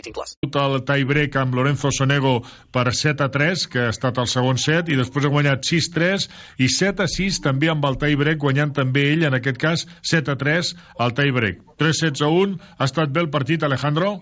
18 0.00 0.14
plus. 0.16 0.36
el 0.42 0.84
tie-break 0.84 1.36
amb 1.40 1.54
Lorenzo 1.54 1.90
Sonego 1.92 2.40
per 2.72 2.92
7 2.92 3.24
a 3.24 3.30
3, 3.30 3.66
que 3.68 3.86
ha 3.86 3.92
estat 3.94 4.18
el 4.18 4.28
segon 4.30 4.58
set, 4.58 4.88
i 4.88 4.98
després 4.98 5.26
ha 5.26 5.32
guanyat 5.32 5.64
6-3 5.66 6.28
i 6.58 6.68
7 6.68 7.04
a 7.04 7.08
6 7.08 7.40
també 7.44 7.70
amb 7.70 7.84
el 7.84 7.98
tie-break, 8.00 8.40
guanyant 8.40 8.74
també 8.76 9.10
ell, 9.12 9.24
en 9.28 9.36
aquest 9.36 9.60
cas, 9.60 9.86
7 10.02 10.34
a 10.34 10.36
3 10.40 10.74
al 10.98 11.14
tie-break. 11.14 11.64
3 11.78 12.04
sets 12.04 12.22
a 12.22 12.28
1. 12.28 12.58
Ha 12.78 12.88
estat 12.88 13.12
bé 13.12 13.24
el 13.24 13.30
partit, 13.30 13.62
Alejandro? 13.62 14.18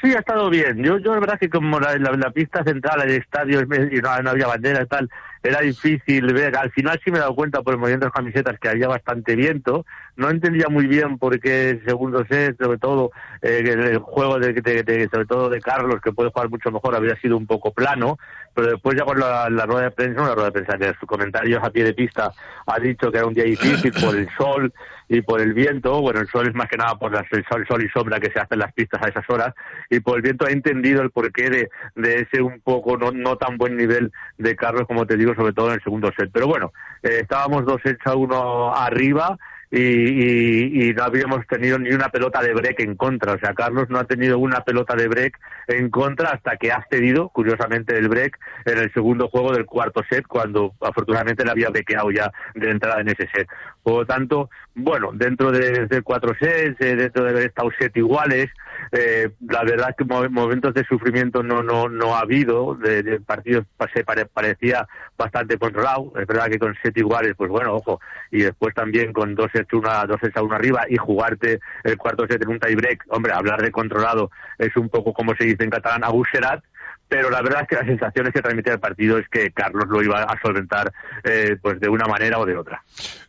Sí, 0.00 0.12
ha 0.14 0.20
estado 0.20 0.48
bien. 0.48 0.78
Yo, 0.84 0.98
yo 0.98 1.14
la 1.14 1.20
verdad 1.20 1.38
que 1.40 1.48
como 1.50 1.80
la, 1.80 1.96
la, 1.98 2.12
la 2.12 2.30
pista 2.30 2.62
central, 2.62 3.02
el 3.02 3.16
estadio, 3.16 3.62
no, 3.66 4.22
no 4.22 4.30
había 4.30 4.46
bandera 4.46 4.82
y 4.82 4.86
tal, 4.86 5.10
era 5.42 5.60
difícil 5.60 6.32
ver. 6.32 6.56
Al 6.56 6.70
final 6.72 7.00
sí 7.04 7.10
me 7.10 7.18
he 7.18 7.20
dado 7.20 7.34
cuenta 7.34 7.62
por 7.62 7.74
el 7.74 7.80
movimiento 7.80 8.06
de 8.06 8.08
las 8.10 8.14
camisetas 8.16 8.58
que 8.58 8.68
había 8.68 8.88
bastante 8.88 9.36
viento. 9.36 9.84
No 10.16 10.30
entendía 10.30 10.66
muy 10.68 10.86
bien 10.86 11.18
por 11.18 11.38
qué 11.40 11.80
segundo 11.86 12.24
set, 12.28 12.56
sobre 12.60 12.78
todo 12.78 13.12
eh, 13.42 13.62
el, 13.64 13.98
juego 13.98 14.38
de, 14.38 14.52
de- 14.52 14.82
de- 14.82 15.08
sobre 15.08 15.26
todo 15.26 15.48
de 15.48 15.60
Carlos, 15.60 16.00
que 16.02 16.12
puede 16.12 16.30
jugar 16.30 16.48
mucho 16.50 16.70
mejor, 16.70 16.94
había 16.96 17.16
sido 17.20 17.36
un 17.36 17.46
poco 17.46 17.72
plano. 17.72 18.18
Pero 18.54 18.72
después 18.72 18.98
ya 18.98 19.04
con 19.04 19.20
la, 19.20 19.48
la 19.50 19.66
rueda 19.66 19.82
de 19.84 19.90
prensa, 19.92 20.20
no 20.20 20.26
la 20.28 20.34
rueda 20.34 20.46
de 20.46 20.52
prensa, 20.52 20.76
que 20.78 20.86
en 20.88 20.94
sus 20.98 21.08
comentarios 21.08 21.62
a 21.62 21.70
pie 21.70 21.84
de 21.84 21.94
pista 21.94 22.32
ha 22.66 22.78
dicho 22.80 23.12
que 23.12 23.18
era 23.18 23.26
un 23.26 23.34
día 23.34 23.44
difícil 23.44 23.92
por 23.92 24.16
el 24.16 24.28
sol 24.36 24.72
y 25.08 25.20
por 25.20 25.40
el 25.40 25.54
viento. 25.54 26.00
Bueno, 26.00 26.20
el 26.20 26.26
sol 26.28 26.48
es 26.48 26.54
más 26.54 26.68
que 26.68 26.76
nada 26.76 26.98
por 26.98 27.12
las- 27.12 27.30
el 27.32 27.44
sol, 27.46 27.64
sol 27.68 27.84
y 27.84 27.88
sombra 27.90 28.18
que 28.18 28.32
se 28.32 28.40
hacen 28.40 28.58
las 28.58 28.72
pistas 28.72 29.00
a 29.02 29.08
esas 29.08 29.24
horas. 29.30 29.54
Y 29.90 30.00
por 30.00 30.16
el 30.16 30.22
viento 30.22 30.46
ha 30.46 30.50
entendido 30.50 31.02
el 31.02 31.10
porqué 31.10 31.48
de, 31.50 31.68
de 31.94 32.20
ese 32.22 32.42
un 32.42 32.60
poco 32.60 32.96
no, 32.96 33.12
no 33.12 33.36
tan 33.36 33.56
buen 33.58 33.76
nivel 33.76 34.10
de 34.38 34.56
Carlos, 34.56 34.86
como 34.88 35.06
te 35.06 35.16
digo, 35.16 35.27
sobre 35.34 35.52
todo 35.52 35.68
en 35.68 35.74
el 35.74 35.82
segundo 35.82 36.10
set. 36.16 36.30
Pero 36.32 36.46
bueno, 36.46 36.72
eh, 37.02 37.20
estábamos 37.22 37.64
dos 37.64 37.80
sets 37.82 38.06
a 38.06 38.14
uno 38.14 38.74
arriba. 38.74 39.36
Y, 39.70 40.94
no 40.96 41.04
habíamos 41.04 41.46
tenido 41.46 41.78
ni 41.78 41.90
una 41.90 42.08
pelota 42.08 42.40
de 42.40 42.54
break 42.54 42.80
en 42.80 42.96
contra. 42.96 43.34
O 43.34 43.38
sea, 43.38 43.52
Carlos 43.52 43.90
no 43.90 43.98
ha 43.98 44.04
tenido 44.04 44.38
una 44.38 44.62
pelota 44.62 44.96
de 44.96 45.08
break 45.08 45.38
en 45.66 45.90
contra 45.90 46.30
hasta 46.30 46.56
que 46.56 46.72
ha 46.72 46.86
cedido, 46.90 47.28
curiosamente, 47.28 47.96
el 47.96 48.08
break 48.08 48.38
en 48.64 48.78
el 48.78 48.92
segundo 48.94 49.28
juego 49.28 49.52
del 49.52 49.66
cuarto 49.66 50.02
set, 50.08 50.26
cuando 50.26 50.72
afortunadamente 50.80 51.44
le 51.44 51.50
había 51.50 51.68
bequeado 51.68 52.10
ya 52.10 52.32
de 52.54 52.70
entrada 52.70 53.02
en 53.02 53.08
ese 53.08 53.28
set. 53.34 53.46
Por 53.82 53.94
lo 54.00 54.06
tanto, 54.06 54.50
bueno, 54.74 55.10
dentro 55.14 55.50
de, 55.50 55.86
de 55.86 56.02
cuatro 56.02 56.34
sets, 56.38 56.78
eh, 56.80 56.94
dentro 56.96 57.24
de 57.24 57.30
haber 57.30 57.42
estado 57.46 57.70
set 57.78 57.96
iguales, 57.96 58.50
eh, 58.92 59.30
la 59.48 59.62
verdad 59.64 59.94
que 59.96 60.04
mo- 60.04 60.28
momentos 60.28 60.74
de 60.74 60.84
sufrimiento 60.84 61.42
no 61.42 61.62
no 61.62 61.88
no 61.88 62.14
ha 62.14 62.20
habido, 62.20 62.74
de, 62.74 63.02
de 63.02 63.20
partidos 63.20 63.64
pa- 63.76 63.88
se 63.94 64.04
pare- 64.04 64.26
parecía 64.26 64.86
bastante 65.16 65.56
controlado, 65.58 66.12
es 66.20 66.26
verdad 66.26 66.46
que 66.48 66.58
con 66.58 66.74
set 66.82 66.96
iguales, 66.98 67.34
pues 67.36 67.50
bueno, 67.50 67.74
ojo, 67.76 68.00
y 68.30 68.42
después 68.42 68.74
también 68.74 69.12
con 69.12 69.34
dos 69.34 69.50
sets, 69.52 69.72
una, 69.72 70.04
dos 70.04 70.18
sets 70.20 70.36
a 70.36 70.42
uno 70.42 70.54
arriba 70.56 70.84
y 70.88 70.96
jugarte 70.96 71.60
el 71.84 71.96
cuarto 71.96 72.26
set 72.28 72.42
en 72.42 72.48
un 72.50 72.60
tie 72.60 72.76
break, 72.76 73.04
hombre, 73.08 73.32
hablar 73.32 73.62
de 73.62 73.70
controlado 73.70 74.30
es 74.58 74.76
un 74.76 74.88
poco 74.90 75.12
como 75.14 75.34
se 75.34 75.44
dice 75.44 75.64
en 75.64 75.70
catalán, 75.70 76.04
abuserat, 76.04 76.62
pero 77.08 77.30
la 77.30 77.42
verdad 77.42 77.62
es 77.62 77.68
que 77.68 77.76
las 77.76 77.86
sensaciones 77.86 78.32
que 78.32 78.42
transmitía 78.42 78.74
el 78.74 78.80
partido 78.80 79.18
es 79.18 79.28
que 79.28 79.50
Carlos 79.50 79.86
lo 79.88 80.02
iba 80.02 80.22
a 80.22 80.38
solventar 80.40 80.92
eh, 81.24 81.56
pues 81.60 81.80
de 81.80 81.88
una 81.88 82.06
manera 82.06 82.38
o 82.38 82.46
de 82.46 82.56
otra. 82.56 82.82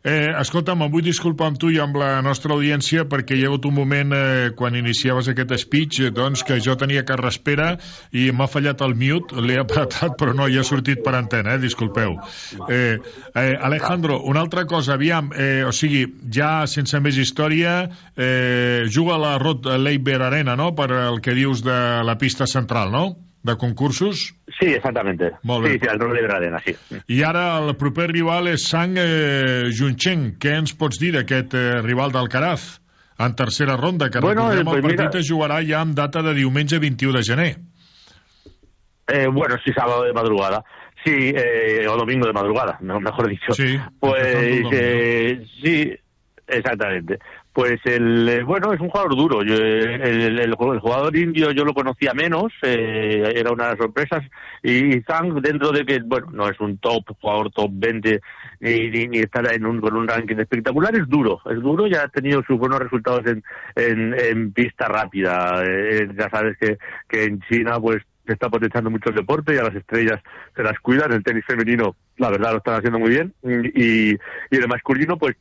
Eh, 0.04 0.32
escolta'm, 0.40 0.84
em 0.86 0.92
vull 0.92 1.04
disculpar 1.04 1.50
amb 1.52 1.60
tu 1.60 1.70
i 1.72 1.80
amb 1.84 1.98
la 2.00 2.22
nostra 2.24 2.56
audiència 2.56 3.06
perquè 3.10 3.36
hi 3.36 3.44
ha 3.44 3.50
hagut 3.50 3.68
un 3.68 3.76
moment 3.76 4.14
eh, 4.16 4.52
quan 4.56 4.76
iniciaves 4.80 5.28
aquest 5.32 5.56
speech 5.60 6.00
eh, 6.06 6.12
doncs 6.16 6.44
que 6.48 6.60
jo 6.64 6.76
tenia 6.80 7.06
carrer 7.08 7.32
espera 7.34 7.70
i 8.12 8.30
m'ha 8.32 8.48
fallat 8.48 8.84
el 8.86 8.96
mute, 9.00 9.40
l'he 9.40 9.60
apretat 9.60 10.16
però 10.20 10.36
no 10.36 10.48
hi 10.48 10.60
ha 10.60 10.66
sortit 10.68 11.04
per 11.04 11.16
antena, 11.20 11.56
eh? 11.56 11.64
disculpeu. 11.64 12.18
Eh, 12.70 12.98
eh, 13.34 13.56
Alejandro, 13.70 14.22
una 14.24 14.44
altra 14.44 14.66
cosa, 14.66 14.96
aviam, 14.96 15.32
eh, 15.36 15.64
o 15.68 15.72
sigui, 15.76 16.06
ja 16.32 16.68
sense 16.68 17.00
més 17.04 17.20
història, 17.20 17.82
eh, 18.16 18.88
juga 18.92 19.20
la 19.20 19.38
Rod 19.40 19.68
Leiber 19.80 20.22
Arena, 20.28 20.56
no?, 20.60 20.74
per 20.76 20.92
el 20.96 21.20
que 21.24 21.36
dius 21.36 21.64
de 21.64 21.80
la 22.08 22.18
pista 22.20 22.48
central, 22.48 22.92
no?, 22.96 23.29
de 23.44 23.56
concursos. 23.58 24.34
Sí, 24.60 24.68
exactamente. 24.74 25.32
Molt 25.44 25.64
bé. 25.66 25.72
Sí, 25.74 25.80
sí, 25.84 25.88
al 25.88 26.00
rol 26.00 26.16
de 26.16 26.22
Gradena, 26.24 26.60
sí. 26.66 26.76
I 27.08 27.22
ara 27.24 27.46
el 27.64 27.76
proper 27.80 28.10
rival 28.12 28.48
és 28.52 28.66
Sang 28.68 28.98
eh, 29.00 29.70
Junchen. 29.76 30.34
Què 30.40 30.58
ens 30.60 30.74
pots 30.76 31.00
dir 31.00 31.14
d'aquest 31.16 31.54
eh, 31.56 31.82
rival 31.86 32.12
d'Alcaraz? 32.12 32.82
En 33.20 33.34
tercera 33.36 33.76
ronda, 33.76 34.10
que 34.10 34.20
Bueno, 34.24 34.50
recordem 34.50 34.62
eh, 34.62 34.64
pues 34.66 34.78
el 34.78 34.82
partit 34.84 35.00
mira- 35.08 35.20
es 35.20 35.30
jugarà 35.32 35.58
ja 35.68 35.82
amb 35.82 35.96
data 35.96 36.22
de 36.24 36.34
diumenge 36.38 36.80
21 36.80 37.18
de 37.18 37.24
gener. 37.24 37.50
Eh, 39.08 39.28
bueno, 39.28 39.56
sí, 39.64 39.72
sábado 39.74 40.04
de 40.04 40.14
madrugada. 40.14 40.64
Sí, 41.04 41.12
eh, 41.34 41.88
o 41.88 41.96
domingo 41.98 42.28
de 42.28 42.34
madrugada, 42.34 42.78
mejor 42.82 43.28
dicho. 43.30 43.54
Sí, 43.54 43.80
Pues 44.00 44.36
el 44.36 44.68
eh, 44.72 45.46
sí, 45.64 45.94
exactamente. 46.48 47.20
Pues 47.52 47.80
el 47.86 48.30
eh, 48.30 48.44
bueno 48.44 48.72
es 48.74 48.80
un 48.80 48.90
jugador 48.90 49.16
duro. 49.16 49.42
Eh, 49.42 50.36
el, 50.36 50.54
jugador 50.56 51.16
indio 51.18 51.52
yo 51.52 51.66
lo 51.66 51.74
conocía 51.74 52.14
menos, 52.14 52.54
eh, 52.62 53.34
era 53.36 53.52
una 53.52 53.66
de 53.66 53.70
las 53.72 53.80
sorpresas. 53.80 54.24
Y, 54.62 55.02
Zhang 55.02 55.42
dentro 55.42 55.72
de 55.72 55.84
que 55.84 56.00
bueno 56.00 56.28
no 56.32 56.48
es 56.48 56.60
un 56.60 56.78
top 56.78 57.04
jugador 57.20 57.52
top 57.52 57.72
20 57.74 58.22
ni, 58.60 59.08
ni, 59.08 59.20
estar 59.20 59.52
en 59.52 59.66
un, 59.66 59.82
con 59.82 59.96
un 59.96 60.08
ranking 60.08 60.38
espectacular 60.38 60.96
es 60.96 61.08
duro, 61.08 61.42
es 61.50 61.60
duro. 61.60 61.88
Ya 61.88 62.04
ha 62.04 62.08
tenido 62.10 62.44
sus 62.44 62.58
buenos 62.60 62.80
resultados 62.80 63.26
en, 63.26 63.44
en, 63.76 64.14
en 64.20 64.54
pista 64.54 64.88
rápida. 64.88 65.64
Eh, 65.66 66.08
ya 66.16 66.30
sabes 66.30 66.56
que 66.58 66.78
que 67.08 67.24
en 67.24 67.42
China 67.50 67.80
pues 67.80 68.04
se 68.28 68.34
está 68.34 68.48
potenciando 68.48 68.92
mucho 68.92 69.10
el 69.10 69.16
deporte 69.16 69.56
y 69.56 69.58
a 69.58 69.64
las 69.64 69.76
estrellas 69.76 70.22
se 70.56 70.62
las 70.62 70.80
cuidan. 70.80 71.12
El 71.12 71.24
tenis 71.24 71.44
femenino, 71.46 71.96
la 72.18 72.30
verdad, 72.30 72.52
lo 72.52 72.58
están 72.58 72.76
haciendo 72.76 73.00
muy 73.00 73.10
bien. 73.10 73.34
Y, 73.44 74.12
y 74.12 74.18
el 74.52 74.68
masculino, 74.68 75.18
pues 75.18 75.36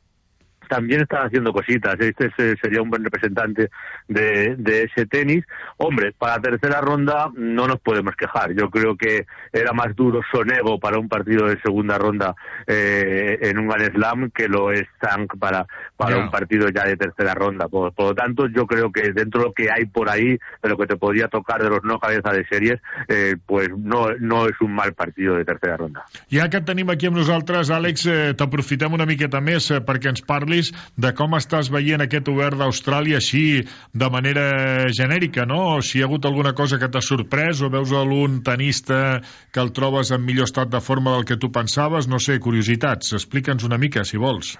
también 0.69 1.01
están 1.01 1.25
haciendo 1.25 1.51
cositas. 1.51 1.95
Este 1.99 2.27
es, 2.27 2.59
sería 2.61 2.81
un 2.81 2.89
buen 2.89 3.03
representante 3.03 3.69
de, 4.07 4.55
de 4.57 4.83
ese 4.83 5.05
tenis. 5.05 5.43
Hombre, 5.77 6.13
para 6.17 6.37
la 6.37 6.41
tercera 6.41 6.79
ronda 6.79 7.29
no 7.35 7.67
nos 7.67 7.79
podemos 7.81 8.15
quejar. 8.15 8.53
Yo 8.53 8.69
creo 8.69 8.95
que 8.95 9.25
era 9.51 9.73
más 9.73 9.95
duro 9.95 10.21
Sonego 10.31 10.79
para 10.79 10.99
un 10.99 11.09
partido 11.09 11.47
de 11.47 11.59
segunda 11.61 11.97
ronda 11.97 12.35
eh, 12.67 13.37
en 13.41 13.57
un 13.57 13.67
Grand 13.67 13.93
Slam 13.93 14.31
que 14.31 14.47
lo 14.47 14.71
es 14.71 14.87
Zank 15.01 15.37
para, 15.37 15.65
para 15.97 16.17
un 16.17 16.31
partido 16.31 16.69
ya 16.69 16.85
de 16.85 16.95
tercera 16.95 17.33
ronda. 17.33 17.67
Por, 17.67 17.93
por 17.93 18.09
lo 18.09 18.15
tanto, 18.15 18.47
yo 18.47 18.65
creo 18.65 18.91
que 18.91 19.11
dentro 19.11 19.41
de 19.41 19.47
lo 19.47 19.53
que 19.53 19.69
hay 19.71 19.85
por 19.85 20.09
ahí, 20.09 20.37
de 20.61 20.69
lo 20.69 20.77
que 20.77 20.87
te 20.87 20.95
podría 20.95 21.27
tocar 21.27 21.61
de 21.61 21.69
los 21.69 21.83
no 21.83 21.99
cabeza 21.99 22.31
de 22.31 22.45
series, 22.45 22.79
eh, 23.07 23.35
pues 23.45 23.69
no, 23.75 24.07
no 24.19 24.45
es 24.47 24.55
un 24.61 24.73
mal 24.73 24.93
partido 24.93 25.35
de 25.35 25.43
tercera 25.43 25.75
ronda. 25.75 26.05
Ja 26.29 26.45
que 26.49 26.59
et 26.59 26.65
tenim 26.67 26.89
aquí 26.91 27.07
amb 27.09 27.17
nosaltres, 27.17 27.71
Àlex, 27.73 28.05
eh, 28.05 28.33
t'aprofitem 28.37 28.93
una 28.93 29.07
miqueta 29.09 29.39
més 29.41 29.69
eh, 29.73 29.79
perquè 29.85 30.11
ens 30.11 30.21
parlis 30.59 30.73
de 30.97 31.11
com 31.15 31.35
estàs 31.37 31.69
veient 31.71 32.01
aquest 32.03 32.27
obert 32.29 32.57
d'Austràlia 32.59 33.19
així 33.19 33.63
de 33.93 34.09
manera 34.09 34.89
genèrica, 34.91 35.45
no? 35.45 35.77
O 35.77 35.81
si 35.81 35.99
hi 35.99 36.03
ha 36.03 36.07
hagut 36.07 36.25
alguna 36.25 36.53
cosa 36.53 36.79
que 36.79 36.89
t'ha 36.89 37.01
sorprès 37.01 37.61
o 37.61 37.69
veus 37.69 37.91
algun 37.91 38.41
tenista 38.43 39.21
que 39.51 39.61
el 39.61 39.71
trobes 39.71 40.11
en 40.11 40.25
millor 40.25 40.49
estat 40.49 40.69
de 40.69 40.81
forma 40.81 41.15
del 41.15 41.25
que 41.25 41.37
tu 41.37 41.51
pensaves, 41.51 42.07
no 42.07 42.19
sé, 42.19 42.39
curiositats. 42.39 43.13
Explica'ns 43.13 43.63
una 43.63 43.77
mica, 43.77 44.03
si 44.03 44.17
vols. 44.17 44.57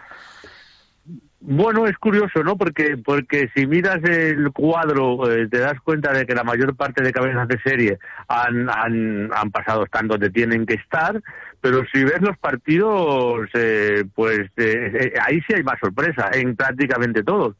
Bueno, 1.41 1.87
es 1.87 1.97
curioso, 1.97 2.43
¿no? 2.43 2.57
Porque, 2.57 2.97
porque 2.97 3.49
si 3.55 3.65
miras 3.65 4.03
el 4.03 4.51
cuadro, 4.51 5.31
eh, 5.31 5.47
te 5.47 5.59
das 5.59 5.79
cuenta 5.79 6.11
de 6.11 6.25
que 6.25 6.35
la 6.35 6.43
mayor 6.43 6.75
parte 6.75 7.01
de 7.01 7.13
cabezas 7.13 7.47
de 7.47 7.57
serie 7.61 7.97
han, 8.27 8.69
han, 8.69 9.29
han 9.33 9.49
pasado 9.49 9.85
estando 9.85 10.15
donde 10.15 10.31
tienen 10.31 10.65
que 10.65 10.73
estar, 10.73 11.21
pero 11.61 11.83
si 11.91 12.03
ves 12.03 12.21
los 12.21 12.37
partidos, 12.37 13.49
eh, 13.53 14.05
pues 14.15 14.39
eh, 14.57 14.91
eh, 14.99 15.13
ahí 15.21 15.41
sí 15.47 15.55
hay 15.55 15.63
más 15.63 15.79
sorpresa, 15.79 16.29
en 16.33 16.55
prácticamente 16.55 17.23
todos. 17.23 17.55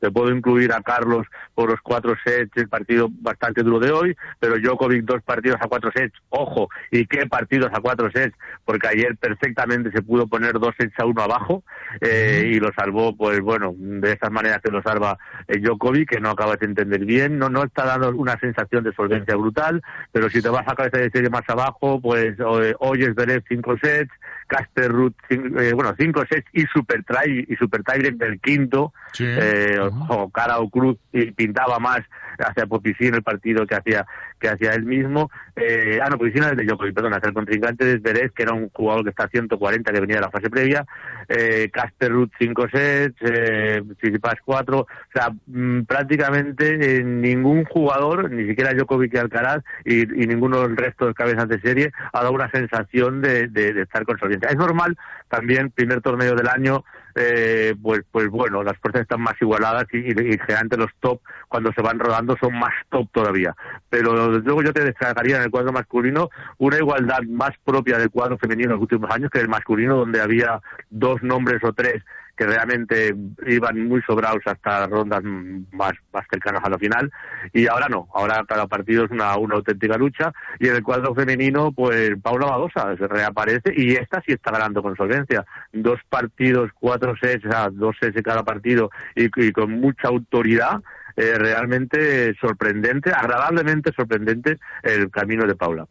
Te 0.00 0.10
puedo 0.10 0.30
incluir 0.30 0.72
a 0.72 0.82
Carlos 0.82 1.26
por 1.54 1.70
los 1.70 1.80
cuatro 1.80 2.14
sets, 2.24 2.52
el 2.56 2.68
partido 2.68 3.08
bastante 3.10 3.62
duro 3.62 3.80
de 3.80 3.90
hoy, 3.90 4.16
pero 4.38 4.58
Djokovic 4.58 5.04
dos 5.04 5.22
partidos 5.22 5.58
a 5.60 5.68
cuatro 5.68 5.90
sets, 5.92 6.14
ojo, 6.28 6.68
y 6.90 7.06
qué 7.06 7.26
partidos 7.26 7.70
a 7.72 7.80
cuatro 7.80 8.10
sets, 8.10 8.36
porque 8.64 8.88
ayer 8.88 9.16
perfectamente 9.16 9.90
se 9.92 10.02
pudo 10.02 10.26
poner 10.26 10.52
dos 10.52 10.74
sets 10.78 10.98
a 10.98 11.06
uno 11.06 11.22
abajo 11.22 11.64
eh, 12.00 12.50
y 12.52 12.60
lo 12.60 12.70
salvó, 12.72 13.16
pues 13.16 13.40
bueno, 13.40 13.74
de 13.76 14.12
esas 14.12 14.30
maneras 14.30 14.60
que 14.62 14.70
lo 14.70 14.82
salva 14.82 15.18
eh, 15.48 15.58
Djokovic, 15.58 16.10
que 16.10 16.20
no 16.20 16.30
acabas 16.30 16.58
de 16.60 16.66
entender 16.66 17.04
bien, 17.04 17.38
no, 17.38 17.48
no 17.48 17.64
está 17.64 17.86
dando 17.86 18.10
una 18.10 18.38
sensación 18.38 18.84
de 18.84 18.92
solvencia 18.92 19.36
brutal, 19.36 19.82
pero 20.12 20.28
si 20.28 20.42
te 20.42 20.50
vas 20.50 20.68
a 20.68 20.74
cabeza 20.74 20.98
de 20.98 21.10
serie 21.10 21.30
más 21.30 21.48
abajo, 21.48 22.00
pues 22.00 22.38
eh, 22.38 22.74
hoy 22.78 23.02
es 23.02 23.14
veremos 23.14 23.37
13 23.40 23.62
Prozent. 23.62 24.10
Casper 24.48 24.90
Ruth, 24.90 25.14
eh, 25.30 25.72
bueno, 25.74 25.94
cinco 25.96 26.24
sets 26.28 26.48
y 26.52 26.62
super 26.72 27.04
try 27.04 27.46
y 27.48 27.54
super 27.56 27.82
tiebreak 27.84 28.16
del 28.16 28.40
quinto, 28.40 28.92
Sí. 29.12 29.24
eh, 29.26 29.78
o 30.08 30.30
cara 30.30 30.58
o 30.58 30.68
cruz 30.68 30.96
y 31.12 31.30
pintaba 31.30 31.78
más 31.78 32.00
hacia 32.38 32.66
Popisino 32.66 33.16
el 33.16 33.22
partido 33.22 33.66
que 33.66 33.74
hacía 33.74 34.06
que 34.38 34.48
hacía 34.48 34.70
él 34.74 34.84
mismo. 34.84 35.30
Eh, 35.56 35.98
ah, 36.00 36.08
no, 36.08 36.16
Popisino 36.18 36.46
es 36.46 36.56
de 36.56 36.64
Djokovic, 36.64 36.94
perdón, 36.94 37.12
hacia 37.14 37.26
el 37.28 37.34
contrincante 37.34 37.84
de 37.84 37.98
Zverev, 37.98 38.32
que 38.32 38.44
era 38.44 38.52
un 38.54 38.68
jugador 38.70 39.02
que 39.02 39.10
está 39.10 39.24
a 39.24 39.28
140 39.28 39.92
que 39.92 40.00
venía 40.00 40.16
de 40.16 40.22
la 40.22 40.30
fase 40.30 40.48
previa. 40.48 40.86
Eh, 41.28 41.68
Casper 41.72 42.12
Ruth 42.12 42.30
cinco 42.38 42.68
sets, 42.68 43.16
eh, 43.20 43.82
Tsitsipas 44.00 44.36
cuatro, 44.44 44.80
o 44.82 44.86
sea, 45.12 45.30
mm, 45.46 45.82
prácticamente 45.82 46.98
eh, 46.98 47.02
ningún 47.04 47.64
jugador, 47.64 48.30
ni 48.30 48.46
siquiera 48.46 48.72
Djokovic 48.72 49.14
y 49.14 49.18
Alcaraz 49.18 49.64
y, 49.84 50.02
y 50.02 50.26
ninguno 50.28 50.60
del 50.62 50.76
resto 50.76 51.06
de 51.06 51.14
cabezas 51.14 51.48
de 51.48 51.60
serie 51.60 51.90
ha 52.12 52.20
dado 52.20 52.32
una 52.32 52.50
sensación 52.50 53.20
de, 53.20 53.48
de, 53.48 53.72
de 53.72 53.82
estar 53.82 54.04
con 54.04 54.18
Es 54.46 54.56
normal, 54.56 54.96
también 55.28 55.70
primer 55.70 56.00
torneo 56.00 56.34
del 56.34 56.48
año, 56.48 56.84
eh, 57.14 57.74
pues 57.82 58.02
pues 58.10 58.28
bueno, 58.28 58.62
las 58.62 58.78
fuerzas 58.78 59.02
están 59.02 59.20
más 59.20 59.34
igualadas 59.40 59.86
y, 59.92 59.98
y, 59.98 60.10
y 60.10 60.76
los 60.76 60.90
top 61.00 61.20
cuando 61.48 61.72
se 61.72 61.82
van 61.82 61.98
rodando 61.98 62.36
son 62.40 62.58
más 62.58 62.72
top 62.90 63.08
todavía. 63.12 63.54
Pero 63.88 64.32
desde 64.32 64.44
luego 64.44 64.62
yo 64.62 64.72
te 64.72 64.84
destacaría 64.84 65.36
en 65.36 65.42
el 65.42 65.50
cuadro 65.50 65.72
masculino 65.72 66.30
una 66.58 66.76
igualdad 66.76 67.22
más 67.28 67.52
propia 67.64 67.98
del 67.98 68.10
cuadro 68.10 68.38
femenino 68.38 68.70
en 68.70 68.74
los 68.74 68.82
últimos 68.82 69.10
años 69.10 69.30
que 69.30 69.40
el 69.40 69.48
masculino 69.48 69.96
donde 69.96 70.20
había 70.20 70.60
dos 70.90 71.22
nombres 71.22 71.62
o 71.64 71.72
tres 71.72 72.04
que 72.38 72.46
realmente 72.46 73.14
iban 73.48 73.88
muy 73.88 74.00
sobrados 74.02 74.42
hasta 74.46 74.86
rondas 74.86 75.22
más, 75.24 75.92
más 76.12 76.24
cercanas 76.30 76.62
a 76.64 76.70
la 76.70 76.78
final 76.78 77.10
y 77.52 77.66
ahora 77.66 77.88
no, 77.88 78.08
ahora 78.14 78.44
cada 78.46 78.68
partido 78.68 79.04
es 79.04 79.10
una, 79.10 79.36
una 79.36 79.56
auténtica 79.56 79.98
lucha 79.98 80.32
y 80.60 80.68
en 80.68 80.76
el 80.76 80.84
cuadro 80.84 81.14
femenino 81.14 81.72
pues 81.72 82.12
Paula 82.22 82.46
Badosa 82.46 82.94
reaparece 82.94 83.72
y 83.76 83.96
esta 83.96 84.22
sí 84.24 84.32
está 84.32 84.52
ganando 84.52 84.82
con 84.82 84.96
solvencia, 84.96 85.44
dos 85.72 85.98
partidos, 86.08 86.70
cuatro 86.78 87.16
sets, 87.20 87.44
o 87.44 87.70
dos 87.72 87.96
sets 88.00 88.14
de 88.14 88.22
cada 88.22 88.44
partido 88.44 88.90
y, 89.16 89.24
y 89.44 89.50
con 89.50 89.72
mucha 89.72 90.06
autoridad 90.06 90.80
eh, 91.16 91.34
realmente 91.36 92.32
sorprendente, 92.40 93.10
agradablemente 93.10 93.90
sorprendente 93.92 94.58
el 94.84 95.10
camino 95.10 95.44
de 95.44 95.56
Paula. 95.56 95.88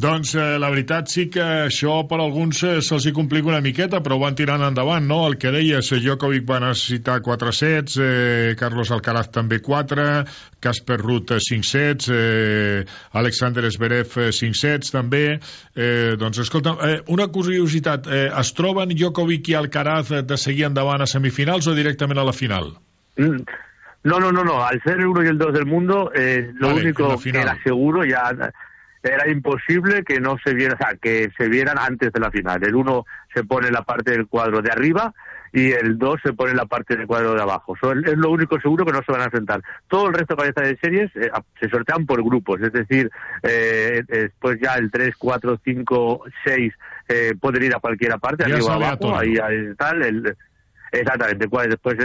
Doncs 0.00 0.30
eh, 0.32 0.56
la 0.56 0.70
veritat 0.72 1.10
sí 1.12 1.26
que 1.28 1.42
això 1.66 1.98
per 2.08 2.22
alguns 2.22 2.62
eh, 2.64 2.78
se'ls 2.80 3.04
hi 3.04 3.12
complica 3.12 3.50
una 3.50 3.60
miqueta, 3.60 3.98
però 4.00 4.16
ho 4.16 4.22
van 4.22 4.36
tirant 4.38 4.62
endavant, 4.64 5.04
no? 5.04 5.18
El 5.28 5.34
que 5.36 5.50
deies, 5.52 5.90
eh, 5.92 5.98
Djokovic 6.00 6.46
va 6.48 6.60
necessitar 6.62 7.18
4 7.26 7.52
sets, 7.52 7.98
eh, 8.00 8.54
Carlos 8.56 8.92
Alcaraz 8.96 9.28
també 9.34 9.58
4, 9.66 10.06
Casper 10.64 10.96
Ruth 11.02 11.34
5 11.44 11.68
sets, 11.68 12.08
eh, 12.08 12.86
Alexander 13.20 13.66
Zverev 13.68 14.16
5 14.32 14.56
sets 14.56 14.94
també. 14.94 15.24
Eh, 15.76 16.16
doncs 16.16 16.40
escolta, 16.46 16.78
eh, 16.88 16.96
una 17.12 17.28
curiositat, 17.28 18.08
eh, 18.08 18.30
es 18.40 18.54
troben 18.56 18.96
Djokovic 18.96 19.52
i 19.52 19.58
Alcaraz 19.60 20.14
de 20.24 20.40
seguir 20.40 20.70
endavant 20.70 21.04
a 21.04 21.10
semifinals 21.10 21.68
o 21.68 21.76
directament 21.76 22.22
a 22.22 22.24
la 22.24 22.32
final? 22.32 22.72
Mm. 23.18 23.44
No, 24.04 24.16
no, 24.16 24.32
no, 24.32 24.44
no. 24.44 24.62
Al 24.64 24.80
ser 24.80 24.96
el 24.96 25.06
1 25.06 25.24
y 25.24 25.28
el 25.28 25.36
2 25.36 25.52
del 25.52 25.66
mundo, 25.66 26.10
eh, 26.14 26.50
lo 26.54 26.68
Vale, 26.68 26.80
único 26.80 27.10
que 27.10 27.18
final. 27.18 27.42
era 27.42 27.62
seguro 27.62 28.02
ya 28.06 28.32
era 29.02 29.28
imposible 29.30 30.04
que 30.04 30.20
no 30.20 30.36
se 30.44 30.54
viera, 30.54 30.74
o 30.74 30.76
sea, 30.76 30.96
que 31.00 31.30
se 31.36 31.48
vieran 31.48 31.78
antes 31.78 32.12
de 32.12 32.20
la 32.20 32.30
final. 32.30 32.62
El 32.62 32.74
1 32.74 33.06
se 33.34 33.44
pone 33.44 33.68
en 33.68 33.74
la 33.74 33.82
parte 33.82 34.10
del 34.10 34.26
cuadro 34.26 34.60
de 34.62 34.70
arriba 34.70 35.14
y 35.52 35.72
el 35.72 35.98
2 35.98 36.20
se 36.22 36.32
pone 36.32 36.52
en 36.52 36.58
la 36.58 36.66
parte 36.66 36.96
del 36.96 37.06
cuadro 37.06 37.34
de 37.34 37.42
abajo. 37.42 37.74
So, 37.80 37.92
es 37.92 38.16
lo 38.16 38.30
único 38.30 38.60
seguro 38.60 38.84
que 38.84 38.92
no 38.92 39.02
se 39.02 39.12
van 39.12 39.22
a 39.22 39.24
enfrentar. 39.24 39.62
Todo 39.88 40.08
el 40.08 40.14
resto 40.14 40.34
de 40.34 40.42
cabezas 40.42 40.64
de 40.64 40.78
series 40.78 41.10
eh, 41.16 41.30
se 41.58 41.68
sortean 41.68 42.06
por 42.06 42.22
grupos, 42.22 42.60
es 42.60 42.72
decir, 42.72 43.10
eh, 43.42 44.02
después 44.06 44.58
ya 44.60 44.74
el 44.74 44.90
3, 44.90 45.14
4, 45.16 45.60
5, 45.64 46.24
6 46.44 46.72
eh, 47.08 47.34
pueden 47.40 47.64
ir 47.64 47.74
a 47.74 47.80
cualquiera 47.80 48.18
parte, 48.18 48.44
arriba 48.44 48.74
abajo, 48.74 49.16
ahí, 49.16 49.36
ahí 49.38 49.74
tal, 49.76 50.02
el, 50.02 50.36
Exactamente, 50.92 51.46
después, 51.68 51.98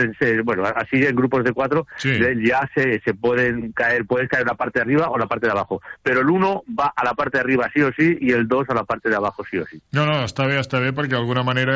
bueno, 0.43 0.63
así 0.75 1.03
en 1.03 1.15
grupos 1.15 1.43
de 1.43 1.53
cuatro 1.53 1.87
Sí. 1.97 2.11
ya 2.43 2.69
se, 2.73 2.99
se 3.03 3.13
pueden 3.13 3.71
caer, 3.71 4.05
puedes 4.05 4.29
caer 4.29 4.45
la 4.45 4.55
parte 4.55 4.79
de 4.79 4.83
arriba 4.83 5.09
o 5.09 5.17
la 5.17 5.27
parte 5.27 5.47
de 5.47 5.51
abajo. 5.51 5.81
Pero 6.03 6.21
el 6.21 6.29
uno 6.29 6.63
va 6.67 6.93
a 6.95 7.03
la 7.03 7.13
parte 7.13 7.37
de 7.37 7.41
arriba 7.41 7.69
sí 7.73 7.81
o 7.81 7.91
sí 7.97 8.17
y 8.19 8.31
el 8.31 8.47
dos 8.47 8.65
a 8.69 8.73
la 8.73 8.83
parte 8.83 9.09
de 9.09 9.15
abajo 9.15 9.43
sí 9.49 9.57
o 9.57 9.65
sí. 9.65 9.81
No, 9.91 10.05
no, 10.05 10.21
està 10.25 10.47
bé, 10.47 10.59
està 10.59 10.79
bé, 10.81 10.91
perquè 10.95 11.15
d'alguna 11.15 11.43
manera, 11.43 11.75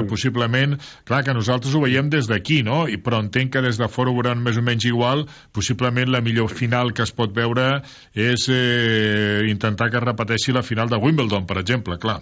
eh, 0.00 0.04
possiblement, 0.08 0.76
clar, 1.08 1.22
que 1.24 1.34
nosaltres 1.34 1.74
ho 1.74 1.82
veiem 1.84 2.10
des 2.10 2.28
d'aquí, 2.30 2.62
no? 2.66 2.86
I, 2.88 2.98
però 3.02 3.20
entenc 3.22 3.52
que 3.54 3.62
des 3.64 3.78
de 3.78 3.88
fora 3.92 4.10
ho 4.10 4.16
veuran 4.16 4.42
més 4.42 4.58
o 4.58 4.64
menys 4.64 4.86
igual, 4.88 5.26
possiblement 5.52 6.10
la 6.10 6.22
millor 6.24 6.50
final 6.50 6.92
que 6.92 7.04
es 7.06 7.12
pot 7.12 7.34
veure 7.34 7.82
és 8.14 8.48
eh, 8.52 9.42
intentar 9.48 9.90
que 9.90 10.00
es 10.00 10.04
repeteixi 10.04 10.52
la 10.52 10.62
final 10.66 10.88
de 10.88 11.00
Wimbledon, 11.02 11.46
per 11.46 11.58
exemple, 11.62 11.98
clar. 12.02 12.20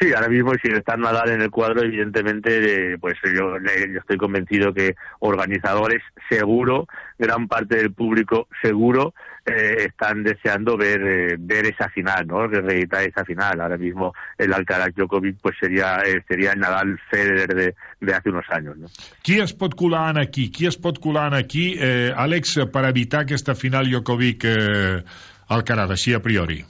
Sí, 0.00 0.12
ahora 0.14 0.28
mismo 0.28 0.52
sin 0.62 0.76
estar 0.76 0.98
Nadal 0.98 1.30
en 1.30 1.42
el 1.42 1.50
cuadro, 1.50 1.82
evidentemente, 1.82 2.94
eh, 2.94 2.98
pues 2.98 3.16
yo, 3.36 3.58
le- 3.58 3.92
yo 3.92 3.98
estoy 4.00 4.16
convencido 4.16 4.72
que 4.72 4.94
organizadores 5.18 6.00
seguro, 6.28 6.86
gran 7.18 7.48
parte 7.48 7.76
del 7.76 7.92
público 7.92 8.48
seguro, 8.62 9.12
eh, 9.44 9.86
están 9.88 10.22
deseando 10.22 10.76
ver 10.78 11.00
eh, 11.06 11.36
ver 11.38 11.66
esa 11.66 11.88
final, 11.90 12.26
¿no? 12.26 12.46
Reeditar 12.46 13.02
esa 13.04 13.24
final. 13.24 13.60
Ahora 13.60 13.76
mismo 13.78 14.14
el 14.38 14.52
Alcaraz 14.54 14.94
Djokovic 14.94 15.36
pues 15.42 15.56
sería 15.60 15.98
eh, 16.06 16.22
sería 16.28 16.52
el 16.52 16.60
Nadal 16.60 16.98
Federer 17.10 17.54
de, 17.54 17.74
de 18.00 18.14
hace 18.14 18.30
unos 18.30 18.44
años, 18.50 18.76
¿no? 18.78 18.86
Qui 19.22 19.40
es 19.40 19.52
pot 19.52 19.74
aquí? 20.18 20.50
Qui 20.50 20.66
es 20.66 20.76
pot 20.78 20.98
aquí, 21.32 21.76
eh, 21.78 22.12
Àlex, 22.16 22.58
per 22.72 22.84
evitar 22.86 23.22
aquesta 23.22 23.54
final 23.54 23.86
Djokovic-Alcaraz, 23.90 25.90
així 25.90 26.14
a 26.14 26.20
priori? 26.20 26.64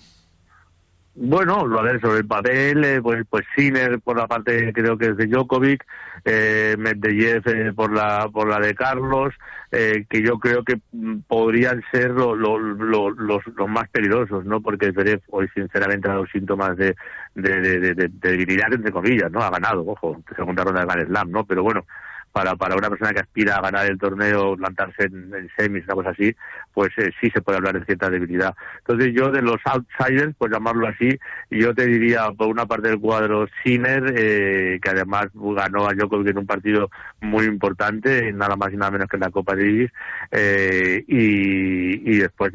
Bueno, 1.12 1.66
a 1.78 1.82
ver, 1.82 2.00
sobre 2.00 2.18
el 2.20 2.26
papel, 2.26 2.84
eh, 2.84 3.00
pues, 3.02 3.24
pues 3.28 3.44
Sinner 3.56 4.00
por 4.00 4.16
la 4.16 4.28
parte 4.28 4.72
creo 4.72 4.96
que 4.96 5.06
es 5.08 5.16
de 5.16 5.26
Djokovic, 5.26 5.84
eh, 6.24 6.76
Medvedev 6.78 7.42
eh, 7.48 7.72
por 7.74 7.92
la 7.92 8.28
por 8.32 8.48
la 8.48 8.60
de 8.60 8.74
Carlos, 8.76 9.34
eh, 9.72 10.06
que 10.08 10.22
yo 10.22 10.38
creo 10.38 10.62
que 10.64 10.80
mm, 10.92 11.18
podrían 11.26 11.82
ser 11.90 12.12
lo- 12.12 12.36
lo- 12.36 12.58
lo- 12.58 13.10
los, 13.10 13.42
los 13.56 13.68
más 13.68 13.88
peligrosos, 13.90 14.44
¿no? 14.44 14.60
Porque 14.62 14.92
Zverev 14.92 15.20
hoy 15.30 15.48
sinceramente 15.52 16.08
ha 16.08 16.12
dado 16.12 16.26
síntomas 16.26 16.76
de, 16.76 16.94
de- 17.34 17.60
de- 17.60 17.94
de 17.94 18.08
debilidad, 18.08 18.72
entre 18.72 18.92
comillas, 18.92 19.30
¿no? 19.32 19.40
Ha 19.42 19.50
ganado, 19.50 19.84
ojo, 19.86 20.22
segunda 20.36 20.62
ronda 20.64 20.80
de 20.80 20.86
Grand 20.86 21.06
Slam, 21.08 21.30
¿no? 21.32 21.44
Pero 21.44 21.64
bueno, 21.64 21.84
para, 22.32 22.56
para 22.56 22.76
una 22.76 22.88
persona 22.88 23.12
que 23.12 23.20
aspira 23.20 23.56
a 23.56 23.62
ganar 23.62 23.86
el 23.86 23.98
torneo, 23.98 24.56
plantarse 24.56 25.04
en, 25.04 25.48
semis, 25.56 25.84
una 25.84 25.94
cosa 25.94 26.10
así, 26.10 26.34
pues 26.72 26.90
eh, 26.98 27.10
sí 27.20 27.30
se 27.30 27.42
puede 27.42 27.58
hablar 27.58 27.78
de 27.78 27.84
cierta 27.84 28.10
debilidad. 28.10 28.54
Entonces 28.78 29.12
yo 29.14 29.30
de 29.30 29.42
los 29.42 29.58
outsiders, 29.64 30.34
por 30.36 30.52
llamarlo 30.52 30.86
así, 30.86 31.18
yo 31.50 31.74
te 31.74 31.86
diría 31.86 32.30
por 32.30 32.48
una 32.48 32.66
parte 32.66 32.88
del 32.88 33.00
cuadro 33.00 33.48
Sinner, 33.62 34.14
eh, 34.16 34.78
que 34.82 34.90
además 34.90 35.26
ganó 35.34 35.88
a 35.88 35.94
Djokovic 35.94 36.28
en 36.28 36.38
un 36.38 36.46
partido 36.46 36.90
muy 37.20 37.44
importante, 37.44 38.32
nada 38.32 38.56
más 38.56 38.72
y 38.72 38.76
nada 38.76 38.90
menos 38.90 39.08
que 39.08 39.16
en 39.16 39.22
la 39.22 39.30
Copa 39.30 39.54
Davis, 39.54 39.90
eh, 40.30 41.04
y, 41.06 42.10
y 42.10 42.18
después 42.18 42.52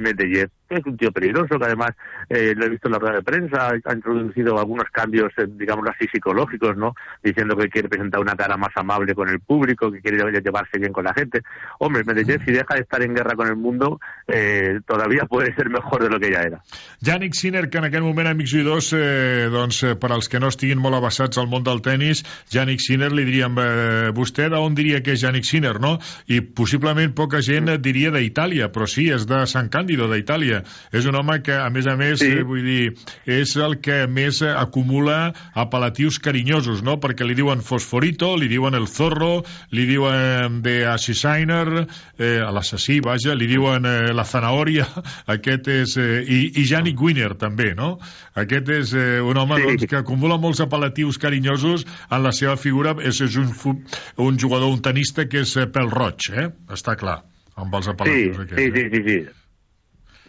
que 0.67 0.75
es 0.77 0.85
un 0.85 0.97
tío 0.97 1.11
peligroso, 1.11 1.59
que 1.59 1.65
además 1.65 1.91
eh, 2.29 2.53
lo 2.55 2.65
he 2.65 2.69
visto 2.69 2.87
en 2.87 2.93
la 2.93 2.99
rueda 2.99 3.15
de 3.15 3.23
prensa, 3.23 3.69
ha 3.83 3.93
introducido 3.93 4.57
algunos 4.59 4.89
cambios, 4.91 5.31
digamos 5.49 5.87
así, 5.87 6.07
psicológicos, 6.11 6.75
¿no? 6.75 6.93
Diciendo 7.23 7.55
que 7.55 7.69
quiere 7.69 7.89
presentar 7.89 8.19
una 8.19 8.35
cara 8.35 8.57
más 8.57 8.71
amable 8.75 9.13
con 9.13 9.29
el 9.29 9.39
público, 9.39 9.91
que 9.91 10.01
quiere 10.01 10.17
llevarse 10.41 10.79
bien 10.79 10.91
con 10.91 11.03
la 11.03 11.13
gente. 11.13 11.41
Hombre, 11.79 12.03
Medvedev, 12.03 12.43
si 12.43 12.51
deja 12.51 12.75
de 12.75 12.81
estar 12.81 13.01
en 13.01 13.13
guerra 13.13 13.35
con 13.35 13.47
el 13.47 13.55
mundo, 13.55 13.99
eh, 14.27 14.79
todavía 14.87 15.25
puede 15.25 15.53
ser 15.55 15.69
mejor 15.69 16.03
de 16.03 16.09
lo 16.09 16.19
que 16.19 16.31
ya 16.31 16.41
era. 16.41 16.61
Yannick 17.01 17.33
Sinner, 17.33 17.69
que 17.69 17.77
en 17.77 17.85
aquest 17.85 18.03
moment, 18.03 18.27
amics 18.27 18.53
oïdors, 18.53 18.91
eh, 18.97 19.47
doncs, 19.51 19.83
eh, 19.83 19.95
per 19.95 20.11
que 20.29 20.39
no 20.39 20.47
estiguin 20.49 20.79
molt 20.79 20.95
abassats 20.97 21.37
al 21.37 21.49
món 21.51 21.63
del 21.63 21.81
tennis, 21.85 22.23
Yannick 22.49 22.81
Sinner 22.81 23.11
li 23.11 23.25
diríem, 23.27 23.57
eh, 23.59 24.11
vostè 24.15 24.49
d'on 24.55 24.75
diria 24.75 25.01
que 25.03 25.13
és 25.13 25.21
Yannick 25.23 25.45
Sinner, 25.45 25.75
no? 25.83 25.97
I 26.31 26.39
possiblement 26.41 27.13
poca 27.15 27.41
gent 27.45 27.69
diria 27.83 28.11
d'Itàlia, 28.15 28.71
però 28.73 28.87
sí, 28.89 29.09
és 29.13 29.25
de 29.27 29.43
Sant 29.51 29.69
Càndido, 29.73 30.07
d'Itàlia. 30.11 30.63
És 30.95 31.05
un 31.05 31.15
home 31.19 31.41
que, 31.43 31.53
a 31.55 31.69
més 31.69 31.87
a 31.87 31.95
més, 31.99 32.19
Sí. 32.19 32.31
eh, 32.31 32.43
vull 32.43 32.63
dir, 32.63 32.93
és 33.25 33.55
el 33.57 33.77
que 33.81 34.05
més 34.07 34.41
acumula 34.41 35.33
apel·latius 35.55 36.19
carinyosos, 36.19 36.81
no? 36.83 36.97
Perquè 36.99 37.25
li 37.27 37.35
diuen 37.35 37.61
Fosforito, 37.61 38.35
li 38.37 38.47
diuen 38.51 38.73
El 38.75 38.87
Zorro, 38.87 39.43
li 39.71 39.85
diuen 39.85 40.61
de 40.65 40.85
Assassiner, 40.87 41.87
eh, 42.17 42.39
l'assassí, 42.51 42.99
vaja, 43.03 43.35
li 43.35 43.47
diuen 43.47 43.85
eh, 43.85 44.13
la 44.13 44.23
zanahòria, 44.25 44.87
aquest 45.35 45.67
és... 45.67 45.97
Eh, 45.97 46.23
i, 46.25 46.39
I 46.61 46.65
Yannick 46.69 47.01
Winner, 47.01 47.33
també, 47.39 47.73
no? 47.75 47.97
Aquest 48.35 48.69
és 48.69 48.93
eh, 48.93 49.19
un 49.21 49.37
home 49.37 49.55
Sí. 49.55 49.63
doncs, 49.63 49.85
que 49.89 49.97
acumula 49.97 50.37
molts 50.41 50.59
apel·latius 50.63 51.17
carinyosos 51.21 51.85
en 52.11 52.23
la 52.23 52.31
seva 52.35 52.55
figura. 52.57 52.95
És, 52.99 53.21
és 53.21 53.35
un, 53.39 53.51
un 54.17 54.37
jugador, 54.45 54.71
un 54.77 54.83
tenista 54.85 55.25
que 55.29 55.41
és 55.45 55.55
eh, 55.59 55.67
pèl 55.75 55.89
roig, 55.93 56.29
eh? 56.33 56.47
Està 56.77 56.95
clar, 56.99 57.19
amb 57.59 57.75
els 57.81 57.89
Sí, 57.89 57.95
apel·latius 57.95 58.37
sí, 58.37 58.45
aquests. 58.45 58.61
sí, 58.61 58.85
eh? 58.85 58.89
sí, 58.93 59.03
sí. 59.09 59.17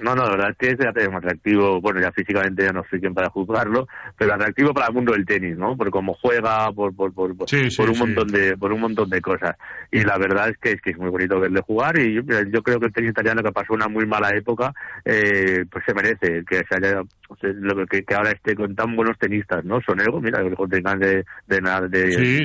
No, 0.01 0.15
no, 0.15 0.25
la 0.25 0.31
verdad 0.31 0.51
es 0.51 0.57
que 0.59 0.85
es 1.01 1.09
un 1.09 1.15
atractivo, 1.15 1.81
bueno, 1.81 2.01
ya 2.01 2.13
físicamente 2.13 2.65
ya 2.65 2.73
no 2.73 2.85
soy 2.91 3.01
quien 3.01 3.15
para 3.15 3.31
juzgarlo, 3.31 3.89
pero 4.19 4.35
atractivo 4.35 4.75
para 4.75 4.89
el 4.89 4.93
mundo 4.95 5.13
del 5.13 5.25
tenis, 5.25 5.57
¿no? 5.57 5.77
Por 5.77 5.91
cómo 5.91 6.15
juega, 6.15 6.71
por, 6.73 6.95
por, 6.95 7.15
por, 7.15 7.35
Sí, 7.49 7.63
un 7.65 7.71
sí. 7.71 7.83
montón 7.83 8.29
de, 8.29 8.57
por 8.57 8.73
un 8.73 8.81
montón 8.81 9.09
de 9.09 9.21
cosas. 9.21 9.57
Y 9.91 10.03
la 10.03 10.19
verdad 10.19 10.51
es 10.51 10.59
que 10.59 10.73
es 10.73 10.83
que 10.83 10.91
es 10.91 10.99
muy 10.99 11.09
bonito 11.09 11.41
verle 11.41 11.61
jugar 11.63 11.99
y 11.99 12.15
yo, 12.15 12.23
yo 12.53 12.63
creo 12.63 12.79
que 12.79 12.87
el 12.87 12.93
tenis 12.93 13.11
italiano 13.11 13.43
que 13.43 13.53
pasó 13.53 13.73
una 13.73 13.89
muy 13.89 14.07
mala 14.07 14.31
época, 14.37 14.73
eh, 15.05 15.65
pues 15.71 15.85
se 15.87 15.95
merece 15.95 16.45
que 16.45 16.57
se 16.69 16.75
haya, 16.77 17.03
sea, 17.41 17.51
lo 17.55 17.87
que, 17.87 18.05
que 18.05 18.15
ahora 18.15 18.33
esté 18.33 18.55
con 18.55 18.75
tan 18.75 18.95
buenos 18.97 19.19
tenistas, 19.19 19.65
¿no? 19.65 19.81
Sonego, 19.81 20.21
mira, 20.21 20.41
el 20.43 20.55
contrincante 20.55 21.07
de, 21.07 21.25
de, 21.47 21.61
nada 21.63 21.89
de, 21.89 22.11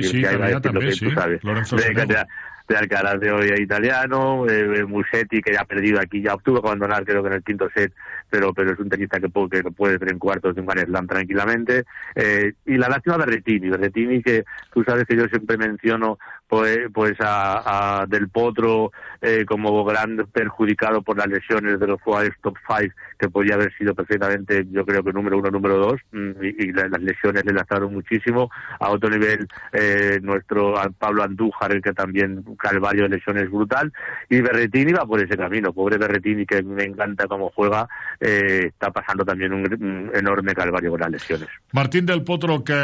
De- 1.76 1.88
de- 2.14 2.26
de 2.68 2.76
Alcaraz 2.76 3.20
de 3.20 3.32
hoy 3.32 3.48
italiano, 3.60 4.46
eh, 4.48 4.84
Musetti 4.84 5.40
que 5.40 5.52
ya 5.52 5.62
ha 5.62 5.64
perdido 5.64 6.00
aquí, 6.00 6.22
ya 6.22 6.34
obtuvo 6.34 6.60
que 6.60 6.68
abandonar 6.68 7.04
creo 7.04 7.22
que 7.22 7.28
en 7.28 7.34
el 7.34 7.44
quinto 7.44 7.68
set, 7.74 7.92
pero 8.30 8.52
pero 8.52 8.72
es 8.72 8.78
un 8.78 8.88
tenista 8.88 9.20
que 9.20 9.28
puede, 9.28 9.62
que 9.62 9.70
puede 9.70 9.98
tener 9.98 10.18
cuartos 10.18 10.54
de 10.54 10.60
un 10.60 11.06
tranquilamente. 11.06 11.84
Eh, 12.14 12.52
y 12.66 12.76
la 12.76 12.88
lástima 12.88 13.18
de 13.18 13.26
Berrettini, 13.26 13.68
Berrettini 13.68 14.22
que 14.22 14.44
tú 14.72 14.82
sabes 14.84 15.04
que 15.04 15.16
yo 15.16 15.26
siempre 15.26 15.56
menciono 15.56 16.18
pues, 16.48 16.78
pues 16.92 17.14
a, 17.20 18.00
a 18.02 18.06
Del 18.06 18.28
Potro 18.28 18.92
eh, 19.20 19.44
como 19.46 19.84
gran 19.84 20.26
perjudicado 20.32 21.02
por 21.02 21.16
las 21.16 21.26
lesiones 21.26 21.80
de 21.80 21.86
los 21.86 22.00
jugadores 22.02 22.34
top 22.42 22.56
5 22.66 22.92
que 23.22 23.30
podía 23.30 23.54
haber 23.54 23.72
sido 23.78 23.94
perfectamente 23.94 24.66
yo 24.70 24.84
creo 24.84 25.04
que 25.04 25.12
número 25.12 25.38
uno, 25.38 25.50
número 25.50 25.78
dos 25.78 26.00
mm, 26.10 26.42
y, 26.42 26.64
y 26.64 26.72
la- 26.72 26.88
las 26.88 27.00
lesiones 27.00 27.44
le 27.44 27.52
lastraron 27.52 27.94
muchísimo. 27.94 28.50
A 28.80 28.90
otro 28.90 29.08
nivel 29.08 29.46
eh, 29.72 30.18
nuestro 30.22 30.74
Pablo 30.98 31.22
Andújar 31.22 31.72
el 31.72 31.80
que 31.80 31.92
también 31.92 32.42
calvario 32.58 33.04
de 33.04 33.10
lesiones 33.16 33.48
brutal. 33.50 33.92
Y 34.28 34.40
Berretini 34.40 34.92
va 34.92 35.06
por 35.06 35.22
ese 35.22 35.36
camino. 35.36 35.72
Pobre 35.72 35.98
Berretini 35.98 36.44
que 36.44 36.62
me 36.62 36.84
encanta 36.84 37.26
cómo 37.28 37.50
juega 37.54 37.86
eh, 38.20 38.66
está 38.66 38.90
pasando 38.90 39.24
también 39.24 39.52
un, 39.52 39.62
un 39.72 40.10
enorme 40.14 40.52
calvario 40.54 40.90
con 40.90 41.00
las 41.00 41.10
lesiones. 41.10 41.48
Martín 41.72 42.04
del 42.06 42.24
Potro, 42.24 42.64
que 42.64 42.74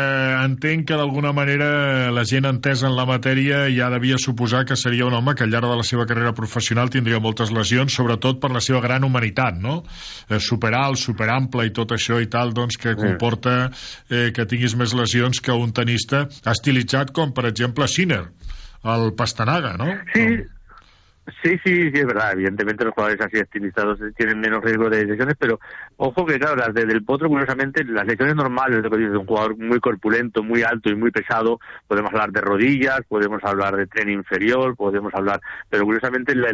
entenc 0.44 0.86
que 0.86 0.94
d'alguna 0.94 1.32
manera 1.32 2.10
la 2.12 2.24
gent 2.24 2.46
entesa 2.46 2.86
en 2.86 2.94
la 2.96 3.04
matèria 3.06 3.66
ja 3.74 3.90
devia 3.90 4.16
suposar 4.18 4.64
que 4.64 4.76
seria 4.76 5.06
un 5.06 5.14
home 5.14 5.34
que 5.34 5.42
al 5.44 5.50
llarg 5.50 5.66
de 5.68 5.76
la 5.76 5.82
seva 5.82 6.06
carrera 6.06 6.32
professional 6.32 6.90
tindria 6.90 7.18
moltes 7.20 7.50
lesions, 7.50 7.92
sobretot 7.94 8.38
per 8.40 8.50
la 8.54 8.60
seva 8.60 8.80
gran 8.84 9.04
humanitat, 9.04 9.56
no? 9.58 9.82
Eh, 10.28 10.40
superalt, 10.44 11.00
superample 11.00 11.64
i 11.64 11.72
tot 11.72 11.94
això 11.96 12.18
i 12.20 12.28
tal, 12.28 12.52
doncs 12.56 12.76
que 12.80 12.92
comporta 12.98 13.56
eh, 14.10 14.28
que 14.36 14.44
tinguis 14.48 14.76
més 14.76 14.92
lesions 14.96 15.40
que 15.40 15.56
un 15.56 15.72
tenista 15.72 16.26
estilitzat 16.52 17.14
com, 17.16 17.32
per 17.32 17.46
exemple, 17.48 17.88
Sinner, 17.88 18.26
el 18.84 19.12
Pastanaga, 19.16 19.76
no? 19.80 19.88
Sí, 20.12 20.26
Sí, 21.42 21.50
sí, 21.64 21.90
sí, 21.90 21.92
es 21.94 22.06
verdad. 22.06 22.32
Evidentemente 22.32 22.84
los 22.84 22.94
jugadores 22.94 23.20
así 23.24 23.38
estilizados 23.38 23.98
tienen 24.16 24.40
menos 24.40 24.62
riesgo 24.62 24.88
de 24.88 25.04
lesiones, 25.04 25.34
pero 25.38 25.60
ojo 25.96 26.24
que, 26.26 26.38
claro, 26.38 26.56
las 26.56 26.74
de 26.74 26.86
Del 26.86 27.04
Potro, 27.04 27.28
curiosamente, 27.28 27.84
las 27.84 28.06
lesiones 28.06 28.34
normales 28.34 28.82
de 28.82 28.88
de 28.88 29.16
un 29.16 29.26
jugador 29.26 29.56
muy 29.58 29.78
corpulento, 29.80 30.42
muy 30.42 30.62
alto 30.62 30.90
y 30.90 30.96
muy 30.96 31.10
pesado, 31.10 31.60
podemos 31.86 32.10
hablar 32.12 32.32
de 32.32 32.40
rodillas, 32.40 33.00
podemos 33.08 33.42
hablar 33.44 33.76
de 33.76 33.86
tren 33.86 34.10
inferior, 34.10 34.74
podemos 34.76 35.12
hablar, 35.14 35.40
pero 35.68 35.84
curiosamente 35.84 36.34
la- 36.34 36.48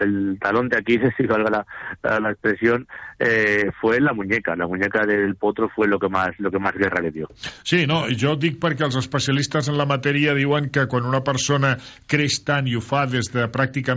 el 0.00 0.38
talón 0.40 0.68
de 0.68 0.78
Aquiles, 0.78 1.12
si 1.16 1.26
valga 1.26 1.64
la, 2.02 2.30
expresión, 2.30 2.86
eh, 3.18 3.70
fue 3.80 4.00
la 4.00 4.12
muñeca. 4.12 4.54
La 4.56 4.66
muñeca 4.66 5.04
del 5.06 5.36
Potro 5.36 5.68
fue 5.74 5.88
lo 5.88 5.98
que 5.98 6.08
más, 6.08 6.30
lo 6.38 6.50
que 6.50 6.58
más 6.58 6.74
guerra 6.74 7.00
le 7.02 7.10
dio. 7.10 7.28
Sí, 7.62 7.86
no, 7.86 8.04
jo 8.18 8.36
dic 8.36 8.58
perquè 8.62 8.84
els 8.86 8.96
especialistes 8.96 9.68
en 9.68 9.76
la 9.78 9.86
matèria 9.88 10.34
diuen 10.34 10.70
que 10.70 10.86
quan 10.86 11.04
una 11.08 11.22
persona 11.24 11.76
creix 12.06 12.42
tant 12.46 12.66
i 12.68 12.76
ho 12.76 12.80
fa 12.80 13.06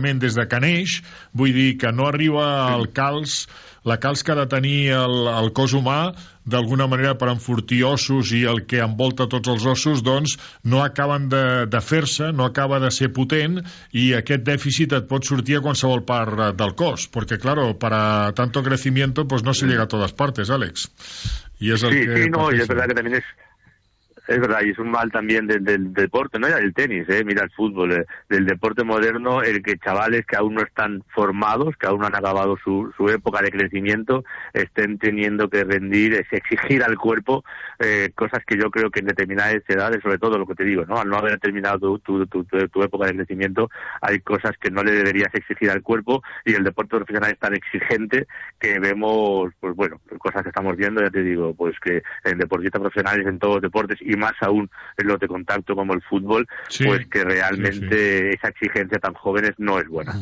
des 0.00 0.34
de 0.34 0.46
que 0.48 0.60
neix, 0.60 1.00
vull 1.32 1.52
dir 1.52 1.76
que 1.78 1.92
no 1.92 2.06
arriba 2.08 2.46
al 2.72 2.88
calç 2.96 3.46
la 3.88 3.96
calç 3.96 4.22
que 4.22 4.32
ha 4.32 4.36
de 4.36 4.46
tenir 4.52 4.90
el, 4.92 5.14
el 5.30 5.52
cos 5.56 5.72
humà 5.72 6.12
d'alguna 6.44 6.86
manera 6.90 7.14
per 7.16 7.30
enfortir 7.32 7.78
ossos 7.88 8.32
i 8.36 8.42
el 8.48 8.66
que 8.68 8.80
envolta 8.84 9.26
tots 9.30 9.48
els 9.48 9.64
ossos 9.64 10.02
doncs 10.04 10.36
no 10.64 10.82
acaben 10.84 11.28
de, 11.32 11.42
de 11.70 11.80
fer-se 11.80 12.32
no 12.32 12.44
acaba 12.44 12.80
de 12.80 12.90
ser 12.92 13.08
potent 13.16 13.60
i 13.92 14.10
aquest 14.18 14.44
dèficit 14.44 14.92
et 14.98 15.08
pot 15.08 15.24
sortir 15.24 15.56
a 15.56 15.62
qualsevol 15.64 16.04
part 16.04 16.36
eh, 16.36 16.50
del 16.56 16.74
cos 16.76 17.08
perquè 17.08 17.38
claro, 17.40 17.78
para 17.78 18.32
tanto 18.36 18.62
crecimiento 18.62 19.26
pues 19.28 19.44
no 19.44 19.54
se 19.54 19.66
llega 19.66 19.84
a 19.84 19.88
todas 19.88 20.12
partes, 20.12 20.50
Àlex 20.50 20.88
i 21.60 21.72
és 21.72 21.82
el 21.84 21.92
Sí, 21.92 22.04
que 22.06 22.22
sí, 22.24 22.30
no, 22.30 22.50
y 22.52 22.60
es 22.60 22.66
pateixen. 22.66 22.68
verdad 22.68 22.88
que 22.88 22.94
también 22.94 23.16
es 23.16 23.24
es 24.30 24.40
verdad, 24.40 24.60
y 24.64 24.70
es 24.70 24.78
un 24.78 24.90
mal 24.90 25.10
también 25.10 25.46
del, 25.46 25.64
del 25.64 25.92
deporte, 25.92 26.38
no 26.38 26.48
ya 26.48 26.56
del 26.56 26.72
tenis, 26.72 27.08
eh, 27.08 27.24
mira 27.24 27.44
el 27.44 27.50
fútbol, 27.50 27.92
eh, 27.92 28.06
del 28.28 28.46
deporte 28.46 28.84
moderno, 28.84 29.42
el 29.42 29.62
que 29.62 29.76
chavales 29.78 30.24
que 30.26 30.36
aún 30.36 30.54
no 30.54 30.62
están 30.62 31.02
formados, 31.14 31.76
que 31.76 31.86
aún 31.88 32.00
no 32.00 32.06
han 32.06 32.14
acabado 32.14 32.56
su, 32.62 32.92
su 32.96 33.08
época 33.08 33.42
de 33.42 33.50
crecimiento, 33.50 34.24
estén 34.52 34.98
teniendo 34.98 35.50
que 35.50 35.64
rendir, 35.64 36.14
es 36.14 36.32
exigir 36.32 36.82
al 36.84 36.96
cuerpo 36.96 37.44
eh, 37.80 38.10
cosas 38.14 38.44
que 38.46 38.56
yo 38.56 38.70
creo 38.70 38.90
que 38.90 39.00
en 39.00 39.06
determinadas 39.06 39.56
edades, 39.68 40.00
sobre 40.02 40.18
todo 40.18 40.38
lo 40.38 40.46
que 40.46 40.54
te 40.54 40.64
digo, 40.64 40.84
¿no? 40.86 40.98
Al 41.00 41.08
no 41.08 41.16
haber 41.16 41.38
terminado 41.40 41.78
tu, 41.98 41.98
tu, 41.98 42.26
tu, 42.26 42.44
tu- 42.44 42.82
época 42.82 43.06
de 43.06 43.14
crecimiento, 43.16 43.68
hay 44.00 44.20
cosas 44.20 44.52
que 44.58 44.70
no 44.70 44.82
le 44.84 44.92
deberías 44.92 45.34
exigir 45.34 45.70
al 45.70 45.82
cuerpo 45.82 46.22
y 46.44 46.54
el 46.54 46.64
deporte 46.64 46.96
profesional 46.96 47.32
es 47.32 47.38
tan 47.38 47.54
exigente 47.54 48.26
que 48.58 48.78
vemos, 48.78 49.52
pues 49.60 49.74
bueno, 49.74 50.00
cosas 50.18 50.42
que 50.42 50.48
estamos 50.50 50.76
viendo, 50.76 51.02
ya 51.02 51.10
te 51.10 51.22
digo, 51.22 51.54
pues 51.54 51.78
que 51.80 52.02
en 52.24 52.38
deportistas 52.38 52.80
profesionales 52.80 53.26
en 53.26 53.38
todos 53.38 53.56
los 53.56 53.62
deportes 53.62 53.98
y 54.00 54.16
más 54.20 54.36
aún 54.42 54.68
en 54.98 55.06
los 55.08 55.18
de 55.18 55.26
contacto 55.28 55.74
como 55.74 55.94
el 55.94 56.02
fútbol, 56.02 56.46
Sí, 56.68 56.84
pues 56.84 57.06
que 57.10 57.24
realmente 57.24 58.34
esa 58.34 58.48
exigencia 58.48 58.98
tan 58.98 59.14
jóvenes 59.14 59.52
no 59.58 59.78
es 59.80 59.88
buena. 59.88 60.14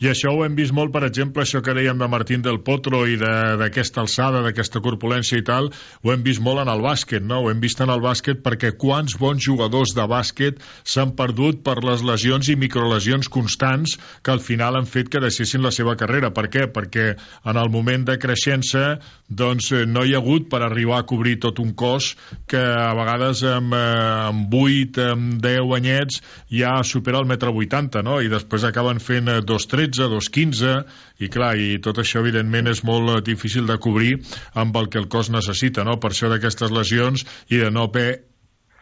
I 0.00 0.10
això 0.10 0.32
ho 0.34 0.44
hem 0.44 0.56
vist 0.58 0.74
molt, 0.76 0.92
per 0.92 1.04
exemple, 1.06 1.44
això 1.46 1.62
que 1.64 1.72
dèiem 1.76 1.98
de 1.98 2.08
Martín 2.08 2.42
del 2.42 2.60
Potro 2.66 3.04
i 3.08 3.16
de- 3.16 3.56
d'aquesta 3.60 4.02
alçada, 4.02 4.42
d'aquesta 4.44 4.80
corpulència 4.84 5.38
i 5.38 5.44
tal, 5.46 5.70
ho 6.02 6.12
hem 6.12 6.22
vist 6.26 6.42
molt 6.42 6.60
en 6.60 6.68
el 6.68 6.82
bàsquet, 6.84 7.22
no? 7.22 7.40
Ho 7.44 7.50
hem 7.50 7.60
vist 7.60 7.80
en 7.80 7.90
el 7.90 8.00
bàsquet 8.04 8.42
perquè 8.42 8.74
quants 8.76 9.16
bons 9.18 9.42
jugadors 9.46 9.94
de 9.94 10.02
bàsquet 10.10 10.60
s'han 10.84 11.14
perdut 11.16 11.62
per 11.62 11.78
les 11.84 12.02
lesions 12.02 12.48
i 12.48 12.56
microlesions 12.56 13.28
constants 13.28 13.96
que 14.22 14.30
al 14.34 14.40
final 14.40 14.76
han 14.76 14.86
fet 14.86 15.08
que 15.08 15.20
deixessin 15.20 15.62
la 15.62 15.70
seva 15.70 15.96
carrera. 15.96 16.32
Per 16.34 16.48
què? 16.50 16.66
Perquè 16.72 17.16
en 17.44 17.56
el 17.56 17.70
moment 17.70 18.04
de 18.04 18.18
creixença 18.18 18.98
doncs 19.28 19.70
eh, 19.72 19.84
no 19.86 20.04
hi 20.04 20.14
ha 20.14 20.18
hagut 20.18 20.48
per 20.50 20.62
arribar 20.62 20.98
a 21.00 21.06
cobrir 21.06 21.38
tot 21.40 21.58
un 21.58 21.72
cos 21.74 22.16
que 22.46 22.58
a 22.58 22.92
vegades 22.94 23.25
amb, 23.46 23.74
eh, 23.74 24.28
amb 24.28 24.54
8, 24.54 25.00
amb 25.12 25.40
10 25.42 25.74
anyets 25.78 26.20
ja 26.52 26.76
supera 26.84 27.20
el 27.22 27.28
metre 27.30 27.50
80, 27.50 28.02
no? 28.06 28.20
I 28.20 28.30
després 28.32 28.66
acaben 28.68 29.02
fent 29.02 29.32
eh, 29.32 29.40
2,13, 29.42 30.08
2,15 30.12 30.76
i 31.24 31.30
clar, 31.32 31.54
i 31.56 31.80
tot 31.82 31.98
això 32.02 32.22
evidentment 32.22 32.70
és 32.72 32.84
molt 32.84 33.14
eh, 33.14 33.20
difícil 33.26 33.66
de 33.66 33.78
cobrir 33.82 34.14
amb 34.54 34.76
el 34.76 34.90
que 34.92 35.02
el 35.02 35.10
cos 35.12 35.32
necessita, 35.34 35.84
no? 35.84 35.98
Per 36.00 36.12
això 36.12 36.30
d'aquestes 36.32 36.74
lesions 36.74 37.26
i 37.50 37.62
de 37.64 37.70
no 37.74 37.88
haver 37.90 38.10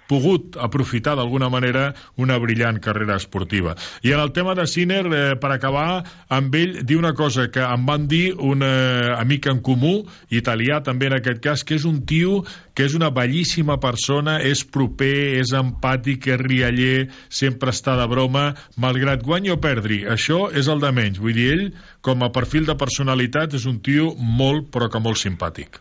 pogut 0.09 0.59
aprofitar 0.61 1.17
d'alguna 1.17 1.49
manera 1.53 1.93
una 2.21 2.39
brillant 2.39 2.81
carrera 2.83 3.17
esportiva. 3.17 3.75
I 4.03 4.13
en 4.13 4.21
el 4.21 4.33
tema 4.33 4.55
de 4.55 4.67
Sinner, 4.67 5.05
eh, 5.07 5.37
per 5.41 5.53
acabar, 5.53 6.05
amb 6.29 6.55
ell 6.55 6.81
diu 6.85 6.99
una 6.99 7.15
cosa 7.15 7.49
que 7.51 7.63
em 7.65 7.87
van 7.87 8.09
dir 8.09 8.35
un 8.35 8.63
eh, 8.63 9.15
amic 9.17 9.49
en 9.53 9.63
comú, 9.65 9.95
italià 10.31 10.83
també 10.85 11.09
en 11.11 11.19
aquest 11.19 11.41
cas, 11.45 11.65
que 11.65 11.79
és 11.79 11.87
un 11.89 12.03
tio 12.07 12.43
que 12.75 12.85
és 12.89 12.95
una 12.99 13.11
bellíssima 13.15 13.79
persona, 13.81 14.41
és 14.43 14.65
proper, 14.65 15.39
és 15.41 15.55
empàtic, 15.55 16.27
és 16.35 16.41
rialler, 16.43 17.09
sempre 17.31 17.71
està 17.71 17.95
de 18.01 18.09
broma, 18.11 18.49
malgrat 18.77 19.23
guanyi 19.23 19.55
o 19.55 19.61
perdri. 19.63 20.03
Això 20.11 20.49
és 20.51 20.69
el 20.69 20.83
de 20.83 20.91
menys. 20.93 21.23
Vull 21.23 21.39
dir, 21.39 21.51
ell, 21.55 21.67
com 22.03 22.27
a 22.27 22.33
perfil 22.35 22.67
de 22.67 22.77
personalitat, 22.79 23.55
és 23.55 23.69
un 23.71 23.79
tio 23.79 24.13
molt, 24.19 24.73
però 24.75 24.91
que 24.91 25.03
molt 25.03 25.23
simpàtic. 25.23 25.79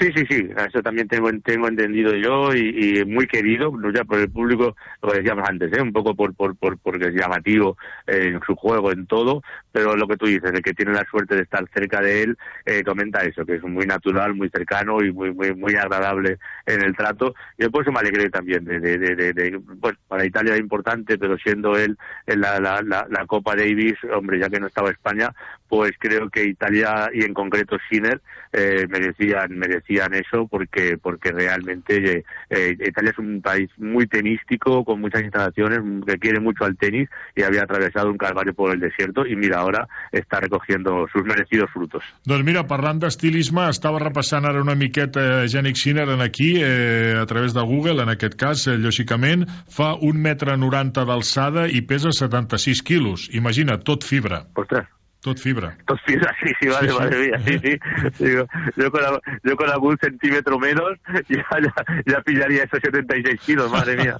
Sí, 0.00 0.10
sí, 0.16 0.24
sí, 0.30 0.48
eso 0.56 0.82
también 0.82 1.08
tengo, 1.08 1.30
tengo 1.44 1.68
entendido 1.68 2.14
yo 2.14 2.54
y, 2.54 3.00
y 3.00 3.04
muy 3.04 3.26
querido, 3.26 3.70
no 3.70 3.92
ya 3.92 4.02
por 4.02 4.18
el 4.18 4.30
público, 4.30 4.74
lo 5.02 5.10
que 5.10 5.18
decíamos 5.18 5.46
antes, 5.46 5.70
¿eh? 5.76 5.82
un 5.82 5.92
poco 5.92 6.14
por, 6.14 6.34
por, 6.34 6.56
por 6.56 6.78
porque 6.78 7.08
es 7.08 7.14
llamativo 7.14 7.76
eh, 8.06 8.30
en 8.32 8.40
su 8.40 8.56
juego, 8.56 8.92
en 8.92 9.06
todo, 9.06 9.42
pero 9.70 9.96
lo 9.96 10.08
que 10.08 10.16
tú 10.16 10.24
dices, 10.24 10.52
el 10.54 10.62
que 10.62 10.72
tiene 10.72 10.94
la 10.94 11.04
suerte 11.04 11.36
de 11.36 11.42
estar 11.42 11.68
cerca 11.74 12.00
de 12.00 12.22
él, 12.22 12.38
eh, 12.64 12.82
comenta 12.82 13.20
eso, 13.20 13.44
que 13.44 13.56
es 13.56 13.62
muy 13.62 13.84
natural, 13.84 14.32
muy 14.34 14.48
cercano 14.48 15.04
y 15.04 15.12
muy 15.12 15.34
muy 15.34 15.54
muy 15.54 15.74
agradable 15.74 16.38
en 16.64 16.82
el 16.82 16.96
trato. 16.96 17.34
Y 17.58 17.64
después 17.64 17.86
me 17.88 17.98
alegré 17.98 18.30
también 18.30 18.64
de, 18.64 18.80
de, 18.80 19.60
pues 19.82 19.96
para 20.08 20.24
Italia 20.24 20.54
es 20.54 20.60
importante, 20.60 21.18
pero 21.18 21.36
siendo 21.36 21.76
él 21.76 21.98
en 22.26 22.40
la, 22.40 22.58
la, 22.58 22.80
la, 22.80 23.06
la 23.10 23.26
Copa 23.26 23.54
Davis, 23.54 23.96
hombre, 24.14 24.38
ya 24.38 24.48
que 24.48 24.60
no 24.60 24.66
estaba 24.66 24.90
España, 24.90 25.30
pues 25.68 25.92
creo 25.98 26.30
que 26.30 26.44
Italia 26.44 27.10
y 27.12 27.22
en 27.22 27.34
concreto 27.34 27.76
Sinner 27.88 28.20
eh, 28.52 28.86
merecían 28.88 29.56
merecían 29.90 30.14
eso 30.14 30.46
porque 30.48 30.98
porque 30.98 31.32
realmente 31.32 32.18
eh, 32.18 32.24
eh, 32.50 32.76
Italia 32.86 33.10
es 33.10 33.18
un 33.18 33.40
país 33.40 33.68
muy 33.78 34.06
tenístico 34.06 34.84
con 34.84 35.00
muchas 35.00 35.22
instalaciones 35.22 35.80
que 36.06 36.18
quiere 36.18 36.40
mucho 36.40 36.64
al 36.64 36.76
tenis 36.76 37.08
y 37.34 37.42
había 37.42 37.62
atravesado 37.62 38.10
un 38.10 38.18
calvario 38.18 38.54
por 38.54 38.72
el 38.72 38.80
desierto 38.80 39.26
y 39.26 39.36
mira 39.36 39.58
ahora 39.58 39.86
està 40.12 40.40
recogiendo 40.40 41.06
sus 41.12 41.24
merecidos 41.24 41.70
frutos. 41.72 42.02
Doncs 42.26 42.44
mira, 42.44 42.64
parlant 42.66 43.00
d'estilisme, 43.02 43.68
estava 43.70 44.00
repassant 44.02 44.46
ara 44.48 44.62
una 44.62 44.74
miqueta 44.74 45.46
Jannik 45.50 45.78
Sinner 45.78 46.08
en 46.10 46.20
aquí, 46.24 46.54
eh, 46.58 47.14
a 47.20 47.26
través 47.26 47.54
de 47.54 47.62
Google, 47.62 48.02
en 48.02 48.10
aquest 48.10 48.36
cas, 48.40 48.66
eh, 48.66 48.78
lògicament, 48.78 49.46
fa 49.70 49.94
un 49.94 50.20
metre 50.22 50.56
90 50.58 51.06
d'alçada 51.06 51.68
i 51.68 51.82
pesa 51.86 52.12
76 52.12 52.82
quilos. 52.82 53.28
Imagina, 53.32 53.78
tot 53.78 54.04
fibra. 54.04 54.44
Ostres, 54.54 54.88
Tot 55.22 55.38
fibra. 55.38 55.76
Tot 55.86 55.98
fibra, 56.06 56.30
sí, 56.42 56.48
sí, 56.60 56.68
vale, 56.68 56.88
Sí, 56.88 56.94
sí. 56.94 56.98
madre 56.98 57.18
mía, 57.20 57.38
sí, 57.44 57.58
sí. 57.58 58.24
Digo, 58.24 58.46
yo, 58.76 58.90
con, 58.90 59.02
la- 59.02 59.20
yo 59.44 59.56
con 59.56 59.68
algún 59.70 59.98
centímetro 59.98 60.58
menos 60.58 60.96
ya, 61.28 61.44
ya, 61.60 61.74
ya 62.06 62.20
pillaría 62.22 62.62
esos 62.64 62.80
76 62.82 63.38
kilos, 63.44 63.70
madre 63.70 63.96
mía. 63.96 64.16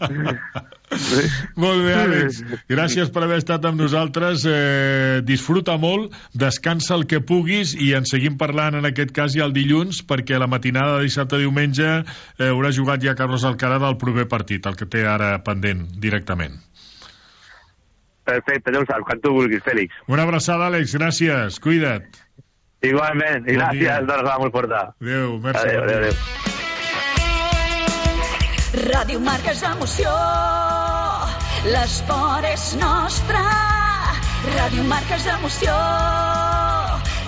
Molt 1.56 1.84
bé, 1.86 1.94
Àlex. 1.94 2.40
Gràcies 2.68 3.10
per 3.14 3.22
haver 3.24 3.38
estat 3.40 3.64
amb 3.68 3.80
nosaltres. 3.80 4.42
Eh, 4.48 5.20
disfruta 5.24 5.76
molt, 5.80 6.12
descansa 6.34 6.96
el 6.98 7.06
que 7.06 7.20
puguis 7.24 7.76
i 7.78 7.92
en 7.96 8.04
seguim 8.10 8.36
parlant 8.40 8.76
en 8.80 8.88
aquest 8.90 9.12
cas 9.16 9.32
ja 9.36 9.46
el 9.46 9.54
dilluns 9.56 10.02
perquè 10.06 10.38
la 10.40 10.48
matinada 10.50 10.98
de 10.98 11.06
dissabte-diumenge 11.08 11.90
eh, 12.00 12.48
haurà 12.50 12.72
jugat 12.76 13.00
ja 13.06 13.14
Carlos 13.14 13.44
Alcaraz 13.48 13.82
al 13.86 13.96
proper 14.02 14.26
partit, 14.28 14.66
el 14.66 14.76
que 14.76 14.84
té 14.90 15.06
ara 15.06 15.38
pendent 15.46 15.86
directament. 16.02 16.58
Perfecte, 18.30 18.70
Llavors, 18.70 19.04
quan 19.06 19.20
tu 19.20 19.28
vulguis, 19.34 19.62
Fèlix. 19.66 19.88
Una 20.08 20.22
abraçada, 20.28 20.66
Àlex. 20.70 20.86
Gràcies. 20.98 21.58
Cuida't. 21.62 22.06
Igualment, 22.80 23.44
i 23.44 23.56
Bon 23.56 23.60
gràcies, 23.60 24.02
una 24.06 24.14
abraçada 24.16 24.38
molt 24.40 24.52
forta. 24.54 24.80
Adéu. 25.02 25.28
Merci. 25.44 25.64
Adéu, 25.66 25.80
adéu, 25.84 25.98
adéu. 25.98 26.14
Ràdio 28.70 29.18
Marca 29.20 29.50
és 29.50 29.62
emoció, 29.66 30.10
l'esport 31.74 32.46
és 32.52 32.68
nostre. 32.80 33.40
Ràdio 34.54 34.84
Marca 34.88 35.14
és 35.18 35.26
emoció, 35.34 35.74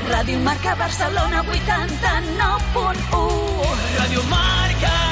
Ràdio 0.08 0.38
Marca 0.46 0.72
Barcelona 0.80 1.42
89.1. 1.50 3.66
Radio 3.98 4.22
Marca. 4.30 5.11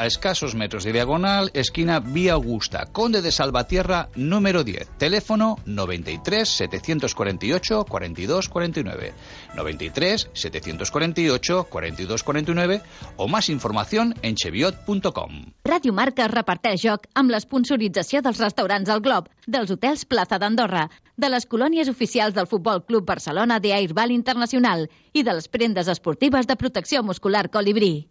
a 0.00 0.06
escasos 0.06 0.54
metros 0.54 0.84
de 0.84 0.94
diagonal, 0.94 1.50
esquina 1.52 2.00
Vía 2.00 2.32
Augusta, 2.32 2.86
Conde 2.90 3.20
de 3.20 3.30
Salvatierra, 3.30 4.08
número 4.14 4.64
10. 4.64 4.96
Teléfono 4.96 5.58
93 5.66 6.48
748 6.48 7.84
42 7.84 8.48
49. 8.48 9.12
93 9.54 10.30
748 10.32 11.66
42 11.68 12.22
49 12.22 12.82
o 13.18 13.28
más 13.28 13.50
información 13.50 14.14
en 14.22 14.36
cheviot.com. 14.36 15.52
Ràdio 15.68 15.92
Marca 15.92 16.28
reparteix 16.32 16.80
joc 16.80 17.04
amb 17.12 17.34
l'esponsorització 17.34 18.22
dels 18.24 18.40
restaurants 18.40 18.88
al 18.88 19.02
Glob, 19.04 19.28
dels 19.46 19.68
hotels 19.70 20.06
Plaza 20.08 20.38
d'Andorra, 20.40 20.86
de 21.20 21.28
les 21.28 21.44
colònies 21.44 21.92
oficials 21.92 22.32
del 22.32 22.48
Futbol 22.48 22.86
Club 22.88 23.04
Barcelona 23.04 23.60
de 23.60 23.74
Airball 23.76 24.16
Internacional 24.16 24.88
i 25.12 25.22
de 25.22 25.36
les 25.36 25.52
prendes 25.52 25.92
esportives 25.92 26.48
de 26.48 26.56
protecció 26.56 27.02
muscular 27.04 27.50
Colibrí. 27.50 28.09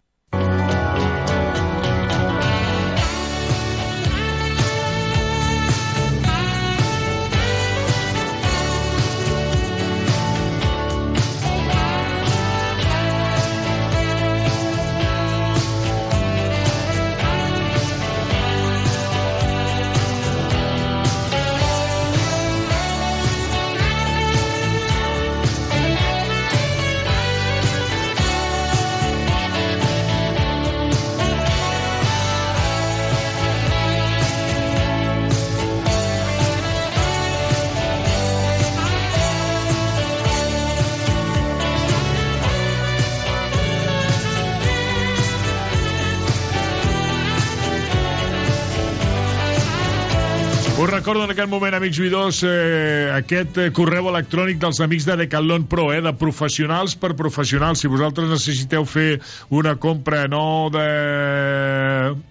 Recordo 51.00 51.24
en 51.24 51.30
aquest 51.32 51.48
moment, 51.48 51.72
amics 51.72 51.96
oïdors, 52.02 52.42
eh, 52.44 53.08
aquest 53.14 53.56
eh, 53.56 53.70
correu 53.72 54.10
electrònic 54.10 54.58
dels 54.60 54.82
amics 54.84 55.06
de 55.08 55.14
Decathlon 55.22 55.62
Pro, 55.64 55.86
eh, 55.94 56.02
de 56.04 56.10
professionals 56.12 56.92
per 57.00 57.14
professionals. 57.16 57.80
Si 57.80 57.88
vosaltres 57.88 58.28
necessiteu 58.28 58.84
fer 58.84 59.16
una 59.48 59.78
compra 59.80 60.26
no 60.28 60.68
de 60.68 60.82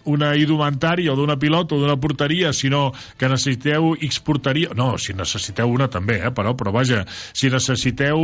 una 0.05 0.29
indumentària 0.37 1.15
o 1.15 1.17
d'una 1.17 1.39
pilota 1.41 1.73
o 1.73 1.79
d'una 1.81 1.95
porteria, 1.97 2.51
sinó 2.53 2.91
que 3.17 3.31
necessiteu 3.31 3.95
X 3.97 4.19
porteria... 4.21 4.75
No, 4.77 4.91
si 5.01 5.17
necessiteu 5.17 5.73
una 5.73 5.89
també, 5.89 6.19
eh, 6.21 6.29
però, 6.29 6.53
però 6.53 6.69
vaja, 6.75 7.01
si 7.09 7.49
necessiteu 7.49 8.21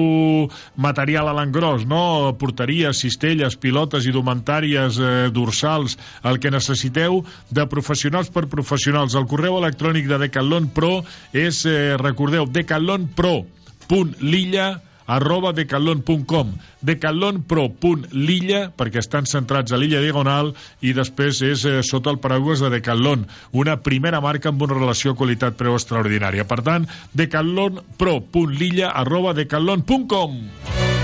material 0.78 1.32
a 1.32 1.36
l'engròs, 1.40 1.88
no? 1.90 2.36
Porteries, 2.38 3.02
cistelles, 3.02 3.58
pilotes, 3.58 4.06
indumentàries, 4.06 5.02
eh, 5.02 5.12
dorsals, 5.34 5.98
el 6.22 6.38
que 6.38 6.54
necessiteu 6.54 7.24
de 7.50 7.66
professionals 7.66 8.30
per 8.30 8.46
professionals. 8.46 9.18
El 9.18 9.26
correu 9.26 9.58
electrònic 9.58 10.06
de 10.06 10.22
Decathlon 10.22 10.35
Pro 10.74 11.04
és, 11.34 11.66
eh, 11.66 11.98
recordeu, 11.98 12.46
decathlonpro.lilla 12.46 14.82
arroba 15.06 15.54
decathlon.com 15.54 16.54
decathlonpro.lilla 16.86 18.62
perquè 18.78 19.02
estan 19.02 19.26
centrats 19.30 19.72
a 19.72 19.78
l'illa 19.78 20.02
diagonal 20.02 20.54
i 20.82 20.94
després 20.98 21.42
és 21.46 21.66
eh, 21.70 21.82
sota 21.86 22.10
el 22.14 22.20
paraigües 22.24 22.64
de 22.64 22.72
Decathlon 22.74 23.28
una 23.54 23.78
primera 23.86 24.22
marca 24.22 24.50
amb 24.50 24.62
una 24.66 24.78
relació 24.78 25.16
qualitat-preu 25.16 25.78
extraordinària. 25.78 26.48
Per 26.50 26.62
tant, 26.66 26.90
decathlonpro.lilla 27.14 28.90
arroba 29.06 29.34
decathlon.com 29.38 30.95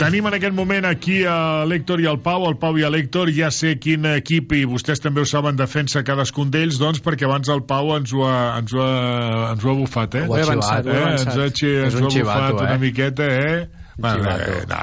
Tenim 0.00 0.26
en 0.30 0.34
aquest 0.38 0.54
moment 0.56 0.86
aquí 0.88 1.18
a 1.28 1.64
l'Héctor 1.68 2.00
i 2.00 2.06
al 2.08 2.18
Pau, 2.24 2.46
el 2.48 2.56
Pau 2.60 2.78
i 2.80 2.84
a 2.86 2.90
l'Héctor, 2.92 3.28
ja 3.36 3.50
sé 3.52 3.74
quin 3.82 4.06
equip, 4.14 4.54
i 4.56 4.62
vostès 4.68 5.02
també 5.04 5.20
ho 5.20 5.28
saben, 5.28 5.58
defensa 5.60 6.00
cadascun 6.06 6.48
d'ells, 6.50 6.78
doncs, 6.80 7.02
perquè 7.04 7.28
abans 7.28 7.50
el 7.52 7.60
Pau 7.68 7.92
ens 7.98 8.14
ho 8.16 8.24
ha, 8.24 8.38
ens 8.62 8.72
ho 8.72 8.80
ha, 8.80 9.50
ens 9.52 9.64
ho 9.66 9.74
ha 9.74 9.76
bufat, 9.82 10.16
eh? 10.22 10.24
Ho 10.30 10.38
he 10.38 10.46
avançat, 10.46 10.86
ho 10.88 10.94
he 10.94 10.96
eh? 10.96 11.04
avançat. 11.04 11.34
Ens 11.34 11.44
ha, 11.44 11.50
xi- 11.60 11.74
ens 11.84 11.98
ho 12.00 12.06
ha 12.08 12.14
xivato, 12.16 12.54
bufat 12.54 12.64
una 12.66 12.74
eh? 12.78 12.82
miqueta, 12.86 13.28
eh? 13.28 13.68
Bueno, 14.00 14.22
Chivato. 14.22 14.52
eh, 14.52 14.64
no, 14.70 14.76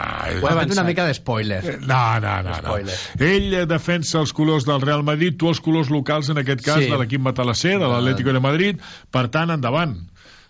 Ho 0.45 0.49
he 0.51 0.57
fet 0.59 0.73
una 0.75 0.83
mica 0.85 1.05
d'espoiler. 1.07 1.61
no, 1.89 2.01
no, 2.21 2.33
no, 2.45 2.51
no. 2.51 2.57
Spoiler. 2.59 2.97
Ell 3.25 3.55
eh, 3.57 3.65
defensa 3.65 4.19
els 4.21 4.33
colors 4.37 4.67
del 4.67 4.83
Real 4.83 5.01
Madrid, 5.07 5.33
tu 5.41 5.49
els 5.49 5.57
colors 5.65 5.89
locals, 5.89 6.29
en 6.29 6.37
aquest 6.43 6.61
cas, 6.61 6.83
Sí. 6.83 6.91
de 6.91 6.99
l'equip 7.01 7.23
matalasser, 7.25 7.79
de 7.81 7.87
l'Atlético 7.89 8.35
de 8.35 8.43
Madrid. 8.45 8.85
Per 9.09 9.25
tant, 9.33 9.49
endavant. 9.55 9.95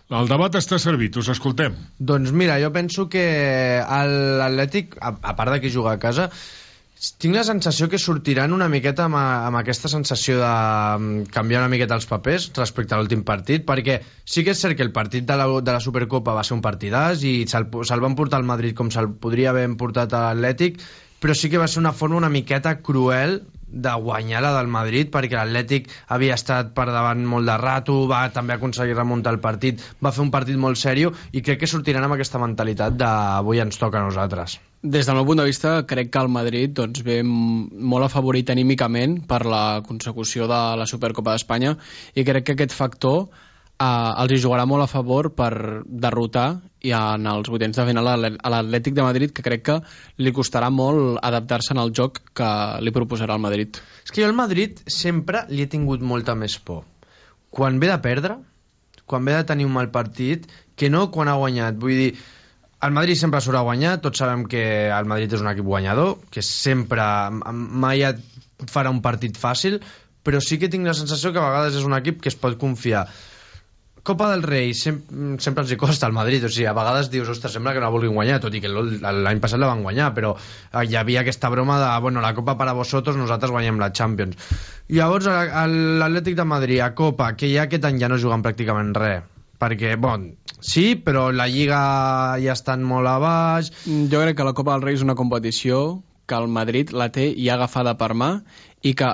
El 0.08 0.28
debat 0.30 0.54
està 0.56 0.78
servit, 0.80 1.16
us 1.20 1.28
escoltem. 1.28 1.74
Doncs 2.00 2.32
mira, 2.32 2.56
jo 2.62 2.70
penso 2.72 3.08
que 3.12 3.24
l'Atlètic, 3.84 4.96
a, 5.04 5.12
a 5.20 5.34
part 5.36 5.52
de 5.52 5.60
que 5.60 5.72
juga 5.74 5.92
a 5.92 6.00
casa, 6.00 6.30
tinc 7.20 7.36
la 7.36 7.44
sensació 7.46 7.90
que 7.92 8.00
sortiran 8.00 8.54
una 8.56 8.70
miqueta 8.72 9.04
amb, 9.06 9.18
amb 9.20 9.60
aquesta 9.60 9.90
sensació 9.92 10.38
de 10.40 10.48
mm, 10.48 11.28
canviar 11.34 11.60
una 11.60 11.70
miqueta 11.70 11.98
els 11.98 12.08
papers 12.10 12.48
respecte 12.56 12.96
a 12.96 12.98
l'últim 12.98 13.20
partit, 13.28 13.66
perquè 13.68 14.00
sí 14.24 14.42
que 14.46 14.56
és 14.56 14.64
cert 14.64 14.78
que 14.78 14.86
el 14.86 14.94
partit 14.96 15.28
de 15.28 15.36
la, 15.38 15.46
de 15.60 15.76
la 15.76 15.84
Supercopa 15.84 16.34
va 16.34 16.46
ser 16.46 16.56
un 16.56 16.64
partidàs 16.64 17.22
i 17.28 17.34
se'l 17.50 17.68
se 17.84 18.00
van 18.02 18.16
portar 18.18 18.40
al 18.40 18.48
Madrid 18.48 18.74
com 18.78 18.90
se'l 18.90 19.12
podria 19.20 19.52
haver 19.52 19.68
portat 19.78 20.16
a 20.16 20.24
l'Atlètic, 20.26 20.80
però 21.20 21.36
sí 21.36 21.52
que 21.52 21.60
va 21.60 21.68
ser 21.68 21.84
una 21.84 21.92
forma 21.92 22.18
una 22.18 22.32
miqueta 22.32 22.78
cruel 22.80 23.42
de 23.70 23.92
guanyar 24.02 24.42
la 24.42 24.52
del 24.56 24.70
Madrid 24.72 25.10
perquè 25.12 25.36
l'Atlètic 25.36 25.90
havia 26.14 26.36
estat 26.38 26.72
per 26.76 26.86
davant 26.88 27.24
molt 27.26 27.48
de 27.48 27.56
rato, 27.60 27.98
va 28.10 28.22
també 28.34 28.56
aconseguir 28.56 28.96
remuntar 28.96 29.34
el 29.34 29.40
partit, 29.44 29.82
va 30.04 30.12
fer 30.12 30.24
un 30.24 30.32
partit 30.34 30.56
molt 30.56 30.80
sèrio 30.80 31.12
i 31.32 31.42
crec 31.44 31.62
que 31.62 31.70
sortiran 31.70 32.06
amb 32.06 32.16
aquesta 32.16 32.40
mentalitat 32.42 32.96
de 32.96 33.08
avui 33.08 33.60
ens 33.62 33.78
toca 33.78 34.00
a 34.00 34.06
nosaltres. 34.06 34.58
Des 34.82 35.06
del 35.06 35.18
meu 35.18 35.26
punt 35.26 35.40
de 35.42 35.48
vista, 35.48 35.82
crec 35.90 36.12
que 36.14 36.20
el 36.22 36.30
Madrid 36.30 36.70
doncs, 36.70 37.02
ve 37.02 37.20
molt 37.24 38.06
afavorit 38.06 38.50
anímicament 38.54 39.18
per 39.26 39.42
la 39.44 39.82
consecució 39.86 40.46
de 40.46 40.60
la 40.78 40.86
Supercopa 40.86 41.34
d'Espanya 41.34 41.74
i 42.14 42.24
crec 42.24 42.46
que 42.46 42.54
aquest 42.56 42.76
factor 42.78 43.26
eh, 43.26 43.86
els 43.86 44.32
hi 44.32 44.42
jugarà 44.44 44.66
molt 44.70 44.86
a 44.86 44.90
favor 44.90 45.32
per 45.34 45.82
derrotar 45.86 46.48
i 46.86 46.92
en 46.94 47.26
els 47.26 47.48
vuitens 47.50 47.76
de 47.76 47.86
final 47.88 48.06
a 48.06 48.16
l'Atlè- 48.16 48.38
a 48.42 48.52
l'Atlètic 48.54 48.94
de 48.94 49.06
Madrid, 49.06 49.32
que 49.34 49.42
crec 49.42 49.64
que 49.66 49.78
li 50.18 50.32
costarà 50.32 50.70
molt 50.70 51.18
adaptar-se 51.22 51.74
en 51.74 51.82
el 51.82 51.92
joc 51.92 52.20
que 52.34 52.50
li 52.80 52.92
proposarà 52.94 53.34
el 53.34 53.42
Madrid. 53.42 53.80
És 54.04 54.12
que 54.12 54.22
jo 54.22 54.28
al 54.28 54.36
Madrid 54.38 54.78
sempre 54.86 55.44
li 55.48 55.62
he 55.62 55.66
tingut 55.66 56.00
molta 56.00 56.34
més 56.34 56.58
por. 56.58 56.84
Quan 57.50 57.80
ve 57.80 57.88
de 57.90 57.98
perdre, 58.04 58.38
quan 59.06 59.24
ve 59.24 59.34
de 59.34 59.44
tenir 59.44 59.66
un 59.66 59.72
mal 59.72 59.90
partit, 59.90 60.46
que 60.76 60.90
no 60.90 61.10
quan 61.10 61.28
ha 61.28 61.38
guanyat. 61.40 61.78
Vull 61.80 61.96
dir, 61.96 62.10
el 62.80 62.92
Madrid 62.94 63.18
sempre 63.18 63.40
surt 63.42 63.58
a 63.58 63.64
guanyar, 63.66 63.96
tots 64.04 64.20
sabem 64.22 64.44
que 64.46 64.62
el 64.86 65.08
Madrid 65.10 65.32
és 65.32 65.40
un 65.42 65.50
equip 65.50 65.66
guanyador, 65.66 66.18
que 66.30 66.44
sempre 66.46 67.02
mai 67.32 68.04
et 68.06 68.20
farà 68.70 68.92
un 68.94 69.00
partit 69.02 69.34
fàcil, 69.38 69.80
però 70.22 70.38
sí 70.44 70.60
que 70.60 70.68
tinc 70.70 70.86
la 70.86 70.94
sensació 70.94 71.32
que 71.32 71.40
a 71.42 71.48
vegades 71.48 71.80
és 71.80 71.86
un 71.88 71.96
equip 71.96 72.20
que 72.22 72.30
es 72.30 72.38
pot 72.38 72.58
confiar. 72.60 73.06
Copa 74.02 74.30
del 74.30 74.42
Rei 74.42 74.72
sem 74.76 75.00
sempre 75.42 75.62
els 75.64 75.72
hi 75.72 75.76
costa 75.80 76.06
al 76.06 76.14
Madrid, 76.16 76.44
o 76.44 76.48
sigui, 76.48 76.66
a 76.70 76.74
vegades 76.76 77.10
dius, 77.12 77.28
ostres, 77.28 77.52
sembla 77.56 77.72
que 77.76 77.80
no 77.82 77.86
la 77.88 77.92
vulguin 77.92 78.14
guanyar, 78.16 78.38
tot 78.40 78.54
i 78.56 78.60
que 78.64 78.70
l'any 78.70 79.40
passat 79.42 79.60
la 79.60 79.68
van 79.68 79.82
guanyar, 79.84 80.12
però 80.16 80.34
eh, 80.38 80.84
hi 80.88 80.96
havia 80.96 81.20
aquesta 81.24 81.50
broma 81.52 81.76
de, 81.82 81.88
bueno, 82.04 82.22
la 82.24 82.32
Copa 82.36 82.56
para 82.56 82.72
vosotros, 82.78 83.16
nosaltres 83.20 83.50
guanyem 83.52 83.80
la 83.82 83.90
Champions. 83.92 84.36
Llavors, 84.88 85.26
a- 85.28 85.64
a 85.64 85.66
l'Atlètic 85.68 86.36
de 86.38 86.44
Madrid, 86.48 86.80
a 86.80 86.94
Copa, 86.94 87.32
que 87.36 87.50
ja 87.52 87.66
aquest 87.66 87.84
any 87.84 87.98
ja 88.00 88.08
no 88.08 88.16
juguen 88.22 88.44
pràcticament 88.46 88.94
res, 88.96 89.26
perquè, 89.60 89.96
bon, 90.00 90.30
sí, 90.60 90.94
però 90.96 91.28
la 91.34 91.48
Lliga 91.50 91.82
ja 92.40 92.54
estan 92.54 92.84
molt 92.86 93.08
a 93.10 93.18
baix... 93.22 93.72
Jo 93.84 94.22
crec 94.22 94.38
que 94.38 94.46
la 94.48 94.54
Copa 94.56 94.76
del 94.78 94.86
Rei 94.86 94.94
és 95.00 95.04
una 95.04 95.16
competició 95.18 96.02
que 96.28 96.36
el 96.36 96.48
Madrid 96.52 96.90
la 96.92 97.08
té 97.12 97.30
ja 97.40 97.54
agafada 97.56 97.96
per 97.98 98.12
mà 98.14 98.30
i 98.84 98.92
que, 98.94 99.08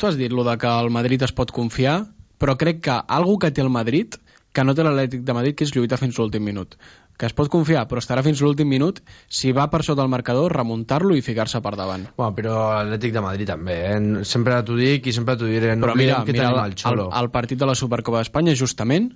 tu 0.00 0.08
has 0.08 0.16
dit 0.18 0.32
lo 0.32 0.44
de 0.44 0.56
que 0.58 0.66
el 0.80 0.88
Madrid 0.90 1.22
es 1.22 1.32
pot 1.36 1.52
confiar, 1.52 2.06
però 2.40 2.56
crec 2.58 2.80
que 2.84 2.94
algú 3.08 3.38
que 3.38 3.50
té 3.54 3.60
el 3.62 3.68
Madrid, 3.70 4.16
que 4.54 4.64
no 4.64 4.74
té 4.76 4.84
l'Atlètic 4.86 5.24
de 5.26 5.34
Madrid, 5.36 5.56
que 5.58 5.66
és 5.66 5.72
lluitar 5.74 5.98
fins 5.98 6.18
l'últim 6.20 6.44
minut. 6.46 6.76
Que 7.18 7.28
es 7.28 7.34
pot 7.36 7.50
confiar, 7.50 7.84
però 7.90 8.02
estarà 8.02 8.22
fins 8.26 8.40
l'últim 8.42 8.68
minut 8.70 9.00
si 9.30 9.52
va 9.54 9.66
per 9.70 9.82
sota 9.86 10.02
el 10.02 10.10
marcador, 10.10 10.54
remuntar-lo 10.54 11.14
i 11.18 11.22
ficar-se 11.26 11.60
per 11.62 11.74
davant. 11.78 12.08
Bueno, 12.16 12.34
però 12.38 12.56
l'Atlètic 12.78 13.14
de 13.14 13.22
Madrid 13.24 13.50
també, 13.50 13.78
eh? 13.90 14.00
Sempre 14.30 14.60
t'ho 14.66 14.78
dic 14.78 15.10
i 15.10 15.14
sempre 15.14 15.36
t'ho 15.38 15.50
diré. 15.50 15.74
No 15.78 15.88
Però 15.88 15.98
mira, 15.98 16.22
que 16.26 16.34
mira 16.36 16.50
el, 16.54 16.76
el, 16.94 17.06
el 17.22 17.30
partit 17.34 17.60
de 17.60 17.70
la 17.70 17.76
Supercopa 17.78 18.22
d'Espanya, 18.22 18.54
justament, 18.58 19.12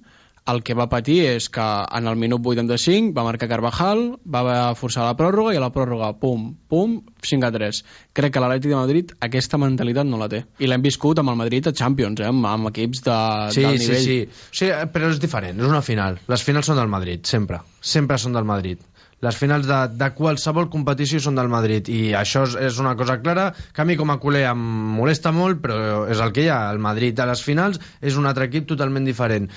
el 0.48 0.62
que 0.64 0.74
va 0.78 0.86
patir 0.88 1.18
és 1.28 1.48
que 1.52 1.64
en 1.98 2.08
el 2.08 2.16
minut 2.16 2.44
85 2.46 3.12
va 3.16 3.24
marcar 3.26 3.48
Carvajal, 3.50 4.02
va 4.24 4.74
forçar 4.78 5.04
la 5.04 5.16
pròrroga 5.18 5.52
i 5.52 5.60
a 5.60 5.62
la 5.64 5.70
pròrroga, 5.74 6.12
pum, 6.20 6.54
pum, 6.72 6.98
5 7.22 7.48
a 7.48 7.52
3. 7.52 7.82
Crec 8.16 8.32
que 8.34 8.42
l'Atlètic 8.42 8.72
de 8.72 8.78
Madrid 8.78 9.12
aquesta 9.28 9.60
mentalitat 9.60 10.08
no 10.08 10.20
la 10.20 10.30
té. 10.32 10.44
I 10.58 10.70
l'hem 10.70 10.84
viscut 10.84 11.20
amb 11.20 11.34
el 11.34 11.40
Madrid 11.40 11.68
a 11.68 11.74
Champions, 11.76 12.22
eh? 12.24 12.30
amb, 12.32 12.46
amb 12.48 12.70
equips 12.72 13.04
de, 13.04 13.18
Sí, 13.56 13.64
sí, 13.64 13.72
nivell. 13.84 14.04
sí. 14.04 14.20
sí. 14.62 14.70
Però 14.94 15.10
és 15.12 15.20
diferent, 15.20 15.58
és 15.60 15.68
una 15.68 15.82
final. 15.84 16.20
Les 16.32 16.44
finals 16.46 16.70
són 16.72 16.80
del 16.80 16.88
Madrid, 16.88 17.26
sempre. 17.28 17.60
Sempre 17.80 18.16
són 18.18 18.32
del 18.36 18.48
Madrid. 18.48 18.80
Les 19.20 19.34
finals 19.34 19.66
de, 19.66 19.76
de 19.98 20.08
qualsevol 20.14 20.68
competició 20.70 21.18
són 21.18 21.34
del 21.34 21.48
Madrid 21.50 21.88
i 21.90 22.12
això 22.14 22.44
és, 22.46 22.54
és 22.68 22.76
una 22.78 22.92
cosa 22.96 23.16
clara 23.18 23.48
que 23.74 23.82
a 23.82 23.86
mi 23.88 23.96
com 23.98 24.12
a 24.14 24.16
culer 24.22 24.44
em 24.52 24.60
molesta 24.94 25.32
molt 25.34 25.58
però 25.64 26.04
és 26.06 26.22
el 26.22 26.30
que 26.36 26.44
hi 26.44 26.52
ha, 26.54 26.60
el 26.70 26.78
Madrid 26.78 27.18
a 27.18 27.26
les 27.26 27.42
finals 27.42 27.80
és 27.98 28.14
un 28.14 28.30
altre 28.30 28.46
equip 28.46 28.68
totalment 28.70 29.08
diferent 29.10 29.50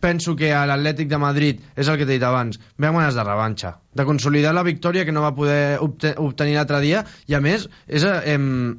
penso 0.00 0.36
que 0.36 0.52
a 0.54 0.64
l'Atlètic 0.68 1.08
de 1.08 1.20
Madrid 1.20 1.62
és 1.76 1.88
el 1.88 1.96
que 1.98 2.06
t'he 2.06 2.18
dit 2.18 2.26
abans, 2.26 2.58
ve 2.78 2.88
amb 2.90 3.00
de 3.00 3.24
revanxa 3.24 3.76
de 3.96 4.04
consolidar 4.04 4.52
la 4.54 4.66
victòria 4.66 5.04
que 5.04 5.12
no 5.12 5.24
va 5.24 5.34
poder 5.34 5.78
obte 5.80 6.14
obtenir 6.18 6.56
l'altre 6.56 6.80
dia 6.84 7.04
i 7.26 7.34
a 7.34 7.40
més 7.40 7.68
és, 7.86 8.04
em, 8.04 8.76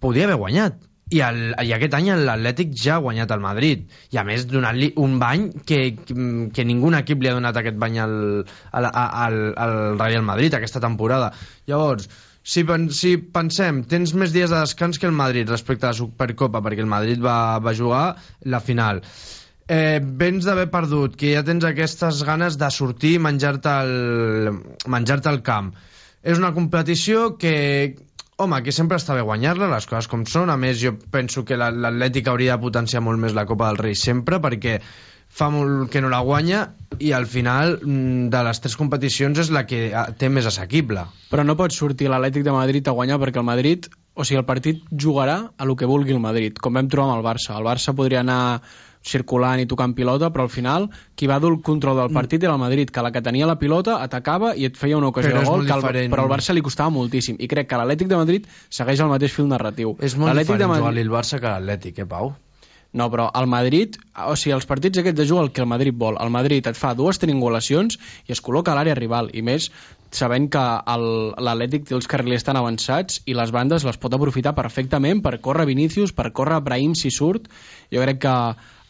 podia 0.00 0.28
haver 0.28 0.36
guanyat. 0.36 0.84
I, 1.08 1.22
el, 1.24 1.38
i 1.64 1.72
aquest 1.72 1.94
any 1.96 2.10
l'Atlètic 2.20 2.74
ja 2.76 2.98
ha 2.98 3.00
guanyat 3.00 3.30
el 3.32 3.40
Madrid 3.40 3.86
i 4.12 4.18
a 4.20 4.24
més 4.28 4.44
donant-li 4.44 4.90
un 5.00 5.16
bany 5.18 5.46
que, 5.64 5.78
que 6.52 6.66
ningú 6.68 6.92
equip 6.98 7.22
li 7.22 7.30
ha 7.30 7.36
donat 7.38 7.56
aquest 7.56 7.78
bany 7.80 7.96
al, 8.04 8.16
al, 8.72 8.88
al, 8.92 9.38
al 9.56 9.76
Real 9.96 10.26
Madrid 10.26 10.54
aquesta 10.54 10.84
temporada. 10.84 11.32
Llavors 11.66 12.10
si, 12.42 12.64
pen, 12.68 12.90
si 12.92 13.16
pensem, 13.16 13.82
tens 13.88 14.12
més 14.12 14.36
dies 14.36 14.52
de 14.52 14.60
descans 14.60 15.00
que 15.00 15.08
el 15.08 15.16
Madrid 15.16 15.48
respecte 15.48 15.88
a 15.88 15.94
la 15.94 15.96
Supercopa 15.96 16.60
perquè 16.64 16.84
el 16.84 16.92
Madrid 16.92 17.24
va, 17.24 17.58
va 17.64 17.76
jugar 17.76 18.04
la 18.44 18.60
final 18.60 19.00
eh, 19.68 20.00
vens 20.02 20.44
d'haver 20.48 20.68
perdut, 20.72 21.16
que 21.16 21.34
ja 21.36 21.44
tens 21.46 21.64
aquestes 21.68 22.22
ganes 22.26 22.58
de 22.60 22.70
sortir 22.74 23.14
i 23.16 23.22
menjar-te 23.22 23.74
el, 23.84 24.62
menjar 24.88 25.20
el 25.30 25.42
camp. 25.46 25.74
És 26.22 26.38
una 26.40 26.52
competició 26.54 27.36
que, 27.38 27.96
home, 28.36 28.62
que 28.64 28.72
sempre 28.74 28.98
està 28.98 29.14
bé 29.14 29.22
guanyar-la, 29.26 29.68
les 29.70 29.86
coses 29.86 30.08
com 30.10 30.24
són. 30.26 30.50
A 30.50 30.56
més, 30.56 30.80
jo 30.82 30.96
penso 31.12 31.44
que 31.44 31.56
la- 31.56 31.70
l'Atlètic 31.70 32.28
hauria 32.28 32.56
de 32.56 32.62
potenciar 32.62 33.02
molt 33.02 33.20
més 33.20 33.34
la 33.34 33.46
Copa 33.46 33.68
del 33.68 33.78
Rei 33.78 33.94
sempre, 33.94 34.40
perquè 34.40 34.80
fa 35.28 35.50
molt 35.52 35.90
que 35.92 36.00
no 36.00 36.08
la 36.08 36.22
guanya 36.24 36.70
i 37.04 37.12
al 37.12 37.26
final 37.28 37.74
mm, 37.84 38.30
de 38.32 38.42
les 38.46 38.60
tres 38.64 38.76
competicions 38.80 39.38
és 39.38 39.50
la 39.52 39.66
que 39.68 39.92
ah, 39.94 40.06
té 40.16 40.30
més 40.32 40.46
assequible. 40.48 41.04
Però 41.30 41.44
no 41.44 41.56
pot 41.56 41.72
sortir 41.76 42.08
l'Atlètic 42.08 42.42
de 42.46 42.54
Madrid 42.56 42.88
a 42.88 42.96
guanyar 42.96 43.20
perquè 43.20 43.38
el 43.42 43.44
Madrid, 43.46 43.90
o 44.14 44.24
sigui, 44.24 44.40
el 44.40 44.46
partit 44.48 44.80
jugarà 44.90 45.52
a 45.56 45.64
lo 45.68 45.76
que 45.76 45.86
vulgui 45.86 46.16
el 46.16 46.22
Madrid, 46.24 46.56
com 46.58 46.74
vam 46.74 46.88
trobar 46.88 47.12
amb 47.12 47.20
el 47.20 47.26
Barça. 47.28 47.58
El 47.58 47.68
Barça 47.68 47.94
podria 47.94 48.24
anar 48.24 48.62
circulant 49.08 49.60
i 49.62 49.66
tocant 49.70 49.94
pilota, 49.96 50.28
però 50.34 50.44
al 50.46 50.52
final 50.52 50.88
qui 51.16 51.28
va 51.30 51.38
dur 51.42 51.54
el 51.56 51.62
control 51.64 51.96
del 52.02 52.12
partit 52.14 52.42
era 52.44 52.54
el 52.54 52.62
Madrid, 52.62 52.90
que 52.92 53.02
la 53.02 53.12
que 53.14 53.22
tenia 53.24 53.46
la 53.48 53.58
pilota 53.58 53.98
atacava 54.04 54.54
i 54.54 54.68
et 54.68 54.76
feia 54.76 54.98
una 54.98 55.08
ocasió 55.08 55.32
Però 55.32 55.40
de 55.40 55.46
gol, 55.48 55.64
que 55.66 56.08
però 56.12 56.26
al 56.26 56.32
Barça 56.32 56.54
li 56.54 56.64
costava 56.64 56.92
moltíssim. 56.94 57.38
I 57.40 57.48
crec 57.48 57.70
que 57.70 57.80
l'Atlètic 57.80 58.10
de 58.12 58.20
Madrid 58.20 58.50
segueix 58.68 59.00
el 59.00 59.08
mateix 59.08 59.32
fil 59.32 59.48
narratiu. 59.48 59.96
És 60.00 60.16
molt 60.16 60.36
diferent 60.36 60.60
de 60.60 60.68
Madrid- 60.68 60.84
jugar-li 60.84 61.06
el 61.08 61.16
Barça 61.16 61.40
que 61.40 61.48
l'Atlètic, 61.48 62.04
eh, 62.04 62.06
Pau? 62.06 62.36
no, 62.90 63.10
però 63.12 63.28
el 63.36 63.46
Madrid, 63.46 63.98
o 64.26 64.34
sigui, 64.34 64.54
els 64.56 64.64
partits 64.66 64.98
aquests 64.98 65.18
de 65.18 65.26
jugar 65.28 65.44
el 65.44 65.50
que 65.52 65.60
el 65.60 65.68
Madrid 65.68 65.94
vol. 65.94 66.16
El 66.20 66.30
Madrid 66.32 66.66
et 66.66 66.76
fa 66.76 66.94
dues 66.96 67.18
triangulacions 67.20 67.98
i 68.26 68.32
es 68.32 68.40
col·loca 68.40 68.72
a 68.72 68.78
l'àrea 68.78 68.96
rival, 68.96 69.28
i 69.36 69.42
més 69.42 69.70
sabent 70.10 70.48
que 70.48 70.62
l'Atlètic 70.96 71.84
té 71.88 71.94
els 71.94 72.08
carrilers 72.08 72.46
tan 72.46 72.56
avançats 72.56 73.20
i 73.26 73.36
les 73.36 73.52
bandes 73.52 73.84
les 73.84 74.00
pot 74.00 74.14
aprofitar 74.16 74.54
perfectament 74.56 75.20
per 75.20 75.36
córrer 75.44 75.66
Vinícius, 75.68 76.14
per 76.16 76.32
córrer 76.32 76.62
Brahim 76.64 76.94
si 76.94 77.10
surt. 77.10 77.50
Jo 77.92 78.00
crec 78.00 78.22
que 78.24 78.34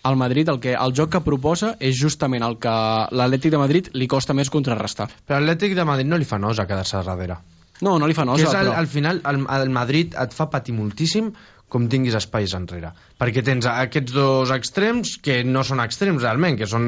el 0.05 0.17
Madrid, 0.17 0.49
el, 0.49 0.61
que, 0.63 0.75
el 0.79 0.95
joc 0.97 1.13
que 1.17 1.23
proposa 1.27 1.75
és 1.81 1.99
justament 1.99 2.45
el 2.47 2.59
que 2.63 2.73
l'Atlètic 3.11 3.55
de 3.55 3.61
Madrid 3.61 3.93
li 3.99 4.09
costa 4.09 4.37
més 4.37 4.51
contrarrestar. 4.55 5.09
Però 5.27 5.41
l'Atlètic 5.41 5.77
de 5.77 5.87
Madrid 5.89 6.09
no 6.09 6.19
li 6.21 6.29
fa 6.29 6.39
nosa 6.39 6.67
quedar-se 6.71 6.99
a 7.01 7.05
darrere. 7.07 7.39
No, 7.85 7.99
no 7.99 8.09
li 8.11 8.17
fa 8.17 8.25
nosa, 8.27 8.43
que 8.43 8.51
és 8.51 8.59
el, 8.59 8.73
però... 8.73 8.81
al 8.81 8.91
final 8.91 9.23
el, 9.31 9.45
el 9.59 9.71
Madrid 9.71 10.17
et 10.19 10.35
fa 10.35 10.49
patir 10.51 10.75
moltíssim 10.75 11.33
com 11.69 11.85
tinguis 11.93 12.17
espais 12.17 12.55
enrere 12.57 12.95
perquè 13.21 13.43
tens 13.45 13.67
aquests 13.69 14.15
dos 14.17 14.53
extrems 14.55 15.17
que 15.25 15.43
no 15.45 15.63
són 15.69 15.83
extrems 15.85 16.25
realment 16.25 16.57
que 16.61 16.69
són 16.71 16.87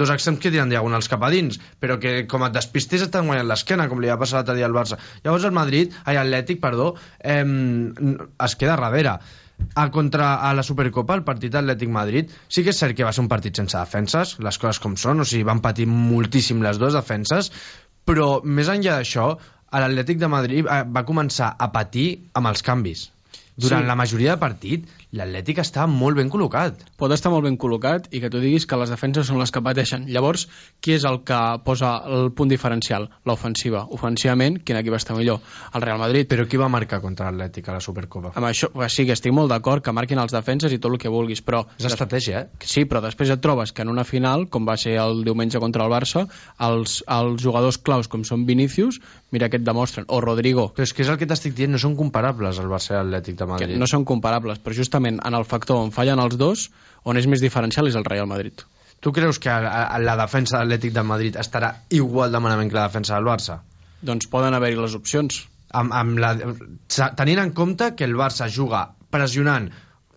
dos 0.00 0.12
extrems 0.14 0.40
que 0.40 0.52
tiren 0.54 0.72
diagonals 0.72 1.10
cap 1.12 1.26
a 1.26 1.30
dins 1.34 1.60
però 1.82 1.98
que 2.00 2.22
com 2.30 2.46
et 2.46 2.54
despistés 2.56 3.04
estan 3.04 3.28
guanyant 3.28 3.50
l'esquena 3.50 3.88
com 3.90 4.00
li 4.00 4.08
va 4.08 4.16
passar 4.20 4.40
l'altre 4.40 4.56
dia 4.56 4.68
al 4.68 4.76
Barça 4.76 4.96
llavors 5.24 5.44
el 5.44 5.52
Madrid, 5.58 5.92
ai, 6.06 6.16
Atlètic, 6.16 6.62
perdó 6.64 6.94
eh, 7.20 7.44
es 7.44 8.56
queda 8.56 8.78
darrere 8.80 9.18
a 9.74 9.88
contra 9.94 10.34
a 10.48 10.52
la 10.54 10.64
Supercopa, 10.66 11.16
el 11.18 11.24
partit 11.26 11.54
Atlètic 11.54 11.90
Madrid, 11.92 12.32
sí 12.48 12.64
que 12.64 12.72
és 12.74 12.80
cert 12.80 12.96
que 12.96 13.06
va 13.06 13.12
ser 13.14 13.24
un 13.24 13.30
partit 13.30 13.58
sense 13.58 13.78
defenses, 13.78 14.36
les 14.44 14.58
coses 14.58 14.80
com 14.82 14.96
són, 14.96 15.22
o 15.22 15.28
sigui, 15.28 15.46
van 15.48 15.62
patir 15.64 15.86
moltíssim 15.90 16.62
les 16.64 16.80
dues 16.80 16.96
defenses, 16.98 17.52
però 18.08 18.38
més 18.44 18.70
enllà 18.72 18.98
d'això, 18.98 19.28
l'Atlètic 19.72 20.18
de 20.18 20.28
Madrid 20.32 20.66
eh, 20.66 20.82
va 20.88 21.04
començar 21.08 21.52
a 21.58 21.70
patir 21.74 22.08
amb 22.38 22.50
els 22.50 22.64
canvis. 22.64 23.08
Durant 23.58 23.82
Sí. 23.82 23.84
sí. 23.84 23.90
la 23.90 23.98
majoria 23.98 24.34
de 24.34 24.40
partit, 24.40 24.86
l'Atlètic 25.16 25.62
està 25.62 25.86
molt 25.88 26.18
ben 26.18 26.28
col·locat. 26.28 26.82
Pot 27.00 27.12
estar 27.14 27.30
molt 27.32 27.46
ben 27.46 27.56
col·locat 27.56 28.10
i 28.12 28.20
que 28.20 28.28
tu 28.28 28.42
diguis 28.42 28.66
que 28.68 28.76
les 28.76 28.90
defenses 28.92 29.28
són 29.30 29.38
les 29.40 29.52
que 29.54 29.62
pateixen. 29.64 30.04
Llavors, 30.12 30.44
qui 30.84 30.92
és 30.98 31.06
el 31.08 31.22
que 31.24 31.38
posa 31.64 31.94
el 32.04 32.28
punt 32.36 32.50
diferencial? 32.52 33.08
L'ofensiva. 33.24 33.86
Ofensivament, 33.96 34.58
quin 34.60 34.76
equip 34.76 34.98
està 34.98 35.16
millor? 35.16 35.40
El 35.72 35.84
Real 35.84 36.00
Madrid. 36.02 36.28
Però 36.28 36.44
qui 36.44 36.60
va 36.60 36.68
marcar 36.68 37.00
contra 37.00 37.30
l'Atlètic 37.30 37.70
a 37.70 37.78
la 37.78 37.84
Supercopa? 37.84 38.34
Amb 38.36 38.50
això, 38.50 38.68
sí 38.92 39.06
que 39.08 39.16
estic 39.16 39.32
molt 39.32 39.48
d'acord 39.52 39.84
que 39.84 39.94
marquin 39.96 40.20
els 40.20 40.34
defenses 40.34 40.74
i 40.76 40.80
tot 40.82 40.92
el 40.92 41.00
que 41.00 41.12
vulguis, 41.12 41.40
però... 41.40 41.64
És 41.80 41.88
estratègia, 41.88 42.44
eh? 42.44 42.68
Sí, 42.68 42.84
però 42.84 43.00
després 43.04 43.32
et 43.32 43.40
trobes 43.40 43.72
que 43.72 43.86
en 43.86 43.92
una 43.92 44.04
final, 44.04 44.48
com 44.52 44.68
va 44.68 44.76
ser 44.76 44.98
el 45.00 45.24
diumenge 45.24 45.62
contra 45.62 45.88
el 45.88 45.94
Barça, 45.94 46.26
els, 46.68 47.00
els 47.08 47.40
jugadors 47.40 47.80
claus 47.80 48.12
com 48.12 48.28
són 48.28 48.44
Vinícius, 48.44 49.00
mira 49.32 49.48
que 49.48 49.56
et 49.56 49.64
demostren, 49.64 50.04
o 50.12 50.20
Rodrigo. 50.20 50.68
Però 50.76 50.84
és 50.84 50.92
que 50.92 51.06
és 51.06 51.08
el 51.08 51.16
que 51.16 51.28
t'estic 51.30 51.56
dient, 51.56 51.72
no 51.72 51.80
són 51.80 51.96
comparables 51.96 52.60
el 52.60 52.68
Barça 52.68 52.92
i 52.92 53.00
l'Atlètic 53.00 53.40
de 53.40 53.48
Madrid. 53.48 53.72
Que 53.72 53.80
no 53.80 53.88
són 53.88 54.04
comparables, 54.08 54.60
però 54.60 54.76
justament 54.76 54.97
en 55.06 55.34
el 55.34 55.44
factor 55.44 55.78
on 55.78 55.92
fallen 55.94 56.20
els 56.22 56.36
dos, 56.40 56.68
on 57.04 57.16
és 57.16 57.26
més 57.26 57.44
diferencial 57.44 57.88
és 57.88 57.96
el 57.98 58.06
Real 58.08 58.26
Madrid. 58.26 58.64
Tu 59.00 59.12
creus 59.14 59.38
que 59.38 59.50
la 59.50 60.16
defensa 60.18 60.58
de 60.58 60.64
l'Atlètic 60.64 60.94
de 60.94 61.04
Madrid 61.06 61.36
estarà 61.38 61.74
igual 61.94 62.32
de 62.34 62.40
malament 62.42 62.70
que 62.70 62.78
la 62.78 62.88
defensa 62.88 63.14
del 63.14 63.28
Barça? 63.28 63.60
Doncs 64.02 64.26
poden 64.32 64.54
haver-hi 64.54 64.78
les 64.78 64.96
opcions. 64.98 65.44
Amb, 65.78 65.92
amb 65.92 66.18
la, 66.18 66.32
tenint 67.18 67.42
en 67.42 67.52
compte 67.52 67.92
que 67.94 68.06
el 68.08 68.16
Barça 68.18 68.48
juga 68.48 68.88
pressionant 69.12 69.68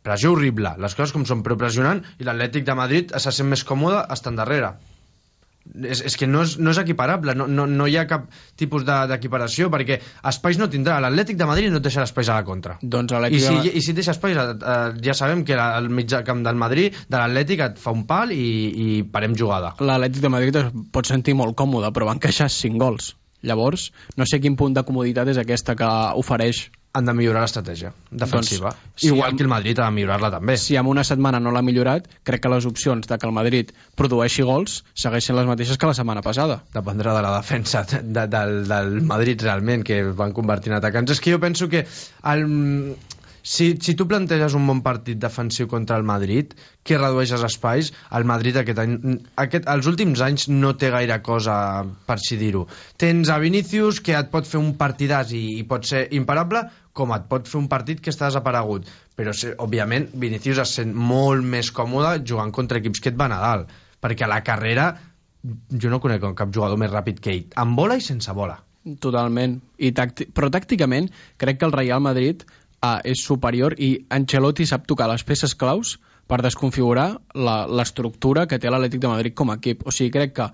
pressió 0.01 0.31
horrible, 0.33 0.71
les 0.81 0.95
coses 0.97 1.13
com 1.13 1.27
són, 1.29 1.43
però 1.45 1.57
pressionant, 1.61 2.01
i 2.17 2.25
l'Atlètic 2.25 2.65
de 2.65 2.75
Madrid 2.77 3.11
se 3.21 3.33
sent 3.35 3.51
més 3.51 3.61
còmode 3.67 4.01
estant 4.15 4.39
darrere 4.39 4.71
és, 5.65 6.01
és 6.09 6.17
que 6.17 6.27
no 6.27 6.43
és, 6.45 6.55
no 6.59 6.73
és 6.73 6.79
equiparable 6.81 7.35
no, 7.37 7.47
no, 7.47 7.65
no 7.69 7.87
hi 7.87 7.97
ha 7.99 8.05
cap 8.09 8.27
tipus 8.59 8.85
d'equiparació 8.87 9.69
de, 9.69 9.73
perquè 9.75 9.99
espais 10.31 10.59
no 10.59 10.69
tindrà 10.71 10.99
l'Atlètic 11.03 11.39
de 11.39 11.47
Madrid 11.49 11.71
no 11.71 11.81
et 11.81 11.85
deixa 11.85 12.03
espais 12.03 12.29
a 12.29 12.39
la 12.39 12.45
contra. 12.47 12.77
Doncs 12.81 13.13
I, 13.29 13.39
si, 13.39 13.53
de... 13.53 13.73
i 13.77 13.83
si 13.85 13.95
deixa 13.97 14.15
espais 14.15 14.37
eh, 14.37 14.79
ja 15.05 15.15
sabem 15.17 15.45
que 15.47 15.57
el 15.57 15.89
mitjà 15.93 16.23
camp 16.27 16.43
del 16.45 16.59
Madrid 16.59 16.97
de 17.07 17.17
l'Atlètic 17.17 17.65
et 17.67 17.79
fa 17.81 17.93
un 17.95 18.05
pal 18.09 18.33
i, 18.35 18.41
i 18.41 19.01
parem 19.03 19.37
jugada. 19.37 19.75
l'Atlètic 19.79 20.25
de 20.25 20.33
Madrid 20.33 20.61
es 20.61 20.69
pot 20.93 21.07
sentir 21.07 21.37
molt 21.37 21.57
còmode 21.57 21.93
però 21.95 22.09
van 22.09 22.21
queixar 22.21 22.49
5 22.51 22.81
gols. 22.81 23.15
Llavors 23.41 23.89
no 24.17 24.27
sé 24.29 24.41
quin 24.41 24.57
punt 24.57 24.75
de 24.77 24.85
comoditat 24.85 25.31
és 25.31 25.39
aquesta 25.41 25.75
que 25.77 25.89
ofereix 26.21 26.67
han 26.93 27.07
de 27.07 27.13
millorar 27.15 27.45
l'estratègia 27.45 27.93
defensiva. 28.09 28.73
Doncs, 28.75 28.99
si 28.99 29.07
Igual 29.11 29.31
amb, 29.31 29.39
que 29.39 29.45
el 29.45 29.51
Madrid 29.51 29.79
ha 29.79 29.87
de 29.87 29.95
millorar-la 29.95 30.31
també. 30.33 30.57
Si 30.59 30.75
en 30.79 30.89
una 30.91 31.05
setmana 31.07 31.39
no 31.39 31.53
l'ha 31.55 31.63
millorat, 31.63 32.09
crec 32.27 32.43
que 32.43 32.51
les 32.51 32.67
opcions 32.67 33.07
de 33.07 33.17
que 33.17 33.29
el 33.29 33.35
Madrid 33.35 33.71
produeixi 33.99 34.43
gols 34.47 34.81
segueixen 35.05 35.39
les 35.39 35.47
mateixes 35.47 35.79
que 35.79 35.87
la 35.87 35.95
setmana 35.97 36.23
passada. 36.25 36.59
Dependrà 36.75 37.15
de 37.15 37.23
la 37.23 37.31
defensa 37.37 37.85
de, 37.87 38.27
del, 38.35 38.57
del 38.67 38.99
Madrid 39.07 39.47
realment, 39.47 39.87
que 39.87 40.03
van 40.11 40.35
convertir 40.35 40.73
en 40.73 40.79
atacants. 40.81 41.15
És 41.15 41.23
que 41.23 41.31
jo 41.31 41.39
penso 41.39 41.69
que 41.71 41.85
el, 42.33 42.45
si, 43.43 43.75
si 43.81 43.95
tu 43.97 44.07
planteges 44.07 44.55
un 44.57 44.67
bon 44.69 44.81
partit 44.85 45.19
defensiu 45.21 45.67
contra 45.71 45.97
el 45.99 46.05
Madrid, 46.07 46.53
que 46.83 46.97
redueix 46.97 47.33
els 47.35 47.45
espais, 47.47 47.91
el 48.17 48.25
Madrid 48.29 48.57
aquest 48.61 48.81
any, 48.83 48.95
aquest, 49.43 49.67
els 49.71 49.89
últims 49.91 50.21
anys 50.25 50.47
no 50.51 50.73
té 50.77 50.91
gaire 50.93 51.19
cosa 51.25 51.55
per 52.07 52.19
si 52.21 52.39
dir-ho. 52.41 52.65
Tens 53.01 53.29
a 53.29 53.39
Vinícius, 53.41 54.01
que 54.01 54.17
et 54.17 54.31
pot 54.33 54.47
fer 54.47 54.61
un 54.61 54.73
partidàs 54.79 55.35
i, 55.37 55.43
i 55.59 55.67
pot 55.67 55.87
ser 55.87 56.07
imparable, 56.17 56.63
com 56.93 57.13
et 57.15 57.27
pot 57.29 57.47
fer 57.47 57.59
un 57.61 57.69
partit 57.71 58.01
que 58.03 58.11
està 58.13 58.29
desaparegut. 58.31 58.89
Però, 59.17 59.35
òbviament, 59.63 60.09
Vinícius 60.21 60.63
es 60.65 60.75
sent 60.79 60.95
molt 60.95 61.45
més 61.45 61.71
còmode 61.75 62.19
jugant 62.27 62.51
contra 62.55 62.81
equips 62.81 63.03
que 63.03 63.13
et 63.13 63.19
van 63.19 63.35
a 63.35 63.39
dalt. 63.43 63.71
Perquè 64.01 64.25
a 64.25 64.31
la 64.31 64.41
carrera 64.43 64.91
jo 65.43 65.89
no 65.89 66.01
conec 66.01 66.25
cap 66.37 66.51
jugador 66.53 66.77
més 66.77 66.91
ràpid 66.91 67.21
que 67.21 67.33
ell, 67.33 67.47
amb 67.57 67.77
bola 67.77 67.97
i 67.97 68.03
sense 68.05 68.33
bola. 68.37 68.59
Totalment. 69.01 69.59
I 69.77 69.91
tàcti 69.93 70.25
però 70.33 70.49
tàcticament 70.53 71.09
crec 71.41 71.59
que 71.61 71.67
el 71.67 71.75
Real 71.75 72.01
Madrid 72.01 72.41
uh, 72.81 72.99
és 73.07 73.21
superior 73.23 73.75
i 73.77 73.93
Ancelotti 74.09 74.67
sap 74.69 74.87
tocar 74.89 75.09
les 75.11 75.23
peces 75.23 75.55
claus 75.55 75.97
per 76.27 76.41
desconfigurar 76.43 77.07
l'estructura 77.35 78.47
que 78.47 78.59
té 78.61 78.69
l'Atlètic 78.71 79.01
de 79.03 79.11
Madrid 79.11 79.35
com 79.35 79.51
a 79.51 79.57
equip. 79.59 79.85
O 79.87 79.91
sigui, 79.91 80.13
crec 80.13 80.35
que 80.37 80.47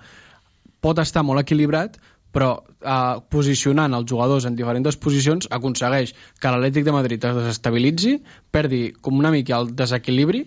pot 0.81 0.99
estar 1.01 1.23
molt 1.25 1.43
equilibrat, 1.43 1.97
però 2.33 2.49
eh, 2.57 3.17
posicionant 3.33 3.93
els 3.97 4.09
jugadors 4.09 4.45
en 4.49 4.57
diferents 4.57 4.97
posicions 5.01 5.49
aconsegueix 5.57 6.13
que 6.41 6.51
l'Atlètic 6.53 6.85
de 6.85 6.95
Madrid 6.95 7.23
es 7.29 7.39
desestabilitzi, 7.39 8.17
perdi 8.51 8.81
com 9.01 9.17
una 9.21 9.31
mica 9.33 9.57
el 9.57 9.73
desequilibri 9.77 10.45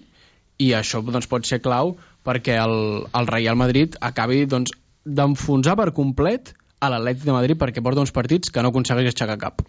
i 0.60 0.72
això 0.76 1.00
doncs, 1.02 1.28
pot 1.30 1.46
ser 1.48 1.60
clau 1.64 1.96
perquè 2.26 2.58
el, 2.60 2.76
el 3.16 3.30
Real 3.30 3.56
Madrid 3.56 3.96
acabi 4.00 4.44
doncs, 4.50 4.74
d'enfonsar 5.04 5.78
per 5.80 5.90
complet 5.96 6.52
a 6.80 6.88
l'Atlètic 6.88 7.26
de 7.28 7.34
Madrid 7.36 7.58
perquè 7.60 7.82
porta 7.84 8.00
uns 8.00 8.12
partits 8.16 8.52
que 8.52 8.62
no 8.64 8.70
aconsegueix 8.72 9.10
aixecar 9.10 9.36
cap. 9.40 9.60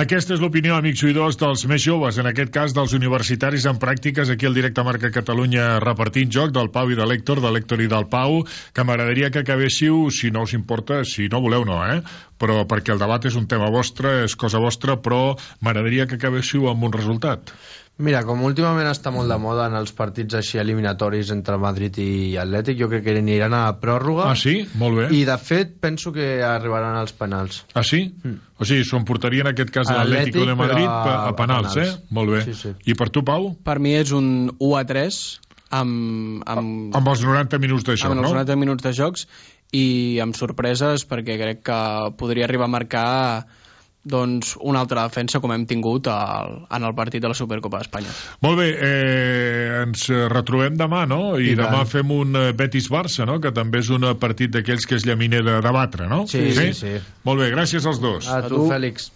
Aquesta 0.00 0.34
és 0.34 0.42
l'opinió, 0.42 0.74
amics 0.74 1.04
oïdors, 1.06 1.38
dels 1.38 1.64
més 1.70 1.84
joves, 1.84 2.18
en 2.18 2.26
aquest 2.30 2.50
cas 2.54 2.74
dels 2.74 2.94
universitaris 2.98 3.68
en 3.70 3.78
pràctiques, 3.78 4.32
aquí 4.34 4.48
al 4.48 4.58
Directe 4.58 4.84
Marca 4.86 5.12
Catalunya 5.14 5.78
repartint 5.84 6.34
joc 6.34 6.54
del 6.56 6.72
Pau 6.74 6.90
i 6.90 6.98
de 6.98 7.06
l'Hèctor, 7.06 7.42
de 7.44 7.54
l'Hèctor 7.54 7.84
i 7.84 7.90
del 7.90 8.08
Pau, 8.10 8.42
que 8.74 8.86
m'agradaria 8.86 9.30
que 9.30 9.44
acabéssiu, 9.46 10.08
si 10.10 10.32
no 10.34 10.42
us 10.48 10.56
importa, 10.58 11.04
si 11.06 11.30
no 11.30 11.42
voleu 11.44 11.66
no, 11.68 11.78
eh? 11.86 12.02
però 12.38 12.62
perquè 12.70 12.94
el 12.94 13.02
debat 13.02 13.24
és 13.26 13.38
un 13.38 13.46
tema 13.50 13.70
vostre, 13.74 14.22
és 14.26 14.34
cosa 14.38 14.60
vostra, 14.62 14.98
però 15.02 15.36
m'agradaria 15.62 16.06
que 16.06 16.18
acabéssiu 16.18 16.68
amb 16.70 16.86
un 16.86 16.94
resultat. 16.94 17.54
Mira, 17.98 18.20
com 18.22 18.44
últimament 18.46 18.86
està 18.86 19.10
molt 19.10 19.26
de 19.26 19.36
moda 19.42 19.64
en 19.66 19.74
els 19.74 19.90
partits 19.96 20.36
així 20.38 20.60
eliminatoris 20.62 21.32
entre 21.34 21.56
Madrid 21.58 21.96
i 21.98 22.36
Atlètic, 22.38 22.78
jo 22.78 22.86
crec 22.92 23.02
que 23.08 23.16
aniran 23.18 23.56
a 23.58 23.64
pròrroga. 23.82 24.28
Ah, 24.30 24.36
sí? 24.38 24.60
Molt 24.78 25.00
bé. 25.00 25.08
I, 25.18 25.24
de 25.26 25.34
fet, 25.42 25.72
penso 25.82 26.12
que 26.14 26.28
arribaran 26.46 26.94
als 27.00 27.16
penals. 27.18 27.64
Ah, 27.74 27.82
sí? 27.82 28.04
Mm. 28.22 28.38
O 28.62 28.68
sigui, 28.70 28.86
s'ho 28.86 29.00
emportaria 29.02 29.42
en 29.42 29.50
aquest 29.50 29.74
cas 29.74 29.90
l'Atlético 29.90 30.46
de 30.46 30.54
Madrid 30.58 30.86
a, 30.86 30.94
a, 30.94 31.34
penals, 31.34 31.74
a 31.74 31.74
penals, 31.74 31.76
eh? 31.82 32.14
Molt 32.14 32.36
bé. 32.36 32.46
Sí, 32.46 32.54
sí. 32.62 32.74
I 32.86 32.98
per 32.98 33.10
tu, 33.10 33.26
Pau? 33.26 33.50
Per 33.66 33.78
mi 33.82 33.98
és 33.98 34.14
un 34.14 34.32
1 34.54 34.72
a 34.78 34.86
3 34.86 35.20
amb... 35.82 36.42
Amb, 36.46 36.96
amb 36.96 37.14
els 37.16 37.26
90 37.26 37.62
minuts 37.66 37.86
de 37.88 37.96
joc, 37.98 38.12
amb 38.12 38.20
no? 38.20 38.28
Amb 38.28 38.30
els 38.30 38.46
90 38.46 38.62
minuts 38.62 38.86
de 38.86 38.94
jocs 38.96 39.26
i 39.74 39.86
amb 40.22 40.38
sorpreses 40.38 41.04
perquè 41.08 41.36
crec 41.40 41.66
que 41.66 41.80
podria 42.20 42.46
arribar 42.46 42.70
a 42.70 42.74
marcar 42.78 43.08
doncs, 44.04 44.54
una 44.60 44.80
altra 44.84 45.04
defensa 45.08 45.40
com 45.42 45.52
hem 45.52 45.66
tingut 45.68 46.08
al, 46.12 46.62
en 46.70 46.86
el 46.86 46.94
partit 46.96 47.22
de 47.22 47.30
la 47.30 47.36
Supercopa 47.36 47.80
d'Espanya. 47.82 48.14
Molt 48.44 48.60
bé, 48.60 48.68
eh, 48.72 49.82
ens 49.82 50.08
retrobem 50.32 50.78
demà, 50.80 51.04
no? 51.10 51.36
I, 51.36 51.52
I 51.52 51.58
demà 51.58 51.82
tant. 51.82 51.92
fem 51.92 52.14
un 52.14 52.38
eh, 52.38 52.50
Betis-Barça, 52.56 53.26
no? 53.28 53.38
Que 53.44 53.52
també 53.54 53.82
és 53.84 53.92
un 53.94 54.06
partit 54.20 54.54
d'aquells 54.54 54.88
que 54.88 54.98
és 54.98 55.06
llaminer 55.08 55.42
de 55.46 55.58
debatre, 55.64 56.08
no? 56.10 56.24
Sí, 56.30 56.48
sí, 56.52 56.72
sí. 56.72 56.96
sí. 56.98 57.16
Molt 57.28 57.44
bé, 57.44 57.50
gràcies 57.54 57.86
als 57.88 58.00
dos. 58.02 58.30
A, 58.30 58.42
a 58.44 58.52
tu, 58.52 58.64
Fèlix. 58.70 59.10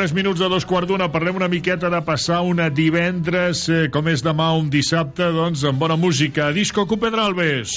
3 0.00 0.14
minuts 0.16 0.40
de 0.40 0.48
dos 0.48 0.64
quarts 0.64 0.88
d'una. 0.88 1.10
Parlem 1.12 1.36
una 1.36 1.48
miqueta 1.52 1.90
de 1.92 1.98
passar 2.00 2.38
una 2.48 2.70
divendres, 2.72 3.66
eh, 3.68 3.90
com 3.92 4.06
és 4.08 4.22
demà 4.24 4.46
un 4.56 4.70
dissabte, 4.72 5.26
doncs 5.34 5.60
amb 5.68 5.76
bona 5.76 5.98
música. 6.00 6.46
Disco 6.56 6.86
Cupedralbes. 6.88 7.74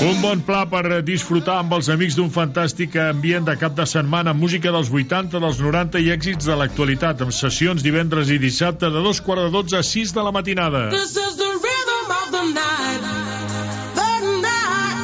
Un 0.00 0.22
bon 0.22 0.40
pla 0.40 0.62
per 0.72 1.02
disfrutar 1.04 1.58
amb 1.60 1.76
els 1.76 1.92
amics 1.92 2.16
d'un 2.16 2.32
fantàstic 2.32 2.96
ambient 2.96 3.44
de 3.44 3.58
cap 3.60 3.76
de 3.76 3.84
setmana, 3.84 4.32
música 4.32 4.72
dels 4.72 4.88
80, 4.88 5.36
dels 5.36 5.60
90 5.60 6.00
i 6.00 6.08
èxits 6.16 6.48
de 6.48 6.56
l'actualitat, 6.56 7.20
amb 7.20 7.36
sessions 7.36 7.84
divendres 7.84 8.32
i 8.32 8.40
dissabte 8.40 8.88
de 8.88 9.04
dos 9.04 9.20
quarts 9.20 9.50
de 9.50 9.56
dotze 9.58 9.76
a 9.76 9.84
6 9.84 10.16
de 10.16 10.24
la 10.24 10.32
matinada. 10.32 10.88
This 10.96 11.12
is 11.12 11.36
the 11.36 11.52
rhythm 11.60 12.20
of 12.22 12.30
the 12.32 12.46
night. 12.56 13.19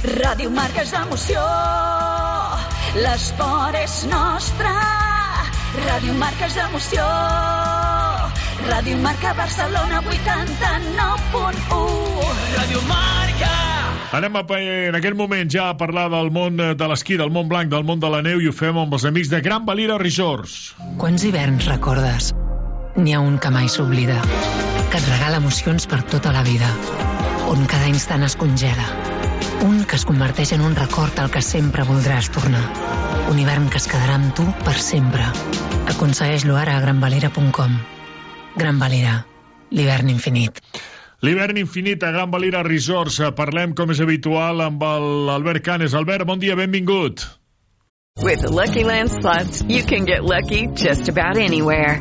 Ràdio 0.03 0.51
Marca 0.51 0.83
és 0.83 0.91
emoció, 0.99 1.38
l'esport 2.99 3.77
és 3.79 4.01
nostre. 4.11 4.73
Ràdio 5.77 6.17
Marca 6.19 6.49
és 6.49 6.57
emoció, 6.59 7.05
Ràdio 8.67 8.99
Marca 8.99 9.31
Barcelona 9.38 10.01
89.1. 10.03 12.35
Ràdio 12.57 12.83
Marca. 12.91 13.53
Anem 14.19 14.41
a, 14.41 14.43
en 14.59 14.99
aquest 14.99 15.17
moment 15.17 15.47
ja 15.55 15.69
a 15.71 15.79
parlar 15.79 16.11
del 16.11 16.35
món 16.35 16.59
eh, 16.59 16.75
de 16.75 16.91
l'esquí, 16.91 17.15
del 17.15 17.31
món 17.31 17.47
blanc, 17.47 17.71
del 17.71 17.87
món 17.87 18.03
de 18.03 18.11
la 18.11 18.27
neu 18.27 18.43
i 18.43 18.51
ho 18.51 18.55
fem 18.59 18.75
amb 18.83 18.99
els 18.99 19.07
amics 19.07 19.31
de 19.31 19.38
Gran 19.47 19.62
Valira 19.71 20.03
Resorts. 20.03 20.75
Quants 20.99 21.23
hiverns 21.31 21.71
recordes? 21.71 22.35
N'hi 22.99 23.15
ha 23.15 23.23
un 23.23 23.38
que 23.38 23.55
mai 23.55 23.71
s'oblida, 23.71 24.19
que 24.91 24.99
et 24.99 25.07
regala 25.15 25.38
emocions 25.38 25.87
per 25.87 26.03
tota 26.11 26.35
la 26.35 26.43
vida, 26.43 26.67
on 27.55 27.71
cada 27.71 27.87
instant 27.87 28.27
es 28.27 28.35
congela. 28.35 29.22
Un 29.67 29.83
que 29.89 29.99
es 29.99 30.05
converteix 30.09 30.53
en 30.57 30.63
un 30.67 30.77
record 30.79 31.19
al 31.23 31.31
que 31.35 31.43
sempre 31.43 31.85
voldràs 31.89 32.31
tornar. 32.35 32.63
Un 33.33 33.39
hivern 33.39 33.69
que 33.73 33.81
es 33.81 33.89
quedarà 33.91 34.17
amb 34.19 34.33
tu 34.39 34.47
per 34.67 34.77
sempre. 34.79 35.27
Aconsegueix-lo 35.93 36.57
ara 36.59 36.77
a 36.79 36.83
granvalira.com. 36.85 37.77
Gran 38.57 38.81
Valira, 38.83 39.19
l'hivern 39.71 40.11
infinit. 40.13 40.61
L'hivern 41.23 41.61
infinit 41.61 42.03
a 42.03 42.11
Gran 42.11 42.33
Valira 42.33 42.65
Resorts. 42.67 43.21
Parlem, 43.39 43.77
com 43.79 43.93
és 43.95 44.01
habitual, 44.03 44.61
amb 44.65 44.83
el 44.83 45.31
Albert 45.31 45.63
Canes. 45.69 45.95
Albert, 45.95 46.27
bon 46.27 46.43
dia, 46.43 46.59
benvingut. 46.59 47.23
With 48.21 48.43
the 48.43 48.51
Lucky 48.51 48.83
Land 48.85 49.11
slots, 49.11 49.63
you 49.63 49.85
can 49.85 50.05
get 50.05 50.25
lucky 50.25 50.67
just 50.75 51.09
about 51.09 51.39
anywhere. 51.39 52.01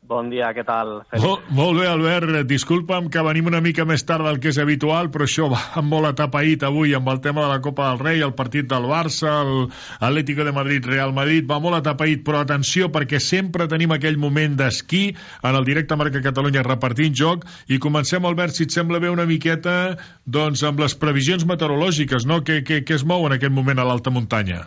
Bon 0.00 0.30
dia, 0.32 0.48
què 0.56 0.62
tal? 0.64 1.02
Fèlix? 1.10 1.50
Molt, 1.54 1.76
bé, 1.78 1.84
Albert. 1.86 2.32
Disculpa'm 2.48 3.10
que 3.12 3.22
venim 3.22 3.50
una 3.50 3.60
mica 3.60 3.84
més 3.86 4.02
tard 4.08 4.24
del 4.24 4.40
que 4.40 4.48
és 4.50 4.58
habitual, 4.62 5.10
però 5.12 5.26
això 5.28 5.48
va 5.52 5.82
molt 5.92 6.08
atapeït 6.08 6.64
avui 6.66 6.96
amb 6.96 7.10
el 7.12 7.20
tema 7.20 7.44
de 7.44 7.50
la 7.52 7.60
Copa 7.62 7.90
del 7.90 8.00
Rei, 8.00 8.24
el 8.24 8.32
partit 8.38 8.66
del 8.70 8.88
Barça, 8.90 9.34
el 9.44 9.68
Atlético 10.00 10.46
de 10.48 10.56
Madrid, 10.56 10.88
Real 10.88 11.12
Madrid, 11.12 11.46
va 11.50 11.60
molt 11.60 11.78
atapeït, 11.78 12.24
però 12.26 12.40
atenció, 12.40 12.88
perquè 12.90 13.20
sempre 13.20 13.68
tenim 13.68 13.92
aquell 13.94 14.18
moment 14.18 14.56
d'esquí 14.58 15.04
en 15.12 15.60
el 15.60 15.68
directe 15.68 16.00
Marca 16.00 16.24
Catalunya 16.24 16.64
repartint 16.66 17.14
joc 17.14 17.44
i 17.68 17.78
comencem, 17.78 18.24
Albert, 18.24 18.56
si 18.56 18.66
et 18.66 18.74
sembla 18.74 19.02
bé 19.04 19.12
una 19.12 19.28
miqueta 19.28 19.78
doncs, 20.24 20.64
amb 20.64 20.80
les 20.80 20.96
previsions 20.96 21.44
meteorològiques, 21.44 22.26
no? 22.26 22.40
Què, 22.40 22.62
què, 22.64 22.82
què 22.88 22.96
es 22.96 23.04
mou 23.04 23.28
en 23.28 23.36
aquest 23.36 23.52
moment 23.54 23.78
a 23.78 23.86
l'alta 23.86 24.10
muntanya? 24.14 24.64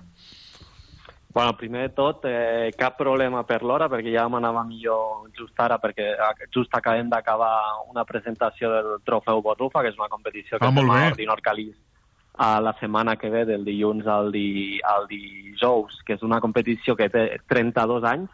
Bueno, 1.34 1.56
primer 1.58 1.90
de 1.90 1.96
tot, 1.96 2.26
eh, 2.26 2.72
cap 2.78 2.96
problema 2.98 3.42
per 3.44 3.64
l'hora, 3.64 3.88
perquè 3.90 4.12
ja 4.14 4.28
m'anava 4.30 4.62
millor 4.64 5.32
just 5.34 5.58
ara, 5.60 5.80
perquè 5.82 6.12
just 6.54 6.70
acabem 6.78 7.10
d'acabar 7.10 7.56
una 7.90 8.04
presentació 8.06 8.70
del 8.70 8.92
Trofeu 9.04 9.42
Borrufa, 9.42 9.82
que 9.82 9.90
és 9.90 9.98
una 9.98 10.10
competició 10.10 10.60
que 10.60 10.66
Ah, 10.66 10.70
fem 10.72 10.92
a. 10.92 11.08
Ordinor 11.12 11.42
Calís 11.42 11.76
a 12.38 12.60
la 12.62 12.74
setmana 12.80 13.16
que 13.16 13.30
ve, 13.30 13.46
del 13.46 13.64
dilluns 13.66 14.06
al, 14.08 14.32
di, 14.32 14.80
al 14.84 15.08
dijous, 15.08 16.00
que 16.06 16.14
és 16.14 16.22
una 16.24 16.40
competició 16.42 16.96
que 16.96 17.10
té 17.10 17.40
32 17.50 18.04
anys, 18.04 18.30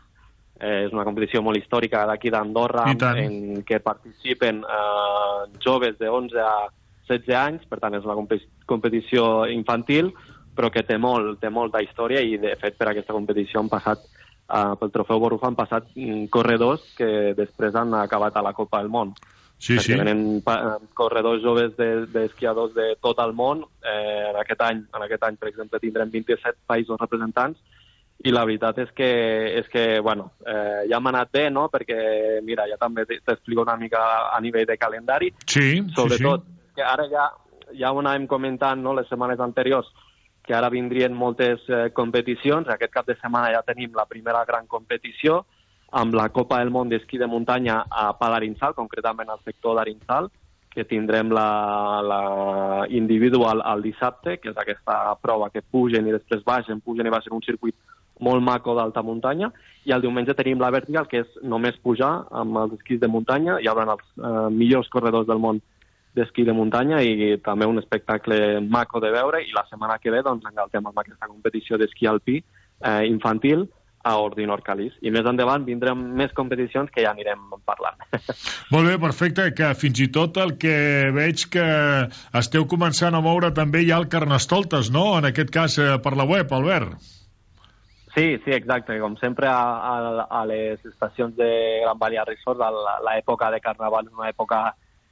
eh, 0.59 0.85
és 0.87 0.91
una 0.91 1.03
competició 1.05 1.41
molt 1.41 1.57
històrica 1.57 2.05
d'aquí 2.05 2.29
d'Andorra, 2.29 2.85
en 3.23 3.63
què 3.63 3.79
participen 3.83 4.63
eh, 4.63 5.59
joves 5.59 5.97
de 5.99 6.07
11 6.09 6.39
a 6.39 6.67
16 7.07 7.35
anys, 7.35 7.65
per 7.65 7.79
tant 7.79 7.95
és 7.95 8.03
una 8.03 8.15
compe- 8.15 8.43
competició 8.67 9.45
infantil, 9.47 10.13
però 10.55 10.69
que 10.71 10.83
té, 10.83 10.97
molt, 10.97 11.39
té 11.39 11.49
molta 11.49 11.81
història 11.81 12.21
i, 12.21 12.37
de 12.37 12.55
fet, 12.59 12.77
per 12.77 12.89
aquesta 12.91 13.13
competició 13.15 13.59
han 13.61 13.69
passat, 13.71 14.03
uh, 14.49 14.75
pel 14.79 14.91
trofeu 14.91 15.19
Borrufa 15.19 15.47
han 15.47 15.55
passat 15.59 15.89
mm, 15.95 16.25
corredors 16.33 16.83
que 16.97 17.33
després 17.37 17.75
han 17.75 17.93
acabat 17.93 18.35
a 18.37 18.43
la 18.45 18.53
Copa 18.53 18.81
del 18.81 18.89
Món. 18.89 19.13
Sí, 19.59 19.75
Perquè 19.75 19.83
sí. 19.91 19.95
Venen 19.99 20.21
eh, 20.39 20.75
corredors 20.95 21.41
joves 21.43 21.73
de- 21.75 22.05
d'esquiadors 22.07 22.71
de, 22.73 22.93
de 22.93 22.95
tot 23.03 23.19
el 23.19 23.33
món. 23.35 23.65
Eh, 23.83 24.29
en, 24.29 24.37
aquest 24.39 24.61
any, 24.63 24.85
en 24.95 25.03
aquest 25.03 25.25
any, 25.27 25.35
per 25.35 25.49
exemple, 25.49 25.81
tindrem 25.83 26.09
27 26.13 26.55
països 26.65 26.95
representants 27.01 27.59
i 28.23 28.31
la 28.31 28.45
veritat 28.47 28.79
és 28.83 28.89
que, 28.95 29.09
és 29.59 29.67
que 29.71 29.83
bueno, 30.03 30.29
eh, 30.47 30.87
ja 30.91 30.99
m'ha 30.99 31.11
anat 31.11 31.29
bé, 31.35 31.49
no?, 31.51 31.67
perquè, 31.71 32.39
mira, 32.43 32.65
ja 32.71 32.75
també 32.79 33.03
t'explico 33.07 33.63
una 33.63 33.75
mica 33.79 33.99
a 34.31 34.39
nivell 34.43 34.65
de 34.67 34.77
calendari, 34.79 35.33
Sí, 35.47 35.83
sobretot 35.95 36.43
que 36.75 36.83
ara 36.83 37.05
ja, 37.11 37.29
ja 37.79 37.91
ho 37.91 37.99
anàvem 37.99 38.27
comentant 38.27 38.79
no, 38.83 38.93
les 38.95 39.07
setmanes 39.11 39.39
anteriors, 39.43 39.87
que 40.49 40.55
ara 40.57 40.71
vindrien 40.73 41.13
moltes 41.13 41.61
eh, 41.69 41.91
competicions. 41.93 42.65
Aquest 42.73 42.89
cap 42.89 43.05
de 43.05 43.13
setmana 43.19 43.51
ja 43.53 43.61
tenim 43.61 43.93
la 43.93 44.07
primera 44.09 44.41
gran 44.49 44.65
competició 44.65 45.43
amb 45.93 46.17
la 46.17 46.31
Copa 46.33 46.57
del 46.57 46.71
Món 46.73 46.89
d'esquí 46.89 47.19
de 47.21 47.27
muntanya 47.29 47.83
a 47.85 48.07
Palarinsal, 48.17 48.73
concretament 48.73 49.29
al 49.29 49.43
sector 49.45 49.77
d'Arinsal, 49.77 50.31
que 50.73 50.87
tindrem 50.89 51.29
la, 51.29 51.45
la 52.01 52.23
individual 52.89 53.61
al 53.61 53.85
dissabte, 53.85 54.39
que 54.41 54.49
és 54.49 54.57
aquesta 54.57 54.97
prova 55.21 55.51
que 55.53 55.61
pugen 55.61 56.09
i 56.09 56.17
després 56.17 56.41
baixen, 56.45 56.81
pugen 56.81 57.05
i 57.05 57.13
baixen 57.13 57.37
un 57.37 57.45
circuit 57.45 57.77
molt 58.25 58.41
maco 58.41 58.73
d'alta 58.73 59.05
muntanya, 59.05 59.51
i 59.85 59.93
el 59.93 60.01
diumenge 60.01 60.33
tenim 60.33 60.57
la 60.57 60.73
vertical, 60.73 61.05
que 61.05 61.27
és 61.27 61.41
només 61.45 61.77
pujar 61.85 62.23
amb 62.41 62.57
els 62.65 62.79
esquís 62.79 62.97
de 63.05 63.07
muntanya, 63.07 63.61
hi 63.61 63.69
haurà 63.69 63.85
els 63.85 64.07
eh, 64.17 64.49
millors 64.49 64.89
corredors 64.89 65.29
del 65.29 65.45
món 65.45 65.61
d'esquí 66.15 66.43
de 66.47 66.53
muntanya 66.57 67.01
i 67.05 67.37
també 67.45 67.67
un 67.69 67.77
espectacle 67.81 68.59
maco 68.61 68.99
de 69.03 69.11
veure 69.13 69.41
i 69.45 69.51
la 69.55 69.65
setmana 69.69 69.99
que 70.01 70.11
ve 70.11 70.23
doncs 70.25 70.45
engaltem 70.49 70.85
amb 70.89 70.97
aquesta 71.03 71.27
competició 71.29 71.77
d'esquí 71.77 72.07
alpí 72.09 72.39
eh, 72.39 73.03
infantil 73.07 73.67
a 74.01 74.13
Ordinor 74.23 74.61
Calís. 74.63 74.93
I 75.03 75.11
més 75.11 75.27
endavant 75.27 75.65
vindrem 75.67 75.99
més 76.15 76.31
competicions 76.33 76.87
que 76.89 77.03
ja 77.03 77.11
anirem 77.11 77.41
parlant. 77.67 77.99
Molt 78.73 78.87
bé, 78.87 78.95
perfecte, 79.01 79.49
que 79.53 79.73
fins 79.75 79.99
i 79.99 80.07
tot 80.15 80.39
el 80.39 80.53
que 80.57 80.73
veig 81.13 81.43
que 81.51 81.65
esteu 82.39 82.65
començant 82.71 83.13
a 83.17 83.21
moure 83.21 83.51
també 83.53 83.83
ha 83.91 83.99
el 83.99 84.07
Carnestoltes, 84.09 84.89
no?, 84.95 85.17
en 85.19 85.27
aquest 85.29 85.51
cas 85.51 85.77
eh, 85.83 85.97
per 86.03 86.15
la 86.15 86.25
web, 86.25 86.47
Albert. 86.55 86.95
Sí, 88.15 88.39
sí, 88.43 88.51
exacte. 88.55 88.95
Com 89.03 89.19
sempre 89.19 89.47
a, 89.51 89.59
a, 89.91 90.23
a 90.41 90.45
les 90.49 90.79
estacions 90.87 91.35
de 91.37 91.49
Gran 91.83 91.99
Valía 91.99 92.23
Resort, 92.25 92.63
a 92.65 92.71
la- 92.73 92.97
l'època 93.11 93.51
de 93.53 93.59
Carnaval 93.61 94.07
és 94.09 94.15
una 94.17 94.31
època 94.31 94.63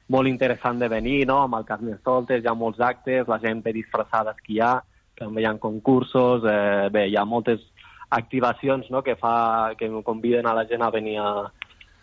molt 0.08 0.28
interessant 0.28 0.80
de 0.80 0.88
venir, 0.88 1.26
no? 1.28 1.42
amb 1.44 1.58
el 1.58 1.66
Carnestoltes, 1.68 2.42
hi 2.42 2.48
ha 2.48 2.56
molts 2.56 2.80
actes, 2.80 3.28
la 3.28 3.40
gent 3.42 3.60
ve 3.64 3.74
disfressada 3.76 4.32
a 4.32 4.38
esquiar, 4.38 4.78
també 5.18 5.42
hi 5.42 5.48
ha 5.48 5.56
concursos, 5.60 6.46
eh, 6.48 6.88
bé, 6.94 7.06
hi 7.08 7.16
ha 7.18 7.26
moltes 7.28 7.64
activacions 8.10 8.88
no, 8.90 9.02
que, 9.04 9.16
fa, 9.20 9.74
que 9.78 9.90
conviden 10.04 10.46
a 10.46 10.54
la 10.56 10.64
gent 10.68 10.82
a 10.82 10.90
venir 10.90 11.18
a, 11.20 11.30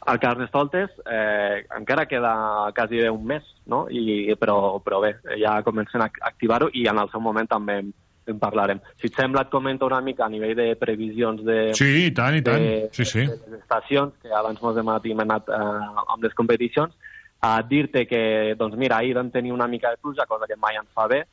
al 0.06 0.20
Carnestoltes. 0.20 0.92
Eh, 1.12 1.66
encara 1.78 2.06
queda 2.06 2.72
quasi 2.76 3.02
bé 3.02 3.10
un 3.10 3.26
mes, 3.26 3.44
no? 3.66 3.86
I, 3.90 4.36
però, 4.40 4.80
però 4.86 5.02
bé, 5.02 5.16
ja 5.42 5.62
comencen 5.66 6.06
a 6.06 6.10
activar-ho 6.30 6.70
i 6.74 6.86
en 6.92 7.02
el 7.02 7.10
seu 7.14 7.24
moment 7.26 7.50
també 7.50 7.80
en, 7.82 7.94
parlarem. 8.42 8.82
Si 9.02 9.10
et 9.10 9.18
sembla, 9.18 9.46
et 9.46 9.54
comento 9.54 9.86
una 9.90 10.02
mica 10.02 10.26
a 10.26 10.30
nivell 10.30 10.56
de 10.58 10.70
previsions 10.82 11.44
de... 11.46 11.74
Sí, 11.78 12.08
i 12.08 12.14
tant, 12.14 12.38
i 12.38 12.46
tant. 12.46 12.62
de, 12.62 12.90
Sí, 12.94 13.06
sí. 13.06 13.26
de 13.26 13.38
les 13.50 13.60
estacions, 13.62 14.14
que 14.22 14.34
abans 14.34 14.62
mos 14.62 14.78
hem 14.78 14.94
anat 14.94 15.50
eh, 15.50 15.60
amb 16.06 16.26
les 16.26 16.34
competicions, 16.38 16.94
a 17.46 17.62
dir-te 17.70 18.06
que, 18.10 18.22
doncs 18.60 18.78
mira, 18.80 19.00
ahir 19.00 19.16
vam 19.18 19.30
tenir 19.32 19.54
una 19.54 19.68
mica 19.68 19.92
de 19.94 20.02
pluja, 20.02 20.26
cosa 20.26 20.48
que 20.50 20.58
mai 20.58 20.78
ens 20.80 20.90
fa 20.94 21.08
bé, 21.12 21.24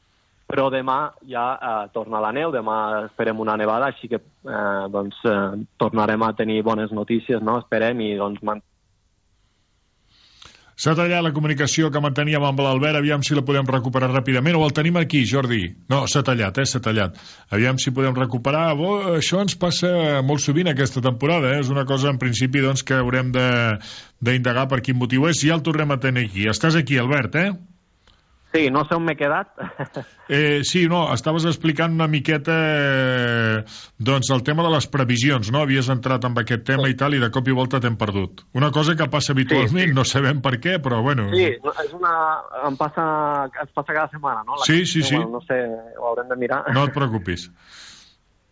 però 0.52 0.68
demà 0.68 0.98
ja 1.28 1.46
eh, 1.56 1.88
torna 1.94 2.20
la 2.20 2.32
neu, 2.36 2.52
demà 2.52 2.76
esperem 3.06 3.40
una 3.40 3.56
nevada, 3.56 3.88
així 3.88 4.10
que 4.12 4.18
eh, 4.20 4.84
doncs, 4.92 5.22
eh, 5.24 5.62
tornarem 5.80 6.26
a 6.26 6.34
tenir 6.36 6.60
bones 6.66 6.92
notícies, 6.92 7.40
no? 7.40 7.56
esperem, 7.62 8.02
i 8.04 8.16
doncs 8.20 8.44
S'ha 10.82 10.96
tallat 10.98 11.22
la 11.22 11.30
comunicació 11.30 11.92
que 11.94 12.00
manteníem 12.02 12.42
amb 12.42 12.58
l'Albert, 12.64 12.98
aviam 12.98 13.22
si 13.22 13.36
la 13.38 13.44
podem 13.46 13.68
recuperar 13.70 14.08
ràpidament, 14.10 14.56
o 14.58 14.64
el 14.66 14.72
tenim 14.74 14.96
aquí, 14.98 15.20
Jordi? 15.30 15.60
No, 15.92 16.00
s'ha 16.10 16.24
tallat, 16.26 16.58
eh, 16.58 16.64
s'ha 16.66 16.80
tallat. 16.82 17.20
Aviam 17.54 17.78
si 17.78 17.92
podem 17.94 18.16
recuperar. 18.18 18.64
Bo, 18.80 18.96
això 19.14 19.38
ens 19.44 19.54
passa 19.54 19.92
molt 20.26 20.42
sovint 20.42 20.72
aquesta 20.72 21.04
temporada, 21.04 21.52
eh? 21.54 21.60
és 21.62 21.70
una 21.70 21.86
cosa 21.86 22.10
en 22.10 22.18
principi 22.18 22.64
doncs, 22.64 22.82
que 22.82 22.98
haurem 22.98 23.30
d'indagar 23.30 24.66
per 24.72 24.80
quin 24.82 24.98
motiu 24.98 25.28
és. 25.30 25.44
Ja 25.46 25.54
el 25.54 25.62
tornem 25.62 25.94
a 25.94 26.00
tenir 26.02 26.26
aquí. 26.26 26.48
Estàs 26.50 26.74
aquí, 26.80 26.98
Albert, 26.98 27.38
eh? 27.38 27.52
Sí, 28.52 28.66
no 28.70 28.82
sé 28.84 28.94
on 28.98 29.04
m'he 29.06 29.14
quedat. 29.16 29.48
Eh, 30.28 30.60
sí, 30.68 30.82
no, 30.88 31.06
estaves 31.14 31.46
explicant 31.48 31.94
una 31.96 32.06
miqueta 32.08 32.52
eh, 32.52 33.64
doncs 33.98 34.28
el 34.34 34.42
tema 34.44 34.62
de 34.66 34.70
les 34.74 34.86
previsions, 34.92 35.50
no? 35.52 35.62
Havies 35.64 35.88
entrat 35.92 36.24
amb 36.28 36.38
aquest 36.42 36.64
tema 36.68 36.88
i 36.92 36.96
tal 37.00 37.16
i 37.16 37.20
de 37.22 37.30
cop 37.32 37.48
i 37.48 37.54
volta 37.56 37.80
t'hem 37.80 37.96
perdut. 38.00 38.44
Una 38.56 38.70
cosa 38.74 38.94
que 38.96 39.08
passa 39.12 39.32
habitualment, 39.32 39.72
sí, 39.72 39.90
sí. 39.90 39.96
no 39.96 40.04
sabem 40.08 40.40
per 40.44 40.54
què, 40.62 40.76
però 40.84 41.00
bueno... 41.04 41.30
Sí, 41.32 41.48
és 41.56 41.96
una... 41.96 42.12
Em 42.68 42.76
passa, 42.80 43.06
ens 43.64 43.72
passa 43.72 43.92
cada 43.96 44.08
setmana, 44.12 44.44
no? 44.46 44.60
La 44.60 44.68
Sí, 44.68 44.82
que- 44.82 44.86
sí, 44.94 45.02
sí. 45.02 45.16
Bueno, 45.16 45.38
no 45.40 45.44
sé, 45.48 45.58
ho 45.98 46.10
haurem 46.12 46.28
de 46.28 46.36
mirar. 46.44 46.62
No 46.76 46.84
et 46.88 46.94
preocupis. 46.96 47.48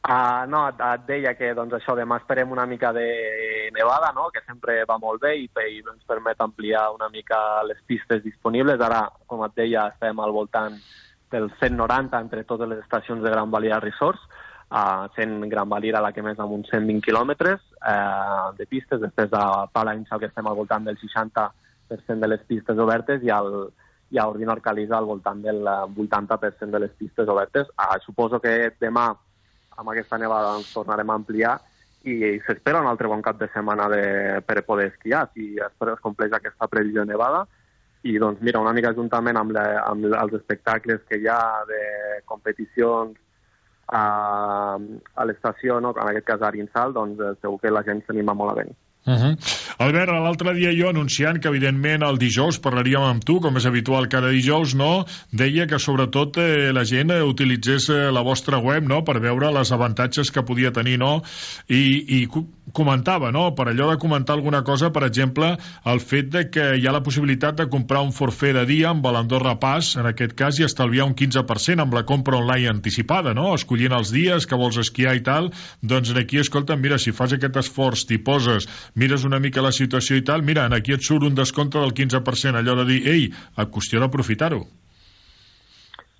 Uh, 0.00 0.46
no, 0.48 0.62
et, 0.70 0.78
et 0.80 1.02
deia 1.04 1.34
que 1.36 1.50
doncs, 1.52 1.74
això 1.76 1.92
demà 1.92 2.16
esperem 2.22 2.50
una 2.54 2.64
mica 2.66 2.88
de 2.96 3.68
nevada, 3.74 4.14
no? 4.16 4.30
que 4.32 4.40
sempre 4.46 4.78
va 4.88 4.96
molt 4.98 5.20
bé 5.20 5.34
i, 5.42 5.44
i 5.44 5.82
ens 5.84 6.06
permet 6.08 6.40
ampliar 6.40 6.86
una 6.94 7.10
mica 7.12 7.60
les 7.68 7.82
pistes 7.86 8.22
disponibles. 8.24 8.80
Ara, 8.80 9.02
com 9.28 9.44
et 9.44 9.58
deia, 9.60 9.90
estem 9.92 10.22
al 10.24 10.32
voltant 10.32 10.78
del 11.30 11.50
190 11.60 12.16
entre 12.16 12.46
totes 12.48 12.72
les 12.72 12.80
estacions 12.80 13.22
de 13.22 13.30
Gran 13.30 13.52
Valira 13.52 13.78
Resorts, 13.84 14.24
uh, 14.72 15.06
sent 15.14 15.44
Gran 15.52 15.68
Valira 15.68 16.00
la 16.00 16.14
que 16.16 16.24
més 16.24 16.40
amb 16.40 16.56
uns 16.56 16.72
120 16.72 17.04
quilòmetres 17.04 17.60
uh, 17.60 18.50
de 18.56 18.66
pistes, 18.66 19.04
després 19.04 19.36
a 19.36 19.66
Palanxal 19.68 20.24
que 20.24 20.32
estem 20.32 20.48
al 20.48 20.58
voltant 20.58 20.88
del 20.88 20.98
60% 20.98 22.24
de 22.24 22.34
les 22.34 22.42
pistes 22.48 22.78
obertes 22.80 23.22
i 23.22 23.30
al, 23.30 23.68
i 24.10 24.18
a 24.18 24.26
Ordinor 24.32 24.64
Caliza 24.64 24.96
al 24.96 25.06
voltant 25.06 25.42
del 25.44 25.60
eh, 25.60 25.80
80% 26.08 26.72
de 26.72 26.80
les 26.82 26.92
pistes 26.98 27.28
obertes. 27.28 27.68
Uh, 27.76 27.98
suposo 28.02 28.40
que 28.42 28.72
demà 28.80 29.10
amb 29.80 29.92
aquesta 29.92 30.18
nevada 30.20 30.54
ens 30.58 30.70
tornarem 30.74 31.10
a 31.10 31.16
ampliar 31.18 31.56
i 32.08 32.38
s'espera 32.46 32.80
un 32.80 32.88
altre 32.88 33.08
bon 33.08 33.22
cap 33.24 33.38
de 33.40 33.48
setmana 33.52 33.88
de, 33.92 34.04
per 34.46 34.62
poder 34.64 34.90
esquiar, 34.90 35.26
si 35.34 35.56
es, 35.60 35.74
es 35.94 36.04
compleix 36.04 36.32
aquesta 36.36 36.68
previsió 36.68 37.04
nevada. 37.04 37.46
I 38.08 38.14
doncs 38.16 38.40
mira, 38.40 38.62
una 38.64 38.72
mica 38.72 38.94
juntament 38.96 39.36
amb, 39.36 39.52
la, 39.52 39.64
amb 39.84 40.06
els 40.08 40.36
espectacles 40.38 41.02
que 41.08 41.18
hi 41.20 41.28
ha 41.28 41.40
de 41.68 41.80
competicions 42.24 43.18
a, 43.92 44.78
a 44.80 45.26
l'estació, 45.28 45.80
no? 45.84 45.92
en 45.92 46.06
aquest 46.08 46.30
cas 46.30 46.40
a 46.40 46.48
Arinsal, 46.48 46.94
doncs 46.96 47.20
eh, 47.20 47.34
segur 47.42 47.60
que 47.60 47.74
la 47.74 47.84
gent 47.84 48.00
s'anima 48.06 48.36
molt 48.38 48.54
a 48.54 48.62
venir. 48.62 48.76
Uh 49.06 49.14
-huh. 49.14 49.36
Albert, 49.78 50.12
l'altre 50.12 50.52
dia 50.54 50.72
jo 50.76 50.88
anunciant 50.88 51.40
que 51.40 51.48
evidentment 51.48 52.02
el 52.02 52.18
dijous 52.18 52.58
parlaríem 52.58 53.02
amb 53.02 53.24
tu, 53.24 53.40
com 53.40 53.56
és 53.56 53.66
habitual 53.66 54.08
cada 54.08 54.28
dijous, 54.28 54.74
no? 54.74 55.06
Deia 55.32 55.66
que 55.66 55.78
sobretot 55.78 56.36
eh, 56.36 56.72
la 56.72 56.84
gent 56.84 57.10
utilitzés 57.10 57.88
eh, 57.88 58.10
la 58.12 58.20
vostra 58.20 58.58
web, 58.58 58.84
no?, 58.84 59.02
per 59.02 59.20
veure 59.20 59.50
les 59.52 59.72
avantatges 59.72 60.30
que 60.30 60.42
podia 60.42 60.70
tenir, 60.70 60.98
no? 60.98 61.22
I, 61.68 62.04
i 62.20 62.28
comentava, 62.72 63.30
no?, 63.34 63.50
per 63.58 63.68
allò 63.70 63.90
de 63.90 63.98
comentar 64.02 64.36
alguna 64.36 64.62
cosa, 64.66 64.90
per 64.94 65.04
exemple, 65.06 65.52
el 65.92 66.00
fet 66.00 66.30
de 66.34 66.44
que 66.52 66.66
hi 66.78 66.86
ha 66.86 66.94
la 66.94 67.02
possibilitat 67.06 67.58
de 67.60 67.68
comprar 67.72 68.02
un 68.06 68.12
forfait 68.16 68.56
de 68.56 68.64
dia 68.68 68.90
amb 68.90 69.06
l'Andorra 69.06 69.56
Pass, 69.62 69.94
en 70.00 70.08
aquest 70.10 70.36
cas, 70.38 70.58
i 70.60 70.66
estalviar 70.66 71.06
un 71.08 71.14
15% 71.18 71.84
amb 71.84 71.96
la 71.96 72.04
compra 72.08 72.38
online 72.40 72.72
anticipada, 72.74 73.34
no?, 73.36 73.54
escollint 73.54 73.96
els 73.96 74.12
dies 74.14 74.46
que 74.46 74.58
vols 74.60 74.80
esquiar 74.82 75.16
i 75.18 75.24
tal, 75.26 75.50
doncs 75.82 76.14
aquí, 76.16 76.40
escolta, 76.42 76.76
mira, 76.76 76.98
si 76.98 77.14
fas 77.16 77.36
aquest 77.36 77.56
esforç, 77.62 78.06
t'hi 78.08 78.20
poses, 78.24 78.68
mires 78.94 79.24
una 79.28 79.40
mica 79.40 79.64
la 79.64 79.74
situació 79.74 80.20
i 80.20 80.26
tal, 80.26 80.46
mira, 80.46 80.68
aquí 80.76 80.94
et 80.96 81.06
surt 81.06 81.26
un 81.26 81.34
descompte 81.34 81.80
del 81.80 81.96
15%, 81.96 82.60
allò 82.60 82.76
de 82.82 82.86
dir, 82.92 83.00
ei, 83.10 83.26
a 83.56 83.66
qüestió 83.66 84.00
d'aprofitar-ho. 84.02 84.64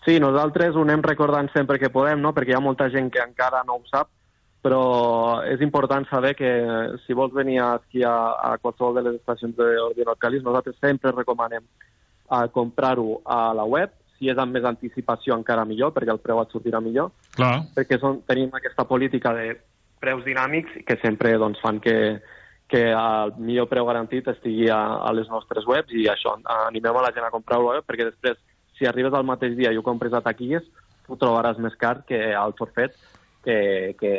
Sí, 0.05 0.17
nosaltres 0.23 0.77
ho 0.77 0.85
anem 0.87 1.03
recordant 1.05 1.51
sempre 1.53 1.79
que 1.79 1.91
podem, 1.93 2.23
no? 2.25 2.33
perquè 2.37 2.55
hi 2.55 2.57
ha 2.57 2.65
molta 2.65 2.89
gent 2.93 3.11
que 3.13 3.21
encara 3.21 3.61
no 3.67 3.77
ho 3.77 3.83
sap, 3.91 4.09
però 4.61 5.41
és 5.49 5.63
important 5.65 6.05
saber 6.11 6.35
que 6.37 6.51
si 7.07 7.17
vols 7.17 7.33
venir 7.33 7.61
a 7.65 7.77
esquiar 7.79 8.17
a 8.45 8.57
qualsevol 8.61 8.99
de 8.99 9.05
les 9.07 9.17
estacions 9.21 9.57
d'Ordinot 9.57 10.21
Calis, 10.21 10.45
nosaltres 10.45 10.77
sempre 10.81 11.15
recomanem 11.17 11.65
a 12.29 12.47
comprar-ho 12.53 13.23
a 13.25 13.55
la 13.57 13.65
web, 13.65 13.95
si 14.19 14.29
és 14.29 14.39
amb 14.39 14.53
més 14.53 14.67
anticipació 14.69 15.35
encara 15.35 15.65
millor, 15.65 15.95
perquè 15.97 16.13
el 16.13 16.21
preu 16.21 16.43
et 16.43 16.53
sortirà 16.53 16.83
millor, 16.85 17.09
Clar. 17.39 17.55
perquè 17.77 17.99
són, 17.99 18.21
tenim 18.29 18.53
aquesta 18.55 18.85
política 18.85 19.33
de 19.35 19.55
preus 20.01 20.25
dinàmics 20.25 20.85
que 20.87 20.99
sempre 21.01 21.33
doncs, 21.41 21.61
fan 21.65 21.81
que, 21.81 22.21
que 22.69 22.85
el 22.93 23.33
millor 23.41 23.69
preu 23.73 23.89
garantit 23.89 24.29
estigui 24.29 24.69
a, 24.69 24.81
a 25.01 25.13
les 25.17 25.29
nostres 25.33 25.65
webs. 25.69 25.97
I 25.97 26.07
això, 26.13 26.37
animem 26.69 27.01
a 27.01 27.07
la 27.09 27.15
gent 27.17 27.27
a 27.27 27.33
comprar-ho 27.33 27.73
a 27.73 27.81
perquè 27.81 28.11
després, 28.13 28.37
si 28.77 28.89
arribes 28.89 29.17
al 29.17 29.27
mateix 29.29 29.57
dia 29.57 29.73
i 29.73 29.81
ho 29.81 29.85
compres 29.85 30.13
a 30.13 30.23
taquilles, 30.25 30.69
ho 31.09 31.17
trobaràs 31.17 31.59
més 31.59 31.75
car 31.81 32.03
que 32.09 32.21
al 32.37 32.55
forfet 32.61 32.95
que, 33.45 33.97
que, 33.99 34.13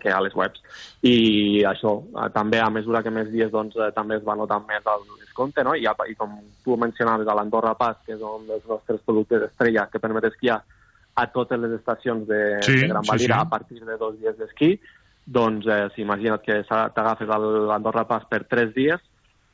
que 0.00 0.10
a 0.12 0.20
les 0.24 0.34
webs. 0.36 0.62
I 1.02 1.64
això, 1.68 1.94
també 2.34 2.60
a 2.60 2.70
mesura 2.70 3.02
que 3.02 3.12
més 3.14 3.30
dies 3.32 3.52
doncs, 3.52 3.76
eh, 3.76 3.90
també 3.96 4.18
es 4.18 4.26
va 4.26 4.36
notar 4.38 4.60
més 4.66 4.86
el 4.86 5.06
descompte, 5.20 5.64
no? 5.64 5.74
I, 5.74 5.86
i 5.86 6.16
com 6.18 6.38
tu 6.64 6.76
mencionaves, 6.76 7.28
a 7.28 7.36
l'Andorra 7.38 7.74
Pass, 7.78 8.02
que 8.06 8.16
és 8.16 8.24
un 8.24 8.46
dels 8.48 8.66
nostres 8.68 9.00
productes 9.06 9.48
estrella 9.50 9.88
que 9.92 10.02
permet 10.02 10.30
esquiar 10.30 10.62
a 11.18 11.26
totes 11.34 11.58
les 11.58 11.74
estacions 11.80 12.26
de, 12.28 12.42
Sí, 12.62 12.78
de 12.78 12.88
Gran 12.88 13.04
sí, 13.04 13.10
Valira 13.10 13.40
sí. 13.40 13.46
a 13.46 13.50
partir 13.50 13.84
de 13.84 13.96
dos 13.98 14.18
dies 14.20 14.36
d'esquí, 14.38 14.76
doncs 15.26 15.66
eh, 15.66 15.86
si 15.94 16.02
imagina't 16.04 16.42
que 16.44 16.62
t'agafes 16.68 17.28
l'Andorra 17.28 18.06
Pass 18.08 18.28
per 18.30 18.44
tres 18.48 18.70
dies, 18.76 19.02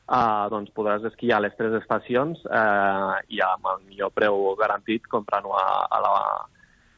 eh, 0.07 0.45
doncs 0.53 0.73
podràs 0.75 1.05
esquiar 1.09 1.39
a 1.39 1.45
les 1.45 1.55
tres 1.57 1.73
estacions 1.81 2.43
eh, 2.45 3.15
i 3.35 3.41
amb 3.43 3.71
el 3.73 3.81
millor 3.89 4.13
preu 4.15 4.53
garantit 4.59 5.07
comprant-ho 5.11 5.55
a, 5.57 5.67
a, 5.89 6.01
la, 6.05 6.13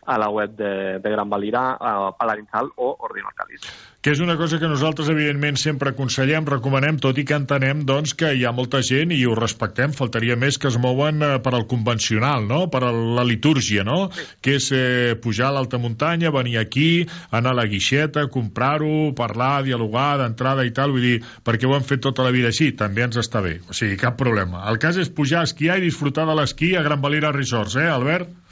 a 0.08 0.18
la 0.18 0.32
web 0.32 0.55
de, 0.55 0.74
de 1.03 1.12
Gran 1.12 1.30
Valira, 1.30 1.70
a 1.76 2.12
Palarinsal 2.18 2.72
o 2.76 2.95
Ordinal 3.03 3.36
Càliz. 3.36 3.68
que 4.08 4.14
és 4.14 4.22
una 4.24 4.38
cosa 4.39 4.55
que 4.55 4.70
nosaltres, 4.72 5.10
evidentment, 5.12 5.58
sempre 5.60 5.89
aconsellem, 5.91 6.45
recomanem, 6.47 6.95
tot 7.03 7.18
i 7.20 7.26
que 7.28 7.36
entenem 7.36 7.82
doncs, 7.84 8.14
que 8.16 8.30
hi 8.32 8.45
ha 8.47 8.53
molta 8.55 8.80
gent, 8.86 9.12
i 9.12 9.26
ho 9.28 9.34
respectem, 9.36 9.91
faltaria 9.91 10.38
més 10.39 10.55
que 10.55 10.70
es 10.70 10.78
mouen 10.80 11.20
eh, 11.26 11.32
per 11.43 11.51
al 11.58 11.66
convencional, 11.68 12.45
no? 12.47 12.62
per 12.72 12.86
a 12.88 12.93
la 12.93 13.26
litúrgia, 13.28 13.84
no? 13.84 14.08
que 14.39 14.55
és 14.62 14.70
eh, 14.72 15.18
pujar 15.20 15.49
a 15.49 15.58
l'alta 15.58 15.82
muntanya, 15.84 16.32
venir 16.32 16.55
aquí, 16.62 16.88
anar 17.36 17.51
a 17.51 17.60
la 17.60 17.68
guixeta, 17.68 18.30
comprar-ho, 18.32 19.12
parlar, 19.18 19.66
dialogar 19.68 20.14
d'entrada 20.24 20.64
i 20.64 20.72
tal, 20.72 20.95
vull 20.95 21.03
dir, 21.03 21.20
perquè 21.43 21.68
ho 21.68 21.76
hem 21.76 21.84
fet 21.91 22.05
tota 22.08 22.24
la 22.24 22.32
vida 22.32 22.53
així, 22.53 22.72
també 22.80 23.03
ens 23.10 23.20
està 23.20 23.43
bé, 23.43 23.58
o 23.68 23.76
sigui, 23.76 23.99
cap 23.99 24.16
problema. 24.16 24.64
El 24.72 24.80
cas 24.80 25.03
és 25.03 25.12
pujar 25.12 25.43
a 25.43 25.51
esquiar 25.51 25.82
i 25.82 25.89
disfrutar 25.89 26.30
de 26.32 26.39
l'esquí 26.39 26.78
a 26.78 26.88
Gran 26.88 27.03
Valira 27.03 27.36
Resorts, 27.36 27.76
eh, 27.76 27.91
Albert? 27.91 28.47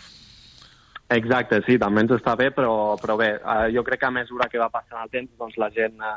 Exacte, 1.14 1.60
sí, 1.68 1.78
també 1.78 2.02
ens 2.02 2.16
està 2.16 2.34
bé, 2.38 2.50
però, 2.56 2.96
però 2.98 3.18
bé, 3.20 3.36
eh, 3.38 3.68
jo 3.76 3.84
crec 3.86 4.02
que 4.02 4.08
a 4.08 4.16
mesura 4.16 4.48
que 4.50 4.62
va 4.62 4.72
passant 4.74 5.04
el 5.04 5.12
temps, 5.14 5.30
doncs 5.38 5.60
la 5.62 5.70
gent 5.76 6.02
eh, 6.02 6.16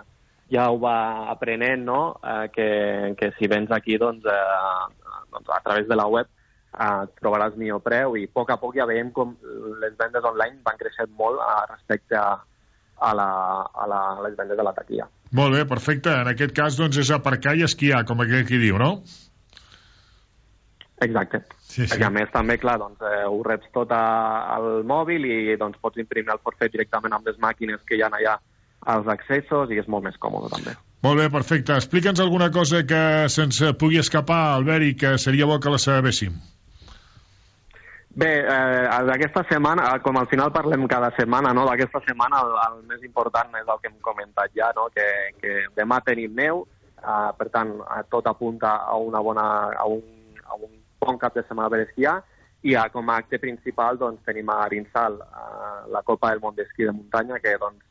ja 0.55 0.71
ho 0.73 0.79
va 0.81 1.29
aprenent, 1.29 1.85
no?, 1.85 2.01
eh, 2.25 2.49
que, 2.55 2.69
que 3.21 3.33
si 3.37 3.51
vens 3.53 3.71
aquí, 3.75 3.99
doncs, 4.01 4.25
eh, 4.25 5.13
doncs 5.35 5.53
a 5.53 5.61
través 5.67 5.89
de 5.91 5.99
la 5.99 6.09
web 6.09 6.31
eh, 6.73 7.05
trobaràs 7.21 7.57
millor 7.61 7.83
preu 7.85 8.17
i 8.17 8.25
a 8.29 8.33
poc 8.33 8.55
a 8.55 8.59
poc 8.61 8.77
ja 8.81 8.89
veiem 8.89 9.13
com 9.13 9.37
les 9.83 9.95
vendes 10.01 10.25
online 10.25 10.63
van 10.65 10.81
creixent 10.81 11.13
molt 11.21 11.41
eh, 11.45 11.61
respecte 11.75 12.17
a, 12.17 12.39
a, 12.97 13.13
la, 13.15 13.29
a, 13.69 13.87
la, 13.93 14.03
a 14.17 14.27
les 14.27 14.37
vendes 14.41 14.57
de 14.57 14.67
la 14.67 14.75
taquilla. 14.77 15.09
Molt 15.37 15.53
bé, 15.53 15.65
perfecte. 15.69 16.15
En 16.23 16.33
aquest 16.33 16.57
cas, 16.57 16.81
doncs, 16.81 16.97
és 17.05 17.13
aparcar 17.13 17.53
i 17.59 17.67
esquiar, 17.67 18.07
com 18.09 18.25
aquell 18.25 18.47
qui 18.49 18.61
diu, 18.63 18.81
no? 18.81 18.95
Exacte. 21.05 21.45
Sí, 21.69 21.83
sí. 21.85 21.89
Perquè 21.93 22.07
a 22.07 22.13
més 22.13 22.31
també, 22.33 22.57
clar, 22.57 22.79
doncs, 22.81 23.03
eh, 23.05 23.25
ho 23.29 23.43
reps 23.45 23.69
tot 23.77 23.93
a, 23.93 24.05
al 24.57 24.85
mòbil 24.89 25.27
i 25.29 25.57
doncs, 25.61 25.77
pots 25.85 26.01
imprimir 26.01 26.33
el 26.33 26.41
forfet 26.41 26.73
directament 26.73 27.13
amb 27.13 27.29
les 27.29 27.37
màquines 27.43 27.83
que 27.85 27.99
hi 27.99 28.05
ha 28.05 28.09
allà 28.09 28.39
als 28.89 29.11
accessos 29.13 29.71
i 29.75 29.81
és 29.83 29.89
molt 29.91 30.07
més 30.07 30.17
còmode 30.23 30.49
també. 30.55 30.75
Molt 31.05 31.21
bé, 31.21 31.29
perfecte. 31.31 31.77
Explica'ns 31.77 32.23
alguna 32.25 32.49
cosa 32.51 32.81
que 32.89 33.03
se'ns 33.31 33.61
pugui 33.79 34.01
escapar, 34.01 34.57
Albert, 34.57 34.87
i 34.87 34.97
que 34.99 35.19
seria 35.21 35.47
bo 35.47 35.61
que 35.61 35.75
la 35.75 35.79
sabéssim. 35.83 36.39
Bé, 38.19 38.31
eh, 38.41 39.03
d'aquesta 39.07 39.45
setmana, 39.47 39.85
eh, 39.93 40.01
com 40.03 40.17
al 40.19 40.27
final 40.27 40.51
parlem 40.51 40.89
cada 40.91 41.13
setmana, 41.15 41.53
no? 41.55 41.67
d'aquesta 41.69 42.01
setmana 42.07 42.41
el, 42.43 42.57
el 42.65 42.81
més 42.91 43.05
important 43.07 43.53
és 43.61 43.69
el 43.69 43.79
que 43.83 43.93
hem 43.93 44.01
comentat 44.03 44.51
ja, 44.57 44.73
no? 44.75 44.89
que, 44.95 45.05
que 45.39 45.61
demà 45.77 46.01
tenim 46.03 46.35
neu, 46.35 46.65
eh, 46.99 47.31
per 47.39 47.47
tant, 47.55 47.77
eh, 47.85 48.03
tot 48.11 48.27
apunta 48.27 48.75
a, 48.89 48.97
una 48.97 49.23
bona, 49.23 49.47
a, 49.71 49.87
un, 49.87 50.03
a 50.49 50.59
un 50.59 50.73
bon 51.01 51.19
cap 51.19 51.35
de 51.35 51.45
setmana 51.47 51.71
per 51.73 51.85
esquiar, 51.87 52.19
i 52.63 52.75
a, 52.75 52.89
com 52.91 53.11
a 53.11 53.19
acte 53.23 53.39
principal 53.39 53.99
doncs, 53.99 54.25
tenim 54.27 54.49
a 54.51 54.63
Arinsal, 54.65 55.21
eh, 55.23 55.91
la 55.95 56.03
Copa 56.03 56.33
del 56.33 56.43
Món 56.43 56.57
d'Esquí 56.57 56.89
de 56.89 56.95
Muntanya, 56.95 57.39
que 57.43 57.55
doncs, 57.61 57.85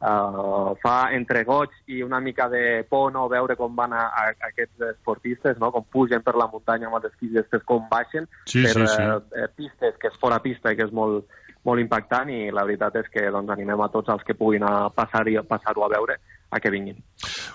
uh, 0.00 0.74
fa 0.82 0.96
entre 1.16 1.42
goig 1.44 1.72
i 1.86 2.02
una 2.02 2.20
mica 2.20 2.48
de 2.48 2.84
por 2.88 3.12
no 3.12 3.26
veure 3.28 3.56
com 3.56 3.74
van 3.76 3.92
a, 3.92 4.06
a, 4.08 4.26
aquests 4.50 4.84
esportistes, 4.92 5.58
no? 5.58 5.70
com 5.72 5.84
pugen 5.92 6.22
per 6.22 6.36
la 6.36 6.48
muntanya 6.52 6.90
amb 6.90 6.98
els 7.00 7.10
esquís 7.10 7.32
i 7.32 7.40
després 7.40 7.64
com 7.64 7.88
baixen 7.90 8.28
Sí, 8.44 8.62
per 8.62 8.74
sí, 8.74 8.86
sí. 8.86 9.02
eh, 9.02 9.42
eh, 9.42 9.50
pistes 9.56 9.98
que 10.00 10.12
és 10.12 10.20
fora 10.20 10.40
pista 10.44 10.72
i 10.72 10.78
que 10.78 10.86
és 10.86 10.92
molt, 10.92 11.26
molt 11.64 11.82
impactant 11.82 12.30
i 12.30 12.50
la 12.54 12.66
veritat 12.68 13.00
és 13.02 13.10
que 13.12 13.28
doncs, 13.30 13.52
animem 13.52 13.80
a 13.80 13.90
tots 13.92 14.12
els 14.12 14.24
que 14.26 14.36
puguin 14.38 14.66
a 14.66 14.88
passar-hi 14.94 15.38
passar-ho 15.48 15.86
a 15.86 15.92
veure 15.96 16.20
a 16.50 16.60
que 16.60 16.70
vinguin. 16.70 17.02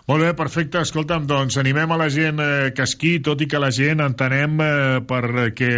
Molt 0.09 0.23
bé, 0.25 0.31
perfecte. 0.35 0.81
Escolta'm, 0.81 1.27
doncs 1.29 1.55
animem 1.61 1.91
a 1.93 1.97
la 2.01 2.07
gent 2.11 2.41
eh, 2.41 2.71
que 2.75 2.83
esqui, 2.83 3.19
tot 3.23 3.41
i 3.43 3.47
que 3.47 3.59
la 3.61 3.69
gent 3.71 4.01
entenem 4.03 4.57
eh, 4.65 4.99
perquè 5.07 5.75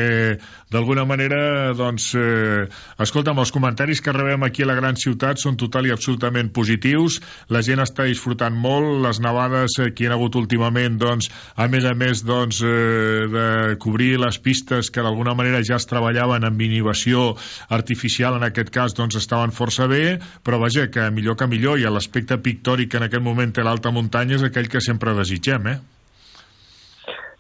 d'alguna 0.74 1.03
manera, 1.05 1.74
doncs, 1.78 2.07
eh, 2.18 2.64
escolta'm, 3.03 3.38
els 3.43 3.51
comentaris 3.53 4.01
que 4.01 4.14
rebem 4.16 4.47
aquí 4.47 4.64
a 4.64 4.70
la 4.72 4.78
gran 4.80 4.97
ciutat 4.97 5.41
són 5.41 5.59
total 5.59 5.89
i 5.89 5.93
absolutament 5.93 6.49
positius. 6.55 7.20
La 7.53 7.61
gent 7.66 7.84
està 7.84 8.07
disfrutant 8.09 8.55
molt. 8.55 9.03
Les 9.03 9.20
nevades 9.22 9.78
eh, 9.84 9.91
que 9.93 10.05
hi 10.05 10.09
ha 10.09 10.16
hagut 10.16 10.39
últimament, 10.39 10.97
doncs, 11.01 11.30
a 11.59 11.68
més 11.70 11.86
a 11.86 11.93
més, 11.93 12.24
doncs, 12.26 12.64
eh, 12.64 13.28
de 13.36 13.45
cobrir 13.84 14.16
les 14.24 14.39
pistes 14.41 14.89
que 14.89 15.03
d'alguna 15.03 15.36
manera 15.38 15.61
ja 15.61 15.78
es 15.78 15.89
treballaven 15.91 16.47
amb 16.47 16.66
inhibició 16.66 17.34
artificial, 17.70 18.39
en 18.39 18.47
aquest 18.47 18.74
cas, 18.74 18.95
doncs, 18.97 19.20
estaven 19.20 19.53
força 19.53 19.91
bé, 19.91 20.18
però 20.41 20.64
vaja, 20.64 20.88
que 20.89 21.11
millor 21.11 21.38
que 21.38 21.51
millor, 21.51 21.78
i 21.78 21.86
l'aspecte 21.91 22.39
pictòric 22.41 22.95
que 22.95 23.03
en 23.04 23.10
aquest 23.10 23.26
moment 23.26 23.51
té 23.51 23.66
l'alta 23.66 23.91
muntanya 23.91 24.39
és 24.39 24.45
aquell 24.47 24.72
que 24.72 24.82
sempre 24.84 25.16
desitgem, 25.18 25.68
eh? 25.68 25.80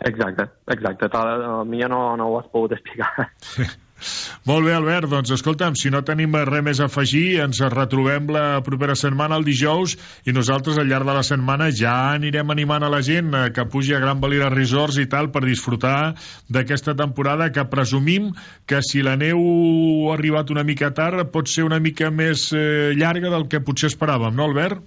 Exacte, 0.03 0.49
exacte. 0.75 1.07
Tal, 1.09 1.45
a 1.47 1.63
mi 1.63 1.79
ja 1.79 1.87
no, 1.87 2.03
no 2.19 2.27
ho 2.27 2.37
has 2.41 2.51
pogut 2.51 2.75
explicar. 2.75 3.29
Molt 4.49 4.65
bé, 4.67 4.73
Albert, 4.75 5.07
doncs 5.07 5.31
escolta'm, 5.31 5.77
si 5.79 5.87
no 5.93 6.01
tenim 6.03 6.33
res 6.49 6.63
més 6.65 6.79
a 6.83 6.89
afegir, 6.89 7.39
ens 7.39 7.61
retrobem 7.71 8.27
la 8.35 8.59
propera 8.65 8.97
setmana, 8.99 9.37
el 9.39 9.45
dijous, 9.47 9.93
i 10.27 10.33
nosaltres 10.35 10.79
al 10.81 10.89
llarg 10.91 11.07
de 11.07 11.15
la 11.15 11.23
setmana 11.23 11.69
ja 11.71 11.93
anirem 12.17 12.51
animant 12.51 12.83
a 12.83 12.91
la 12.91 12.99
gent 13.05 13.31
eh, 13.31 13.45
que 13.55 13.63
pugi 13.71 13.95
a 13.95 14.01
Gran 14.03 14.19
Valira 14.19 14.49
Resorts 14.51 14.99
i 14.99 15.07
tal 15.07 15.31
per 15.31 15.45
disfrutar 15.45 16.13
d'aquesta 16.51 16.97
temporada 16.99 17.47
que 17.55 17.63
presumim 17.71 18.33
que 18.67 18.81
si 18.83 19.05
la 19.07 19.15
neu 19.15 19.39
ha 20.09 20.17
arribat 20.17 20.51
una 20.51 20.67
mica 20.67 20.91
tard 20.91 21.31
pot 21.31 21.47
ser 21.47 21.63
una 21.63 21.79
mica 21.79 22.11
més 22.11 22.49
eh, 22.51 22.91
llarga 22.99 23.31
del 23.31 23.47
que 23.47 23.63
potser 23.63 23.93
esperàvem, 23.93 24.35
no, 24.35 24.51
Albert? 24.51 24.83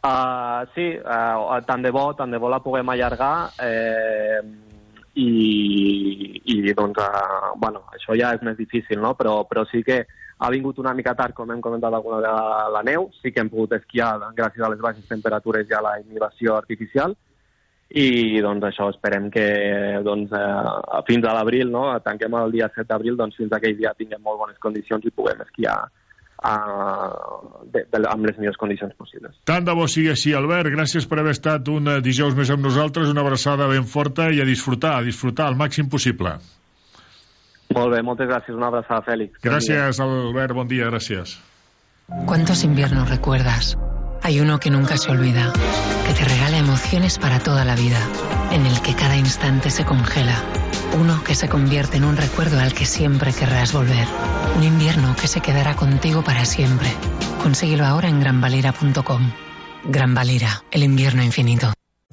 Uh, 0.00 0.64
sí, 0.72 0.86
uh, 0.96 1.60
tant 1.68 1.82
de 1.84 1.90
bo, 1.92 2.06
tant 2.16 2.32
de 2.32 2.38
bo 2.40 2.48
la 2.48 2.62
puguem 2.64 2.88
allargar 2.88 3.50
eh, 3.60 4.40
i, 5.20 6.40
i 6.54 6.72
doncs, 6.72 6.96
uh, 7.04 7.50
bueno, 7.60 7.82
això 7.92 8.16
ja 8.16 8.30
és 8.32 8.40
més 8.46 8.56
difícil, 8.56 8.96
no? 9.02 9.12
Però, 9.18 9.42
però 9.44 9.66
sí 9.68 9.82
que 9.84 10.06
ha 10.40 10.48
vingut 10.48 10.80
una 10.80 10.94
mica 10.96 11.12
tard, 11.18 11.36
com 11.36 11.52
hem 11.52 11.60
comentat 11.60 11.92
alguna 11.92 12.22
la, 12.24 12.36
la 12.72 12.82
neu, 12.86 13.10
sí 13.20 13.28
que 13.28 13.44
hem 13.44 13.52
pogut 13.52 13.76
esquiar 13.76 14.14
gràcies 14.32 14.64
a 14.64 14.70
les 14.72 14.80
baixes 14.80 15.04
temperatures 15.10 15.68
i 15.68 15.76
a 15.76 15.82
la 15.84 15.98
inhibició 16.00 16.56
artificial, 16.56 17.12
i 17.90 18.40
doncs 18.40 18.70
això 18.70 18.88
esperem 18.88 19.28
que 19.34 19.46
doncs, 20.06 20.32
eh, 20.32 21.00
fins 21.08 21.26
a 21.26 21.34
l'abril, 21.36 21.68
no? 21.74 21.90
tanquem 22.00 22.38
el 22.40 22.56
dia 22.56 22.70
7 22.72 22.86
d'abril, 22.88 23.18
doncs 23.18 23.36
fins 23.36 23.52
aquell 23.52 23.76
dia 23.76 23.92
tinguem 23.98 24.22
molt 24.24 24.40
bones 24.46 24.60
condicions 24.62 25.04
i 25.04 25.12
puguem 25.12 25.42
esquiar 25.44 25.82
uh, 26.44 27.64
de, 27.64 27.84
de, 27.90 28.00
amb 28.08 28.26
les 28.28 28.38
millors 28.40 28.58
condicions 28.60 28.94
possibles. 28.98 29.36
Tant 29.48 29.66
de 29.66 29.74
bo 29.76 29.86
sigui 29.90 30.10
així, 30.12 30.34
Albert. 30.36 30.72
Gràcies 30.74 31.06
per 31.08 31.20
haver 31.20 31.34
estat 31.36 31.68
un 31.72 31.88
eh, 31.88 31.98
dijous 32.04 32.36
més 32.38 32.50
amb 32.52 32.64
nosaltres, 32.64 33.10
una 33.12 33.24
abraçada 33.24 33.68
ben 33.70 33.86
forta 33.88 34.30
i 34.32 34.40
a 34.40 34.48
disfrutar, 34.48 34.96
a 34.98 35.06
disfrutar 35.06 35.50
al 35.50 35.58
màxim 35.60 35.90
possible. 35.92 36.38
Molt 37.70 37.94
bé, 37.94 38.02
moltes 38.02 38.26
gràcies. 38.26 38.56
Una 38.56 38.72
abraçada, 38.72 39.04
Fèlix. 39.06 39.38
Gràcies, 39.44 40.02
Albert. 40.02 40.56
Bon 40.58 40.68
dia, 40.70 40.90
gràcies. 40.90 41.38
¿Cuántos 42.26 42.64
inviernos 42.64 43.08
recuerdas? 43.08 43.76
Hay 44.22 44.40
uno 44.40 44.58
que 44.58 44.70
nunca 44.70 44.96
se 44.98 45.10
olvida, 45.10 45.52
que 46.06 46.12
te 46.12 46.24
regala 46.24 46.58
emociones 46.58 47.18
para 47.18 47.38
toda 47.38 47.64
la 47.64 47.76
vida, 47.76 47.98
en 48.50 48.66
el 48.66 48.80
que 48.82 48.94
cada 48.94 49.16
instante 49.16 49.70
se 49.70 49.84
congela. 49.84 50.36
Uno 51.00 51.22
que 51.24 51.34
se 51.34 51.48
convierte 51.48 51.96
en 51.96 52.04
un 52.04 52.16
recuerdo 52.16 52.58
al 52.58 52.74
que 52.74 52.84
siempre 52.84 53.32
querrás 53.32 53.72
volver. 53.72 54.08
Un 54.56 54.62
invierno 54.62 55.16
que 55.16 55.28
se 55.28 55.40
quedará 55.40 55.74
contigo 55.74 56.22
para 56.22 56.44
siempre. 56.44 56.88
Consíguelo 57.42 57.84
ahora 57.86 58.08
en 58.08 58.20
granvalira.com. 58.20 59.30
Gran 59.84 60.14
Valira, 60.14 60.62
el 60.70 60.82
invierno 60.82 61.22
infinito. 61.22 61.72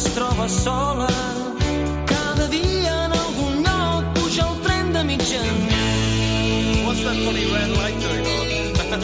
Es 0.01 0.15
troba 0.15 0.49
sola 0.49 1.09
cada 2.07 2.47
dia 2.49 3.05
en 3.07 3.13
algun 3.13 3.63
lloc 3.67 4.05
puja 4.17 4.43
el 4.49 4.57
tren 4.65 4.93
de 4.95 5.03
mitjanit. 5.05 6.85
What's 6.87 7.03
that 7.05 7.17
funny 7.25 7.45
red 7.53 7.71
light 7.81 7.97
doing 8.01 8.27
on? 8.37 8.47
not 8.91 8.99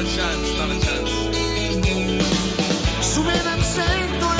a 0.00 0.02
chance, 0.16 0.48
not 0.60 0.70
a 0.74 0.76
chance. 0.86 1.10
Sovint 3.12 3.46
em 3.54 3.62
sento 3.72 4.39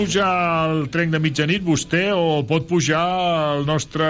pujar 0.00 0.28
al 0.64 0.86
tren 0.88 1.10
de 1.12 1.18
mitjanit. 1.20 1.60
Vostè 1.60 2.06
o 2.16 2.40
pot 2.48 2.64
pujar 2.68 3.00
al 3.00 3.66
nostre 3.68 4.06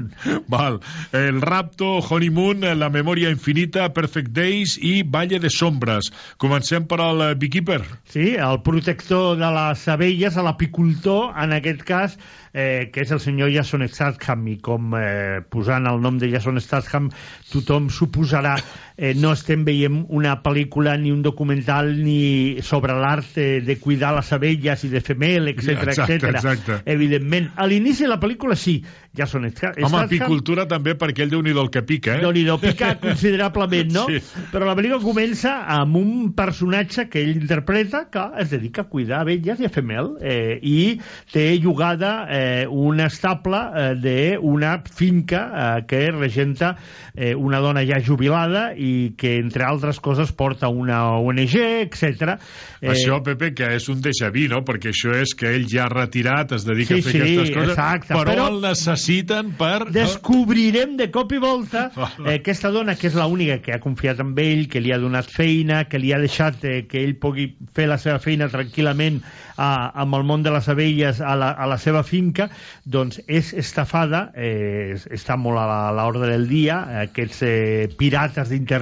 Val. 0.49 0.79
El 1.13 1.37
Rapto, 1.45 1.99
Honeymoon, 2.01 2.65
La 2.81 2.89
Memòria 2.89 3.29
Infinita, 3.29 3.91
Perfect 3.93 4.33
Days 4.33 4.79
i 4.81 5.03
Valle 5.05 5.37
de 5.37 5.53
Sombres. 5.53 6.09
Comencem 6.41 6.89
per 6.89 7.03
al 7.05 7.21
eh, 7.27 7.31
Beekeeper. 7.37 7.83
Sí, 8.09 8.31
el 8.33 8.63
protector 8.65 9.37
de 9.37 9.53
les 9.59 9.85
abelles, 9.93 10.41
l'apicultor, 10.41 11.35
en 11.37 11.53
aquest 11.61 11.85
cas, 11.85 12.17
eh, 12.53 12.89
que 12.93 13.03
és 13.05 13.11
el 13.15 13.21
senyor 13.23 13.51
Jason 13.53 13.85
Statham, 13.87 14.47
i 14.51 14.57
com 14.63 14.93
eh, 14.97 15.39
posant 15.49 15.89
el 15.89 16.01
nom 16.01 16.19
de 16.21 16.29
Jason 16.31 16.59
Statham 16.63 17.09
tothom 17.51 17.89
suposarà 17.93 18.57
eh, 18.99 19.13
no 19.15 19.31
estem 19.31 19.63
veient 19.63 20.01
una 20.11 20.35
pel·lícula 20.43 20.97
ni 20.99 21.13
un 21.15 21.21
documental 21.23 21.93
ni 22.03 22.59
sobre 22.65 22.97
l'art 22.99 23.37
eh, 23.39 23.61
de 23.63 23.77
cuidar 23.79 24.11
les 24.17 24.31
abelles 24.35 24.83
i 24.83 24.89
de 24.91 24.99
fer 24.99 25.15
mel, 25.15 25.47
etc 25.53 25.85
Exacte, 25.87 26.17
etc. 26.17 26.33
exacte. 26.35 26.79
Evidentment, 26.91 27.47
a 27.55 27.67
l'inici 27.71 28.03
de 28.03 28.09
la 28.11 28.19
pel·lícula 28.19 28.57
sí, 28.59 28.81
Jason 29.15 29.47
Statham... 29.53 29.87
Home, 29.87 30.01
apicultura 30.03 30.65
també 30.67 30.97
perquè 30.99 31.23
ell 31.23 31.31
déu-n'hi-do 31.31 31.63
el 31.63 31.71
que 31.71 31.85
pica, 31.87 32.17
eh? 32.17 32.25
déu 32.25 32.35
nhi 32.35 32.43
pica 32.59 32.91
considerablement, 33.05 33.93
no? 33.95 34.05
Sí. 34.11 34.19
Però 34.51 34.67
la 34.67 34.75
pel·lícula 34.75 34.99
comença 34.99 35.55
amb 35.79 35.95
un 36.01 36.11
personatge 36.35 37.07
que 37.07 37.23
ell 37.23 37.37
interpreta 37.37 38.03
que 38.11 38.25
es 38.43 38.51
dedica 38.51 38.83
a 38.83 38.89
cuidar 38.91 39.23
abelles 39.23 39.63
i 39.63 39.69
a 39.69 39.71
fer 39.71 39.85
mel 39.87 40.17
eh, 40.19 40.59
i 40.59 40.99
té 41.31 41.47
jugada 41.63 42.27
eh, 42.27 42.67
un 42.67 42.99
estable 42.99 43.63
eh, 43.79 43.95
d'una 44.03 44.75
finca 44.83 45.45
eh, 45.47 45.87
que 45.87 46.03
regenta 46.11 46.75
eh, 47.15 47.31
una 47.35 47.63
dona 47.63 47.85
ja 47.87 48.01
jubilada 48.03 48.73
i 48.75 48.88
que, 49.19 49.35
entre 49.39 49.65
altres 49.67 49.99
coses, 50.03 50.31
porta 50.35 50.69
una 50.69 51.01
ONG, 51.19 51.55
etc. 51.85 52.35
Eh, 52.81 52.89
Això, 52.93 53.19
Pepe, 53.25 53.51
que 53.57 53.69
és 53.75 53.87
un 53.91 54.01
déjà 54.03 54.29
vu, 54.33 54.47
no? 54.51 54.61
Perquè 54.67 54.91
això 54.93 55.13
és 55.17 55.33
que 55.37 55.51
ell 55.57 55.67
ja 55.69 55.87
retirat 55.91 56.53
es 56.57 56.65
dedica 56.67 56.95
Sí, 56.95 57.01
a 57.01 57.07
fer 57.07 57.13
sí, 57.13 57.19
aquestes 57.21 57.53
coses, 57.55 57.73
exacte, 57.75 58.13
però, 58.13 58.33
però- 58.33 58.47
el 58.53 58.61
necessiten 58.63 59.53
per... 59.59 59.89
descobrirem 59.95 60.95
de 60.99 61.09
cop 61.11 61.31
i 61.35 61.41
volta 61.43 61.89
eh, 62.25 62.37
aquesta 62.39 62.71
dona 62.73 62.95
que 62.99 63.09
és 63.11 63.17
l'única 63.19 63.59
que 63.63 63.75
ha 63.75 63.81
confiat 63.83 64.19
en 64.23 64.33
ell, 64.39 64.65
que 64.71 64.79
li 64.81 64.93
ha 64.95 64.99
donat 65.01 65.27
feina, 65.29 65.83
que 65.89 65.99
li 65.99 66.13
ha 66.15 66.19
deixat 66.21 66.63
eh, 66.65 66.79
que 66.89 67.03
ell 67.03 67.15
pugui 67.19 67.49
fer 67.75 67.89
la 67.91 67.97
seva 67.99 68.19
feina 68.23 68.47
tranquil·lament 68.49 69.19
a, 69.59 69.69
amb 70.01 70.15
el 70.15 70.23
món 70.23 70.43
de 70.45 70.51
les 70.55 70.69
abelles 70.71 71.19
a 71.21 71.35
la, 71.35 71.51
a 71.51 71.67
la 71.67 71.77
seva 71.81 72.03
finca, 72.07 72.47
doncs 72.85 73.19
és 73.27 73.51
estafada, 73.59 74.29
eh, 74.39 74.95
està 75.11 75.35
molt 75.37 75.59
a 75.59 75.91
l'ordre 75.95 76.29
del 76.31 76.47
dia, 76.47 76.79
aquests 77.03 77.41
eh, 77.43 77.89
pirates 77.99 78.49
d'internet 78.49 78.78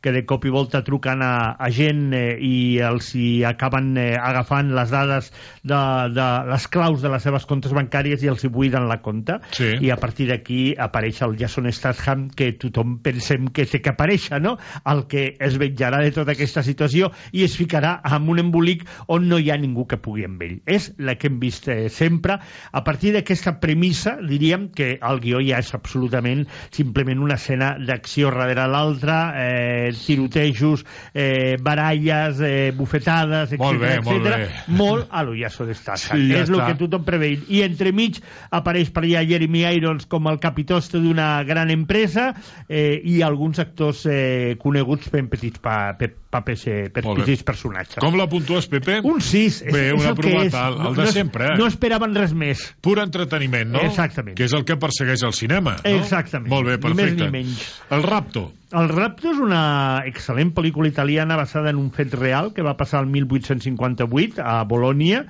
que 0.00 0.12
de 0.12 0.24
cop 0.28 0.44
i 0.44 0.52
volta 0.52 0.82
truquen 0.84 1.22
a, 1.22 1.56
a 1.58 1.70
gent 1.74 2.12
eh, 2.14 2.36
i 2.38 2.78
els 2.84 3.10
hi 3.18 3.44
acaben 3.44 3.96
eh, 3.98 4.14
agafant 4.20 4.72
les 4.76 4.90
dades 4.92 5.30
de, 5.62 5.80
de 6.14 6.28
les 6.50 6.68
claus 6.68 7.02
de 7.02 7.10
les 7.12 7.22
seves 7.24 7.46
comptes 7.50 7.74
bancàries 7.74 8.22
i 8.24 8.30
els 8.32 8.44
hi 8.44 8.50
buiden 8.52 8.88
la 8.90 9.00
compte 9.02 9.40
Sí. 9.54 9.70
i 9.86 9.90
a 9.92 9.96
partir 10.00 10.26
d'aquí 10.28 10.74
apareix 10.78 11.20
el 11.22 11.36
Jason 11.38 11.68
Statham 11.72 12.28
que 12.34 12.52
tothom 12.58 12.98
pensem 13.04 13.48
que 13.54 13.66
té 13.70 13.80
que 13.82 13.92
aparèixer 13.92 14.40
no? 14.42 14.56
el 14.90 15.04
que 15.10 15.24
es 15.40 15.58
vetjarà 15.60 16.00
de 16.04 16.12
tota 16.14 16.34
aquesta 16.34 16.62
situació 16.66 17.10
i 17.32 17.44
es 17.46 17.56
ficarà 17.58 17.96
en 18.04 18.28
un 18.30 18.40
embolic 18.42 18.84
on 19.08 19.28
no 19.28 19.38
hi 19.38 19.50
ha 19.50 19.58
ningú 19.60 19.86
que 19.90 19.98
pugui 20.02 20.26
amb 20.26 20.42
ell 20.42 20.56
és 20.66 20.90
la 20.98 21.16
que 21.18 21.30
hem 21.30 21.38
vist 21.42 21.68
eh, 21.68 21.88
sempre 21.92 22.38
a 22.38 22.84
partir 22.84 23.14
d'aquesta 23.14 23.58
premissa 23.60 24.16
diríem 24.20 24.68
que 24.74 24.94
el 25.00 25.20
guió 25.22 25.42
ja 25.44 25.60
és 25.62 25.74
absolutament 25.76 26.46
simplement 26.74 27.22
una 27.24 27.38
escena 27.40 27.74
d'acció 27.78 28.32
darrere 28.34 28.66
l'altra 28.70 29.18
eh, 29.32 29.92
tirotejos 30.06 30.84
eh, 31.14 31.56
baralles, 31.60 32.40
eh, 32.40 32.72
bufetades 32.76 33.52
etc 33.52 33.60
Molt 33.64 33.80
bé, 33.80 33.92
molt 34.04 34.24
bé. 34.24 34.48
molt 34.68 35.08
a 35.10 35.22
lo 35.26 35.34
Jason 35.38 35.72
Statham 35.74 36.18
Sí, 36.18 36.28
ja 36.32 36.42
és 36.44 36.50
el 36.52 36.60
que 36.64 36.74
tothom 36.80 37.04
preveia 37.06 37.40
i 37.48 37.62
entremig 37.66 38.20
apareix 38.54 38.90
per 38.94 39.04
allà 39.06 39.24
Jeremy 39.28 39.64
Irons 39.78 40.06
com 40.10 40.26
el 40.30 40.40
capitoste 40.42 41.00
d'una 41.02 41.42
gran 41.48 41.70
empresa 41.70 42.32
eh, 42.68 43.00
i 43.04 43.20
alguns 43.22 43.58
actors 43.62 44.04
eh, 44.10 44.56
coneguts 44.60 45.08
per 45.12 45.22
petits 45.30 45.60
pa, 45.62 45.94
per, 45.98 46.10
papers, 46.30 46.66
eh, 46.68 46.88
per 46.92 47.04
petits 47.06 47.44
personatges 47.46 48.00
Com 48.02 48.16
la 48.18 48.26
puntues, 48.30 48.66
Pepe? 48.68 49.00
un 49.04 49.20
6 49.24 49.62
Bé, 49.70 49.88
és, 49.88 49.94
una 50.00 50.10
el 50.12 50.18
prova 50.18 50.42
el 50.44 50.78
no, 50.82 50.92
de 50.94 51.04
no 51.04 51.12
sempre, 51.14 51.52
eh? 51.52 51.58
no 51.58 51.68
esperaven 51.70 52.14
res 52.16 52.34
més 52.34 52.64
Pur 52.84 52.98
entreteniment, 53.02 53.70
no? 53.74 53.80
Exactament. 53.86 54.36
Que 54.36 54.44
és 54.48 54.52
el 54.56 54.64
que 54.68 54.76
persegueix 54.80 55.22
el 55.24 55.32
cinema, 55.36 55.76
no? 55.78 55.94
Exactament. 55.98 56.50
Molt 56.52 56.66
bé, 56.68 56.76
Ni 56.76 56.90
més 56.92 56.96
perfecte. 56.96 57.24
ni 57.24 57.30
menys. 57.30 57.62
El 57.94 58.02
Rapto. 58.04 58.52
El 58.74 58.88
Rapto 58.90 59.30
és 59.30 59.38
una 59.38 60.02
excel·lent 60.02 60.48
pel·lícula 60.56 60.88
italiana 60.90 61.36
basada 61.38 61.70
en 61.70 61.76
un 61.78 61.92
fet 61.94 62.10
real 62.18 62.48
que 62.56 62.62
va 62.66 62.72
passar 62.74 63.04
el 63.04 63.06
1858 63.06 64.42
a 64.42 64.56
Bolònia, 64.66 65.20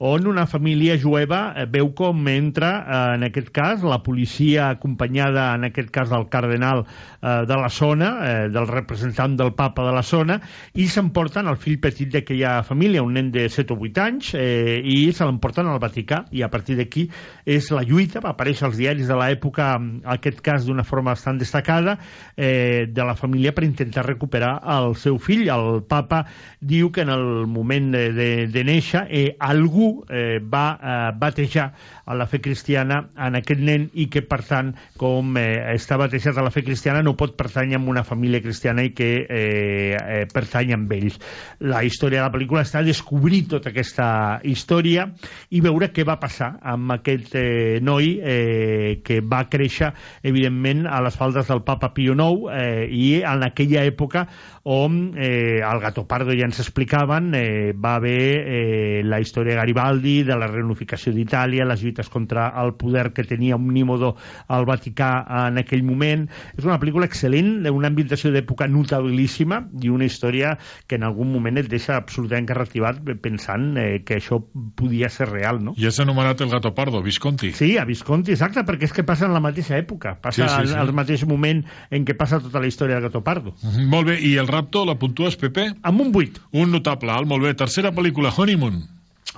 on 0.00 0.24
una 0.30 0.46
família 0.48 0.94
jueva 1.02 1.40
eh, 1.52 1.66
veu 1.68 1.90
com 1.92 2.22
entra, 2.32 2.70
eh, 2.80 3.00
en 3.18 3.26
aquest 3.28 3.50
cas, 3.52 3.84
la 3.84 3.98
policia 4.06 4.70
acompanyada, 4.70 5.50
en 5.58 5.66
aquest 5.68 5.90
cas, 5.92 6.08
del 6.08 6.30
cardenal 6.32 6.86
eh, 6.86 7.34
de 7.44 7.58
la 7.60 7.68
zona, 7.68 8.08
eh, 8.24 8.48
del 8.54 8.70
representant 8.70 9.36
del 9.36 9.52
papa 9.52 9.84
de 9.84 9.92
la 9.92 10.02
zona, 10.02 10.38
i 10.72 10.88
s'emporten 10.88 11.52
el 11.52 11.60
fill 11.60 11.76
petit 11.84 12.08
d'aquella 12.14 12.54
família, 12.64 13.04
un 13.04 13.12
nen 13.18 13.28
de 13.36 13.50
7 13.52 13.76
o 13.76 13.78
8 13.84 14.04
anys, 14.06 14.32
eh, 14.40 14.80
i 14.80 15.12
se 15.12 15.28
l'emporten 15.28 15.68
al 15.68 15.82
Vaticà, 15.82 16.22
i 16.32 16.40
a 16.40 16.48
partir 16.48 16.78
d'aquí 16.80 17.04
és 17.44 17.68
la 17.68 17.84
lluita, 17.84 18.24
va 18.24 18.32
aparèixer 18.32 18.70
als 18.70 18.80
diaris 18.80 19.12
de 19.12 19.20
l'època, 19.20 19.74
en 19.76 20.00
aquest 20.16 20.40
cas 20.40 20.64
d'una 20.64 20.88
forma 20.88 21.12
bastant 21.12 21.36
destacada, 21.36 21.98
eh, 22.32 22.88
de 22.94 23.04
la 23.04 23.16
família 23.18 23.52
per 23.54 23.66
intentar 23.66 24.06
recuperar 24.06 24.54
el 24.76 24.94
seu 24.96 25.18
fill. 25.18 25.48
El 25.50 25.82
papa 25.88 26.24
diu 26.60 26.90
que 26.94 27.02
en 27.02 27.10
el 27.12 27.46
moment 27.50 27.90
de, 27.92 28.04
de, 28.14 28.28
de 28.48 28.64
néixer 28.64 29.04
eh, 29.10 29.36
algú 29.42 30.04
eh, 30.08 30.38
va 30.40 30.66
eh, 30.78 31.10
batejar 31.18 31.72
a 32.04 32.14
la 32.14 32.26
fe 32.30 32.40
cristiana 32.40 33.00
en 33.16 33.38
aquest 33.38 33.60
nen 33.64 33.88
i 33.94 34.06
que, 34.12 34.22
per 34.26 34.42
tant, 34.46 34.72
com 35.00 35.36
eh, 35.40 35.74
està 35.74 35.98
batejat 36.00 36.38
a 36.38 36.44
la 36.44 36.52
fe 36.54 36.64
cristiana, 36.64 37.02
no 37.02 37.16
pot 37.18 37.36
pertànyer 37.38 37.80
a 37.80 37.84
una 37.84 38.04
família 38.04 38.42
cristiana 38.44 38.84
i 38.84 38.92
que 38.96 39.10
eh, 39.24 39.96
eh, 39.98 40.24
pertany 40.32 40.74
amb 40.76 40.92
ells. 40.94 41.18
La 41.64 41.84
història 41.84 42.22
de 42.22 42.26
la 42.28 42.34
pel·lícula 42.34 42.64
està 42.64 42.84
descobrir 42.84 43.44
tota 43.50 43.72
aquesta 43.72 44.40
història 44.44 45.08
i 45.50 45.62
veure 45.64 45.90
què 45.94 46.04
va 46.06 46.18
passar 46.22 46.54
amb 46.62 46.94
aquest 46.96 47.34
eh, 47.40 47.80
noi 47.84 48.14
eh, 48.20 49.00
que 49.04 49.20
va 49.20 49.44
créixer, 49.50 49.92
evidentment, 50.22 50.84
a 50.86 51.00
les 51.04 51.16
faldes 51.16 51.48
del 51.50 51.64
papa 51.66 51.92
Pio 51.96 52.14
IX 52.14 52.50
eh, 52.52 52.83
i 52.88 53.22
en 53.22 53.42
aquella 53.46 53.84
època 53.84 54.26
on 54.64 55.12
eh, 55.16 55.60
el 55.60 55.80
Gato 55.80 56.06
Pardo 56.08 56.32
ja 56.32 56.46
ens 56.48 56.58
explicaven 56.62 57.34
eh, 57.36 57.72
va 57.76 57.96
haver 57.98 58.20
eh, 58.48 59.02
la 59.04 59.20
història 59.20 59.52
de 59.52 59.58
Garibaldi, 59.60 60.14
de 60.24 60.38
la 60.40 60.48
reunificació 60.48 61.12
d'Itàlia, 61.12 61.66
les 61.68 61.82
lluites 61.84 62.08
contra 62.08 62.48
el 62.62 62.72
poder 62.80 63.10
que 63.12 63.26
tenia 63.28 63.58
Omnímodo 63.60 64.14
al 64.48 64.64
Vaticà 64.64 65.10
en 65.44 65.60
aquell 65.60 65.84
moment. 65.84 66.24
És 66.56 66.64
una 66.64 66.78
pel·lícula 66.80 67.08
excel·lent, 67.10 67.58
d'una 67.66 67.90
ambientació 67.92 68.32
d'època 68.32 68.66
notabilíssima 68.72 69.60
i 69.84 69.92
una 69.92 70.08
història 70.08 70.54
que 70.88 70.96
en 70.96 71.04
algun 71.04 71.28
moment 71.32 71.60
et 71.60 71.68
deixa 71.68 71.98
absolutament 72.00 72.48
carretivat 72.48 73.02
pensant 73.20 73.76
eh, 73.76 74.00
que 74.06 74.16
això 74.22 74.40
podia 74.74 75.12
ser 75.12 75.28
real, 75.28 75.60
no? 75.60 75.76
I 75.76 75.90
és 75.92 76.00
anomenat 76.00 76.40
el 76.40 76.52
Gato 76.54 76.72
Pardo, 76.74 77.04
Visconti. 77.04 77.52
Sí, 77.52 77.74
a 77.76 77.84
Visconti, 77.84 78.32
exacte, 78.32 78.64
perquè 78.64 78.88
és 78.88 78.96
que 78.96 79.04
passa 79.04 79.28
en 79.28 79.36
la 79.36 79.44
mateixa 79.44 79.76
època, 79.76 80.16
passa 80.24 80.48
Sí, 80.48 80.48
sí, 80.48 80.72
sí, 80.72 80.78
al 80.80 80.90
mateix 80.96 81.28
moment 81.28 81.62
en 81.92 82.08
què 82.08 82.16
passa 82.16 82.40
tota 82.40 82.64
la 82.64 82.68
història 82.70 82.96
del 82.96 83.10
Gato 83.10 83.20
Pardo. 83.26 83.54
Mhm, 83.60 83.88
Molt 83.92 84.08
bé, 84.08 84.18
i 84.24 84.34
el 84.40 84.48
rapto 84.54 84.84
la 84.86 84.94
puntues, 85.00 85.36
Pepe? 85.40 85.72
Amb 85.82 86.06
un 86.06 86.14
8. 86.14 86.46
Un 86.62 86.70
notable 86.72 87.12
alt, 87.12 87.28
molt 87.30 87.44
bé. 87.44 87.54
Tercera 87.58 87.92
pel·lícula, 87.94 88.32
Honeymoon. 88.32 88.80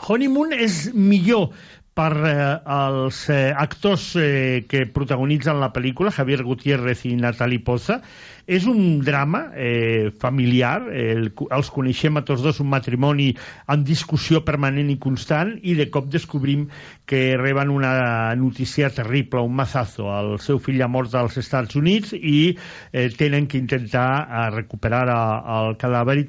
Honeymoon 0.07 0.53
és 0.53 0.91
millor 0.93 1.51
per 1.97 2.13
eh, 2.29 2.37
els 2.77 3.23
eh, 3.33 3.55
actors 3.57 4.11
eh, 4.21 4.65
que 4.69 4.85
protagonitzen 4.93 5.57
la 5.63 5.71
pel·lícula, 5.73 6.13
Javier 6.13 6.43
Gutiérrez 6.45 7.07
i 7.09 7.15
Natalie 7.17 7.65
Poza. 7.65 8.03
És 8.47 8.67
un 8.71 9.01
drama 9.03 9.49
eh, 9.59 10.13
familiar, 10.23 10.87
el, 10.95 11.33
els 11.51 11.71
coneixem 11.75 12.21
a 12.21 12.23
tots 12.27 12.45
dos, 12.45 12.61
un 12.63 12.69
matrimoni 12.71 13.33
en 13.75 13.83
discussió 13.83 14.45
permanent 14.47 14.93
i 14.93 14.99
constant, 15.03 15.57
i 15.67 15.75
de 15.75 15.89
cop 15.91 16.07
descobrim 16.13 16.69
que 17.11 17.37
reben 17.41 17.73
una 17.75 18.35
notícia 18.39 18.91
terrible, 18.95 19.43
un 19.43 19.57
mazazo. 19.59 20.07
El 20.15 20.39
seu 20.43 20.61
fill 20.63 20.83
ha 20.83 20.91
mort 20.91 21.15
als 21.19 21.41
Estats 21.43 21.75
Units 21.79 22.15
i 22.15 22.55
eh, 22.93 23.09
tenen 23.19 23.49
que 23.51 23.59
intentar 23.59 24.07
eh, 24.23 24.47
recuperar 24.55 25.03
a, 25.11 25.19
el 25.57 25.75
cadàver 25.83 26.17
i, 26.23 26.27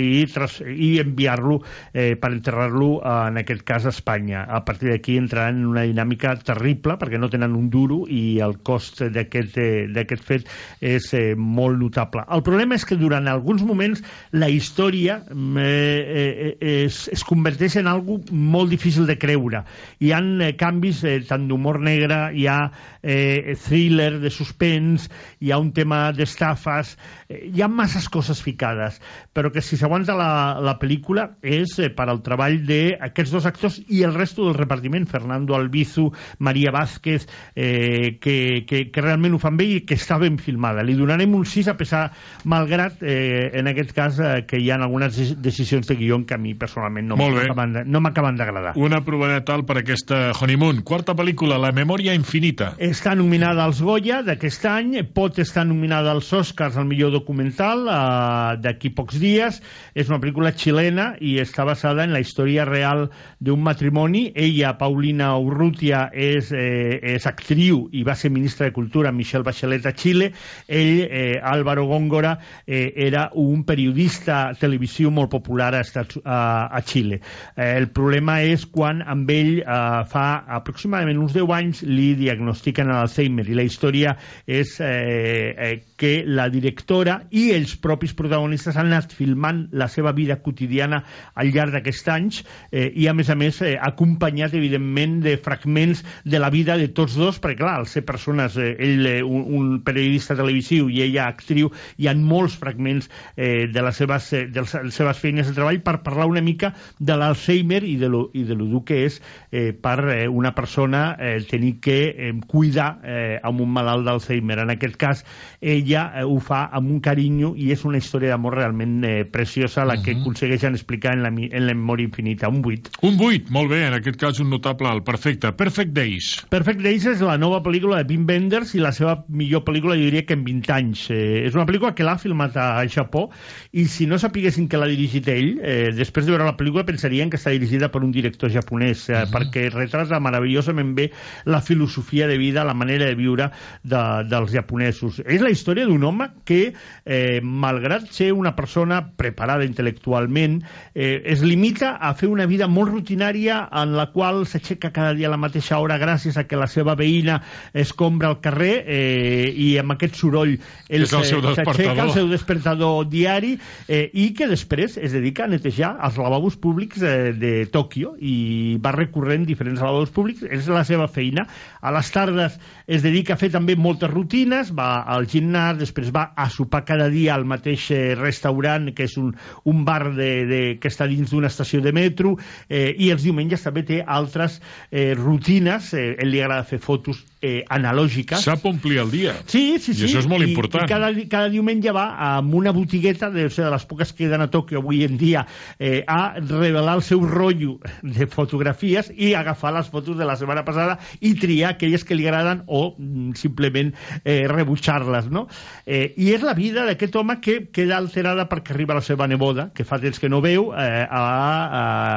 i, 0.00 0.24
i 0.24 0.90
enviar-lo 1.04 1.60
eh, 1.92 2.16
per 2.20 2.32
enterrar-lo, 2.32 2.90
eh, 3.02 3.14
en 3.28 3.42
aquest 3.44 3.66
cas, 3.68 3.84
a 3.84 3.92
Espanya. 3.92 4.46
A 4.48 4.64
partir 4.64 4.94
d'aquí 4.94 5.18
entraran 5.20 5.60
en 5.60 5.68
una 5.74 5.84
dinàmica 5.84 6.32
terrible 6.40 6.96
perquè 7.00 7.20
no 7.20 7.28
tenen 7.28 7.52
un 7.52 7.68
duro 7.68 8.04
i 8.08 8.40
el 8.40 8.58
cost 8.64 9.04
d'aquest 9.12 9.60
eh, 9.60 10.18
fet 10.24 10.48
és 10.80 11.12
eh, 11.12 11.33
molt 11.36 11.78
notable. 11.80 12.24
El 12.32 12.42
problema 12.46 12.76
és 12.78 12.84
que 12.88 12.98
durant 13.00 13.28
alguns 13.30 13.64
moments 13.66 14.02
la 14.32 14.48
història 14.52 15.20
mm, 15.22 15.58
eh, 15.58 16.54
eh, 16.54 16.84
es, 16.84 17.04
es 17.12 17.24
converteix 17.26 17.78
en 17.80 17.88
algo 17.90 18.20
molt 18.30 18.72
difícil 18.72 19.06
de 19.06 19.18
creure. 19.20 19.64
Hi 20.00 20.12
ha 20.14 20.20
eh, 20.20 20.52
canvis 20.60 21.04
eh, 21.04 21.18
tant 21.28 21.48
d'humor 21.48 21.80
negre, 21.84 22.28
hi 22.34 22.46
ha 22.50 22.58
eh, 23.02 23.54
thriller 23.60 24.18
de 24.22 24.30
suspens, 24.30 25.08
hi 25.40 25.52
ha 25.52 25.60
un 25.60 25.72
tema 25.76 26.08
d'estafes, 26.16 26.94
eh, 27.28 27.44
hi 27.52 27.62
ha 27.62 27.68
masses 27.68 28.08
coses 28.08 28.42
ficades, 28.42 29.00
però 29.34 29.52
que 29.52 29.62
si 29.62 29.78
s'aguanta 29.80 30.16
la, 30.18 30.60
la 30.64 30.76
pel·lícula 30.80 31.28
és 31.42 31.76
eh, 31.78 31.90
per 31.94 32.08
al 32.08 32.22
treball 32.24 32.60
d'aquests 32.68 33.34
dos 33.34 33.48
actors 33.50 33.80
i 33.88 34.02
el 34.06 34.14
resto 34.16 34.46
del 34.46 34.58
repartiment, 34.58 35.06
Fernando 35.10 35.56
Albizu, 35.58 36.10
Maria 36.38 36.72
Vázquez, 36.74 37.28
eh, 37.54 38.18
que, 38.20 38.64
que, 38.66 38.86
que 38.90 39.04
realment 39.04 39.36
ho 39.36 39.42
fan 39.42 39.58
bé 39.60 39.68
i 39.68 39.80
que 39.86 39.98
està 39.98 40.18
ben 40.22 40.38
filmada. 40.40 40.84
Li 40.84 40.96
donarem 41.24 41.34
un 41.34 41.44
6 41.46 41.68
a 41.68 41.76
pesar, 41.76 42.12
malgrat, 42.44 43.02
eh, 43.02 43.50
en 43.54 43.68
aquest 43.68 43.92
cas, 43.92 44.18
eh, 44.18 44.44
que 44.46 44.58
hi 44.60 44.70
ha 44.70 44.76
algunes 44.76 45.16
deci- 45.16 45.36
decisions 45.36 45.86
de 45.86 45.96
guió 45.96 46.24
que 46.26 46.34
a 46.34 46.38
mi 46.38 46.54
personalment 46.54 47.08
no 47.08 47.16
m'acaben 47.16 47.72
de- 47.72 47.84
no 47.84 48.00
d'agradar. 48.00 48.72
Una 48.76 49.04
provadet 49.04 49.48
alt 49.50 49.66
per 49.66 49.78
aquesta 49.78 50.32
Honeymoon. 50.32 50.82
Quarta 50.82 51.14
pel·lícula, 51.14 51.58
La 51.58 51.72
memòria 51.72 52.14
infinita. 52.14 52.74
Està 52.78 53.14
nominada 53.16 53.64
als 53.64 53.80
Goya 53.80 54.22
d'aquest 54.22 54.64
any, 54.66 55.02
pot 55.12 55.38
estar 55.38 55.64
nominada 55.66 56.10
als 56.10 56.32
Oscars 56.32 56.76
al 56.76 56.84
millor 56.86 57.10
documental 57.10 57.88
eh, 57.88 58.56
d'aquí 58.60 58.90
pocs 58.90 59.18
dies. 59.18 59.62
És 59.94 60.08
una 60.08 60.18
pel·lícula 60.20 60.52
xilena 60.54 61.14
i 61.20 61.38
està 61.40 61.64
basada 61.64 62.04
en 62.04 62.12
la 62.12 62.20
història 62.20 62.64
real 62.64 63.10
d'un 63.40 63.62
matrimoni. 63.62 64.32
Ella, 64.34 64.76
Paulina 64.78 65.36
Urrutia, 65.38 66.10
és, 66.12 66.52
eh, 66.52 67.00
és 67.14 67.26
actriu 67.26 67.88
i 67.92 68.02
va 68.04 68.14
ser 68.14 68.30
ministra 68.30 68.66
de 68.66 68.72
Cultura 68.72 69.12
Michelle 69.12 69.44
Bachelet 69.44 69.86
a 69.86 69.92
Xile. 69.92 70.32
Ell, 70.68 71.08
eh, 71.14 71.38
Álvaro 71.40 71.86
Góngora, 71.86 72.40
eh, 72.66 72.92
era 72.96 73.30
un 73.34 73.62
periodista 73.64 74.50
televisiu 74.58 75.12
molt 75.14 75.30
popular 75.30 75.70
a, 75.76 75.82
Estats, 75.86 76.18
a, 76.24 76.66
a 76.66 76.80
Xile. 76.82 77.20
Eh, 77.54 77.70
el 77.78 77.86
problema 77.94 78.40
és 78.42 78.66
quan 78.66 79.02
amb 79.06 79.30
ell 79.30 79.60
eh, 79.60 80.00
fa 80.10 80.26
aproximadament 80.58 81.20
uns 81.22 81.36
10 81.36 81.54
anys 81.54 81.84
li 81.86 82.10
diagnostiquen 82.18 82.90
l'Alzheimer 82.90 83.46
i 83.46 83.54
la 83.54 83.66
història 83.66 84.16
és 84.46 84.74
eh, 84.82 85.54
eh, 85.54 85.72
que 85.96 86.24
la 86.26 86.48
directora 86.50 87.20
i 87.30 87.46
els 87.54 87.76
propis 87.78 88.16
protagonistes 88.18 88.74
han 88.74 88.90
anat 88.90 89.14
filmant 89.14 89.68
la 89.72 89.86
seva 89.92 90.10
vida 90.16 90.40
quotidiana 90.42 91.04
al 91.38 91.52
llarg 91.54 91.76
d'aquests 91.78 92.10
anys 92.10 92.42
eh, 92.72 92.90
i 92.90 93.06
a 93.06 93.14
més 93.14 93.30
a 93.30 93.38
més 93.38 93.62
eh, 93.62 93.76
acompanyat 93.78 94.58
evidentment 94.58 95.20
de 95.22 95.36
fragments 95.38 96.02
de 96.24 96.42
la 96.42 96.50
vida 96.50 96.74
de 96.80 96.90
tots 96.90 97.14
dos 97.14 97.38
perquè 97.38 97.62
clar, 97.62 97.78
al 97.78 97.86
ser 97.90 98.02
persones 98.02 98.58
eh, 98.58 98.74
ell 98.82 99.06
eh, 99.06 99.20
un, 99.22 99.46
un 99.54 99.72
periodista 99.86 100.34
televisiu 100.34 100.90
i 100.90 101.03
ella 101.04 101.28
actriu 101.28 101.70
hi 101.98 102.08
ha 102.08 102.14
molts 102.18 102.56
fragments 102.60 103.08
eh, 103.36 103.66
de, 103.70 103.82
les 103.84 103.96
seves, 103.96 104.32
eh, 104.32 104.46
de 104.50 104.64
les 104.64 104.94
seves 104.94 105.20
feines 105.20 105.48
de 105.48 105.54
treball 105.56 105.80
per 105.84 106.00
parlar 106.06 106.28
una 106.30 106.42
mica 106.44 106.74
de 106.98 107.16
l'Alzheimer 107.18 107.82
i 107.84 107.96
de 108.00 108.10
lo, 108.10 108.26
i 108.34 108.44
de 108.48 108.56
lo 108.58 108.68
dur 108.70 108.84
que 108.88 109.04
és 109.06 109.20
eh, 109.50 109.72
per 109.72 109.98
eh, 110.10 110.28
una 110.28 110.54
persona 110.54 111.04
eh, 111.18 111.38
tenir 111.48 111.78
que 111.84 111.98
eh, 112.08 112.32
cuidar 112.48 112.98
eh, 113.02 113.38
amb 113.42 113.60
un 113.64 113.72
malalt 113.74 114.06
d'Alzheimer. 114.06 114.60
En 114.64 114.72
aquest 114.74 114.96
cas, 115.00 115.24
ella 115.60 116.06
eh, 116.14 116.24
ho 116.24 116.38
fa 116.40 116.64
amb 116.72 116.90
un 116.90 117.00
carinyo 117.04 117.54
i 117.56 117.70
és 117.74 117.84
una 117.88 118.00
història 118.00 118.34
d'amor 118.34 118.58
realment 118.58 119.00
eh, 119.04 119.24
preciosa 119.24 119.86
la 119.88 119.98
que 120.02 120.16
aconsegueixen 120.18 120.76
explicar 120.76 121.14
en 121.16 121.24
la, 121.24 121.32
en 121.34 121.66
la 121.66 121.74
memòria 121.74 122.08
infinita. 122.08 122.48
Un 122.48 122.62
8. 122.64 122.98
Un 123.06 123.18
8, 123.20 123.52
molt 123.54 123.72
bé, 123.72 123.84
en 123.88 123.98
aquest 123.98 124.18
cas 124.20 124.40
un 124.42 124.50
notable 124.52 124.88
alt. 124.90 125.04
Perfecte. 125.04 125.52
Perfect 125.58 125.92
Days. 125.96 126.30
Perfect 126.52 126.82
Days 126.84 127.06
és 127.10 127.22
la 127.24 127.36
nova 127.40 127.60
pel·lícula 127.64 128.02
de 128.02 128.14
Wim 128.14 128.26
Wenders 128.28 128.74
i 128.78 128.82
la 128.82 128.92
seva 128.96 129.16
millor 129.28 129.64
pel·lícula, 129.66 129.98
jo 129.98 130.08
diria 130.08 130.24
que 130.26 130.36
en 130.38 130.44
20 130.46 130.74
anys. 130.74 130.93
Eh, 131.10 131.44
és 131.46 131.54
una 131.56 131.66
pel·lícula 131.68 131.94
que 131.96 132.06
l'ha 132.06 132.16
filmat 132.20 132.56
a 132.60 132.84
Japó 132.90 133.26
i 133.72 133.86
si 133.90 134.06
no 134.06 134.18
sapiguessin 134.20 134.68
que 134.70 134.78
l'ha 134.80 134.88
dirigit 134.90 135.28
ell, 135.32 135.58
eh, 135.62 135.90
després 135.96 136.26
de 136.26 136.34
veure 136.34 136.46
la 136.46 136.56
pel·lícula 136.58 136.86
pensarien 136.86 137.30
que 137.30 137.38
està 137.40 137.52
dirigida 137.54 137.90
per 137.92 138.02
un 138.04 138.12
director 138.14 138.52
japonès, 138.52 139.08
eh, 139.10 139.24
perquè 139.32 139.66
retrata 139.72 140.20
meravellosament 140.22 140.94
bé 140.94 141.10
la 141.44 141.60
filosofia 141.60 142.28
de 142.30 142.38
vida, 142.38 142.64
la 142.64 142.74
manera 142.74 143.08
de 143.10 143.18
viure 143.18 143.50
de, 143.82 144.02
dels 144.30 144.52
japonesos. 144.54 145.20
És 145.26 145.42
la 145.42 145.52
història 145.52 145.86
d'un 145.88 146.04
home 146.04 146.30
que, 146.44 146.74
eh, 147.04 147.40
malgrat 147.42 148.08
ser 148.12 148.32
una 148.32 148.54
persona 148.56 149.00
preparada 149.16 149.66
intel·lectualment, 149.66 150.60
eh, 150.94 151.22
es 151.24 151.42
limita 151.42 151.96
a 151.96 152.14
fer 152.14 152.28
una 152.28 152.46
vida 152.46 152.68
molt 152.68 152.92
rutinària 152.92 153.64
en 153.72 153.96
la 153.96 154.10
qual 154.12 154.44
s'aixeca 154.46 154.92
cada 154.92 155.14
dia 155.14 155.28
a 155.28 155.34
la 155.34 155.40
mateixa 155.40 155.78
hora 155.78 155.98
gràcies 155.98 156.36
a 156.36 156.46
que 156.46 156.56
la 156.56 156.68
seva 156.70 156.94
veïna 156.94 157.40
escombra 157.72 158.28
al 158.28 158.40
carrer 158.44 158.84
eh, 158.86 159.52
i 159.54 159.74
amb 159.80 159.94
aquest 159.94 160.18
soroll 160.20 160.56
ell 160.88 161.06
És 161.06 161.12
el 161.16 161.24
seu 161.24 161.40
despertador. 161.44 162.04
el 162.04 162.12
seu 162.12 162.28
despertador 162.28 163.06
diari 163.08 163.54
eh, 163.88 164.10
i 164.12 164.30
que 164.36 164.48
després 164.50 164.98
es 165.00 165.14
dedica 165.16 165.44
a 165.44 165.50
netejar 165.50 165.94
els 166.04 166.18
lavabos 166.20 166.56
públics 166.60 167.02
eh, 167.02 167.32
de 167.32 167.52
Tòquio 167.72 168.14
i 168.20 168.76
va 168.82 168.92
recorrent 168.94 169.46
diferents 169.48 169.80
lavabos 169.80 170.12
públics, 170.14 170.44
és 170.44 170.68
la 170.68 170.84
seva 170.84 171.08
feina. 171.08 171.46
A 171.80 171.92
les 171.94 172.10
tardes 172.12 172.58
es 172.86 173.04
dedica 173.04 173.34
a 173.34 173.40
fer 173.40 173.50
també 173.54 173.76
moltes 173.76 174.10
rutines, 174.12 174.72
va 174.76 175.04
al 175.14 175.28
gimnàs, 175.30 175.78
després 175.80 176.12
va 176.14 176.30
a 176.36 176.48
sopar 176.52 176.84
cada 176.84 177.08
dia 177.12 177.34
al 177.34 177.46
mateix 177.48 177.90
eh, 177.94 178.14
restaurant, 178.18 178.90
que 178.94 179.08
és 179.08 179.16
un, 179.20 179.32
un 179.64 179.84
bar 179.84 180.12
de, 180.14 180.30
de, 180.48 180.62
que 180.80 180.92
està 180.92 181.08
dins 181.10 181.30
d'una 181.32 181.50
estació 181.52 181.80
de 181.84 181.94
metro, 181.96 182.36
eh, 182.68 182.92
i 182.98 183.10
els 183.14 183.24
diumenges 183.24 183.64
també 183.64 183.84
té 183.88 184.02
altres 184.04 184.60
eh, 184.90 185.12
rutines, 185.18 185.92
eh, 185.96 186.12
li 186.24 186.42
agrada 186.42 186.68
fer 186.68 186.80
fotos 186.82 187.24
eh, 187.44 187.62
analògiques. 187.68 188.40
Sap 188.44 188.64
omplir 188.68 188.98
el 189.02 189.10
dia. 189.12 189.34
Sí, 189.46 189.76
sí, 189.78 189.92
I 189.92 189.98
sí. 189.98 190.04
això 190.08 190.22
és 190.22 190.28
molt 190.30 190.46
I, 190.46 190.50
important. 190.52 190.86
I 190.86 190.90
cada, 190.90 191.10
cada 191.30 191.50
diumenge 191.52 191.92
va 191.94 192.06
a 192.16 192.30
una 192.40 192.72
botigueta, 192.72 193.28
de, 193.34 193.46
o 193.46 193.52
sigui, 193.52 193.66
de 193.66 193.72
les 193.74 193.84
poques 193.90 194.12
que 194.14 194.24
queden 194.24 194.44
a 194.44 194.48
Tòquio 194.52 194.80
avui 194.80 195.02
en 195.04 195.18
dia, 195.20 195.44
eh, 195.78 196.02
a 196.06 196.36
revelar 196.40 196.96
el 196.98 197.02
seu 197.04 197.20
rotllo 197.26 197.78
de 198.02 198.26
fotografies 198.30 199.10
i 199.16 199.34
agafar 199.34 199.74
les 199.76 199.88
fotos 199.92 200.16
de 200.16 200.24
la 200.24 200.36
setmana 200.40 200.64
passada 200.64 200.98
i 201.20 201.34
triar 201.40 201.74
aquelles 201.74 202.04
que 202.04 202.16
li 202.16 202.26
agraden 202.28 202.62
o 202.66 202.94
mm, 202.96 203.34
simplement 203.40 203.92
eh, 204.24 204.44
rebutjar-les, 204.48 205.28
no? 205.30 205.46
Eh, 205.86 206.14
I 206.16 206.32
és 206.36 206.44
la 206.46 206.54
vida 206.56 206.86
d'aquest 206.88 207.16
home 207.20 207.40
que 207.44 207.58
queda 207.74 207.98
alterada 207.98 208.48
perquè 208.48 208.74
arriba 208.74 208.96
la 208.96 209.04
seva 209.04 209.28
neboda, 209.30 209.68
que 209.74 209.84
fa 209.84 209.98
temps 210.02 210.20
que 210.22 210.30
no 210.32 210.40
veu, 210.44 210.70
eh, 210.72 211.04
a, 211.04 211.24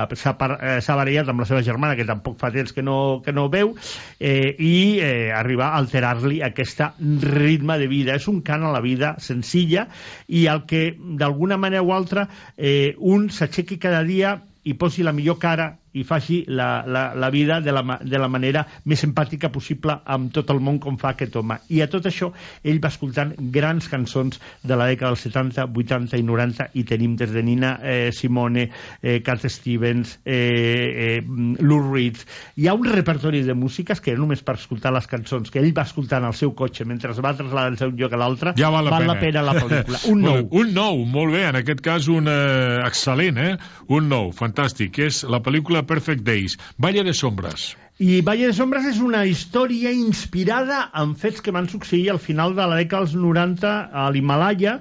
a, 0.07 0.15
s'ha 0.15 0.37
par- 0.37 0.59
eh, 0.61 0.79
barallat 0.97 1.29
amb 1.29 1.43
la 1.43 1.47
seva 1.49 1.63
germana, 1.65 1.95
que 1.97 2.05
tampoc 2.07 2.37
fa 2.41 2.51
temps 2.53 2.73
que 2.73 2.83
no, 2.85 3.21
que 3.25 3.33
no 3.33 3.47
veu, 3.53 3.73
eh, 4.19 4.55
i 4.57 4.75
eh, 5.01 5.16
arriba 5.35 5.69
a 5.69 5.81
alterar-li 5.81 6.41
aquest 6.45 6.83
ritme 7.23 7.77
de 7.81 7.87
vida. 7.91 8.15
És 8.17 8.27
un 8.31 8.41
cant 8.45 8.65
a 8.67 8.73
la 8.73 8.83
vida 8.83 9.15
senzilla 9.23 9.87
i 10.27 10.45
el 10.51 10.65
que, 10.69 10.91
d'alguna 10.97 11.57
manera 11.57 11.85
o 11.85 11.93
altra, 11.95 12.27
eh, 12.57 12.95
un 12.99 13.29
s'aixequi 13.33 13.79
cada 13.81 14.03
dia 14.07 14.37
i 14.67 14.75
posi 14.75 15.05
la 15.05 15.15
millor 15.15 15.39
cara 15.39 15.71
i 15.97 16.03
faci 16.07 16.43
la, 16.47 16.83
la, 16.87 17.03
la 17.15 17.29
vida 17.33 17.59
de 17.61 17.73
la, 17.73 17.83
de 18.01 18.21
la 18.21 18.29
manera 18.31 18.65
més 18.85 19.03
empàtica 19.07 19.49
possible 19.53 19.97
amb 20.05 20.31
tot 20.35 20.51
el 20.53 20.61
món 20.63 20.79
com 20.83 20.97
fa 21.01 21.13
aquest 21.15 21.35
home. 21.39 21.59
I 21.73 21.81
a 21.83 21.89
tot 21.91 22.07
això 22.09 22.31
ell 22.63 22.81
va 22.83 22.91
escoltant 22.93 23.33
grans 23.53 23.89
cançons 23.91 24.39
de 24.63 24.77
la 24.77 24.87
dècada 24.89 25.13
dels 25.13 25.25
70, 25.27 25.67
80 25.73 26.17
i 26.19 26.25
90 26.27 26.69
i 26.79 26.85
tenim 26.87 27.15
des 27.19 27.33
de 27.33 27.43
Nina 27.43 27.77
eh, 27.81 28.09
Simone, 28.15 28.67
eh, 29.01 29.19
Cat 29.25 29.45
Stevens, 29.51 30.17
eh, 30.25 30.37
eh, 30.37 31.21
Lou 31.61 31.81
Reed. 31.91 32.21
Hi 32.57 32.67
ha 32.67 32.75
un 32.77 32.87
repertori 32.87 33.43
de 33.45 33.55
músiques 33.57 34.01
que 34.03 34.15
només 34.17 34.43
per 34.45 34.57
escoltar 34.57 34.91
les 34.95 35.07
cançons 35.09 35.51
que 35.51 35.61
ell 35.61 35.73
va 35.77 35.85
escoltant 35.87 36.25
al 36.27 36.35
seu 36.37 36.53
cotxe 36.57 36.85
mentre 36.87 37.11
es 37.13 37.21
va 37.23 37.35
traslladar 37.37 37.75
d'un 37.77 37.97
lloc 37.99 38.13
a 38.13 38.19
l'altre 38.19 38.53
Ja 38.57 38.71
val 38.73 38.85
la 38.87 38.93
val 38.93 39.05
pena. 39.05 39.13
la 39.13 39.19
pena 39.21 39.43
la 39.45 39.55
pel·lícula. 39.57 40.01
Un 40.11 40.23
nou. 40.27 40.47
Un 40.61 40.73
nou, 40.75 41.03
molt 41.05 41.33
bé. 41.35 41.45
En 41.49 41.59
aquest 41.59 41.81
cas, 41.85 42.07
un 42.11 42.27
eh, 42.31 42.79
excel·lent, 42.87 43.37
eh? 43.41 43.55
Un 43.93 44.09
nou, 44.11 44.31
fantàstic. 44.35 44.99
És 45.07 45.23
la 45.29 45.39
pel·lícula 45.45 45.83
Perfect 45.89 46.23
Days. 46.27 46.57
Valle 46.77 47.03
de 47.07 47.13
sombres. 47.17 47.71
I 47.97 48.21
Valle 48.21 48.51
de 48.51 48.53
Sombres 48.53 48.85
és 48.85 48.99
una 49.01 49.23
història 49.25 49.89
inspirada 49.89 50.83
en 51.01 51.15
fets 51.17 51.41
que 51.41 51.53
van 51.55 51.65
succeir 51.71 52.11
al 52.13 52.19
final 52.21 52.53
de 52.53 52.67
la 52.69 52.77
dècada 52.77 53.07
dels 53.07 53.15
90 53.17 53.71
a 53.89 54.03
l'Himalaya, 54.13 54.75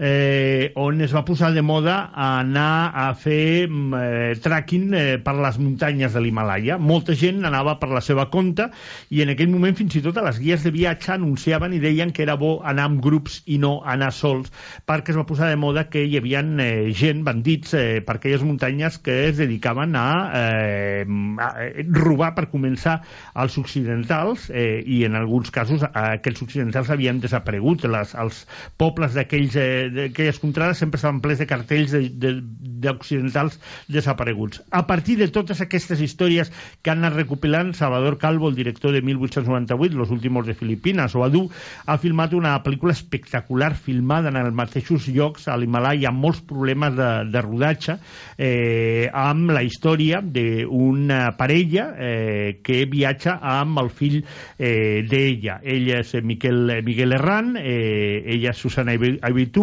eh, 0.00 0.72
on 0.80 1.02
es 1.04 1.12
va 1.12 1.22
posar 1.28 1.52
de 1.52 1.60
moda 1.62 2.10
anar 2.16 2.90
a 2.96 3.06
fer 3.14 3.68
mm, 3.68 3.94
eh, 4.00 4.32
tracking 4.40 4.94
eh, 4.96 5.18
per 5.20 5.34
les 5.36 5.58
muntanyes 5.60 6.16
de 6.16 6.22
l'Himalaya. 6.24 6.78
Molta 6.80 7.12
gent 7.12 7.44
anava 7.44 7.76
per 7.80 7.90
la 7.92 8.00
seva 8.00 8.30
compte 8.32 8.70
i 9.12 9.20
en 9.20 9.34
aquell 9.34 9.52
moment 9.52 9.76
fins 9.76 9.98
i 9.98 10.02
tot 10.04 10.16
a 10.16 10.24
les 10.24 10.40
guies 10.40 10.64
de 10.64 10.72
viatge 10.72 11.12
anunciaven 11.12 11.76
i 11.76 11.82
deien 11.82 12.14
que 12.16 12.24
era 12.24 12.38
bo 12.40 12.54
anar 12.64 12.88
amb 12.88 13.02
grups 13.04 13.42
i 13.44 13.58
no 13.60 13.80
anar 13.84 14.08
sols 14.16 14.48
perquè 14.88 15.12
es 15.12 15.20
va 15.20 15.26
posar 15.28 15.50
de 15.50 15.60
moda 15.60 15.84
que 15.92 16.06
hi 16.06 16.16
havia 16.16 16.40
eh, 16.64 16.90
gent, 16.96 17.20
bandits, 17.26 17.74
eh, 17.76 18.00
per 18.00 18.16
aquelles 18.16 18.44
muntanyes 18.46 18.96
que 19.04 19.26
es 19.28 19.36
dedicaven 19.36 19.96
a, 20.00 20.08
eh, 20.40 21.04
a 21.44 21.50
eh, 21.66 21.84
robar 21.92 22.32
per 22.38 22.48
començar 22.48 23.00
als 23.34 23.58
occidentals 23.60 24.48
eh, 24.48 24.80
i 24.80 25.02
en 25.04 25.18
alguns 25.18 25.52
casos 25.52 25.84
aquells 25.92 26.40
occidentals 26.46 26.88
havien 26.90 27.20
desaparegut. 27.20 27.84
Les, 27.90 28.14
els 28.16 28.44
pobles 28.80 29.16
d'aquells 29.18 29.56
eh, 29.60 29.89
d'aquelles 29.90 30.38
contrades 30.40 30.78
sempre 30.78 30.96
estaven 30.98 31.20
plens 31.20 31.38
de 31.38 31.46
cartells 31.46 31.90
de- 31.92 32.08
de- 32.10 32.40
d'occidentals 32.80 33.58
desapareguts. 33.88 34.62
A 34.70 34.86
partir 34.86 35.16
de 35.18 35.28
totes 35.28 35.60
aquestes 35.60 36.00
històries 36.00 36.50
que 36.82 36.90
han 36.90 36.98
anat 37.04 37.18
recopilant 37.18 37.74
Salvador 37.74 38.16
Calvo, 38.18 38.48
el 38.48 38.54
director 38.56 38.92
de 38.92 39.02
1898, 39.02 39.96
Los 39.96 40.10
últimos 40.10 40.46
de 40.46 40.54
Filipinas, 40.54 41.14
o 41.14 41.24
Adu, 41.24 41.50
ha 41.86 41.98
filmat 41.98 42.32
una 42.34 42.54
pel·lícula 42.62 42.92
espectacular 42.92 43.74
filmada 43.76 44.28
en 44.30 44.36
els 44.36 44.54
mateixos 44.54 45.08
llocs 45.08 45.48
a 45.48 45.56
l'Himalaya 45.56 46.08
amb 46.08 46.20
molts 46.24 46.40
problemes 46.40 46.94
de, 46.96 47.10
de 47.30 47.42
rodatge 47.42 47.98
eh, 48.38 49.08
amb 49.12 49.50
la 49.50 49.62
història 49.62 50.20
d'una 50.22 51.36
parella 51.36 51.90
eh, 51.98 52.60
que 52.64 52.84
viatja 52.90 53.38
amb 53.42 53.78
el 53.82 53.90
fill 53.90 54.20
eh, 54.58 55.02
d'ella. 55.08 55.58
Ell 55.62 55.88
és 55.98 56.14
Miquel, 56.24 56.80
Miguel 56.86 57.12
Herrán, 57.16 57.54
eh, 57.60 58.22
ella 58.34 58.50
és 58.54 58.60
Susana 58.60 58.94
Ibi- 58.96 59.18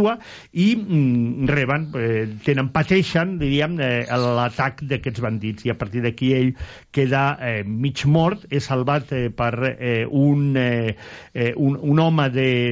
Abitua 0.08 0.20
i 0.54 0.76
mm, 0.76 1.48
reben, 1.48 1.88
eh, 1.96 2.28
tenen, 2.44 2.70
pateixen, 2.74 3.38
diríem, 3.40 3.78
eh, 3.80 4.06
l'atac 4.08 4.82
d'aquests 4.88 5.22
bandits 5.22 5.66
i 5.66 5.72
a 5.72 5.78
partir 5.78 6.02
d'aquí 6.02 6.32
ell 6.34 6.54
queda 6.92 7.38
eh, 7.42 7.64
mig 7.64 8.06
mort, 8.06 8.46
és 8.50 8.64
salvat 8.64 9.12
eh, 9.14 9.30
per 9.30 9.54
eh, 9.68 10.06
un, 10.08 10.56
eh, 10.58 10.96
eh, 11.34 11.54
un, 11.56 11.78
un 11.82 12.00
home 12.00 12.30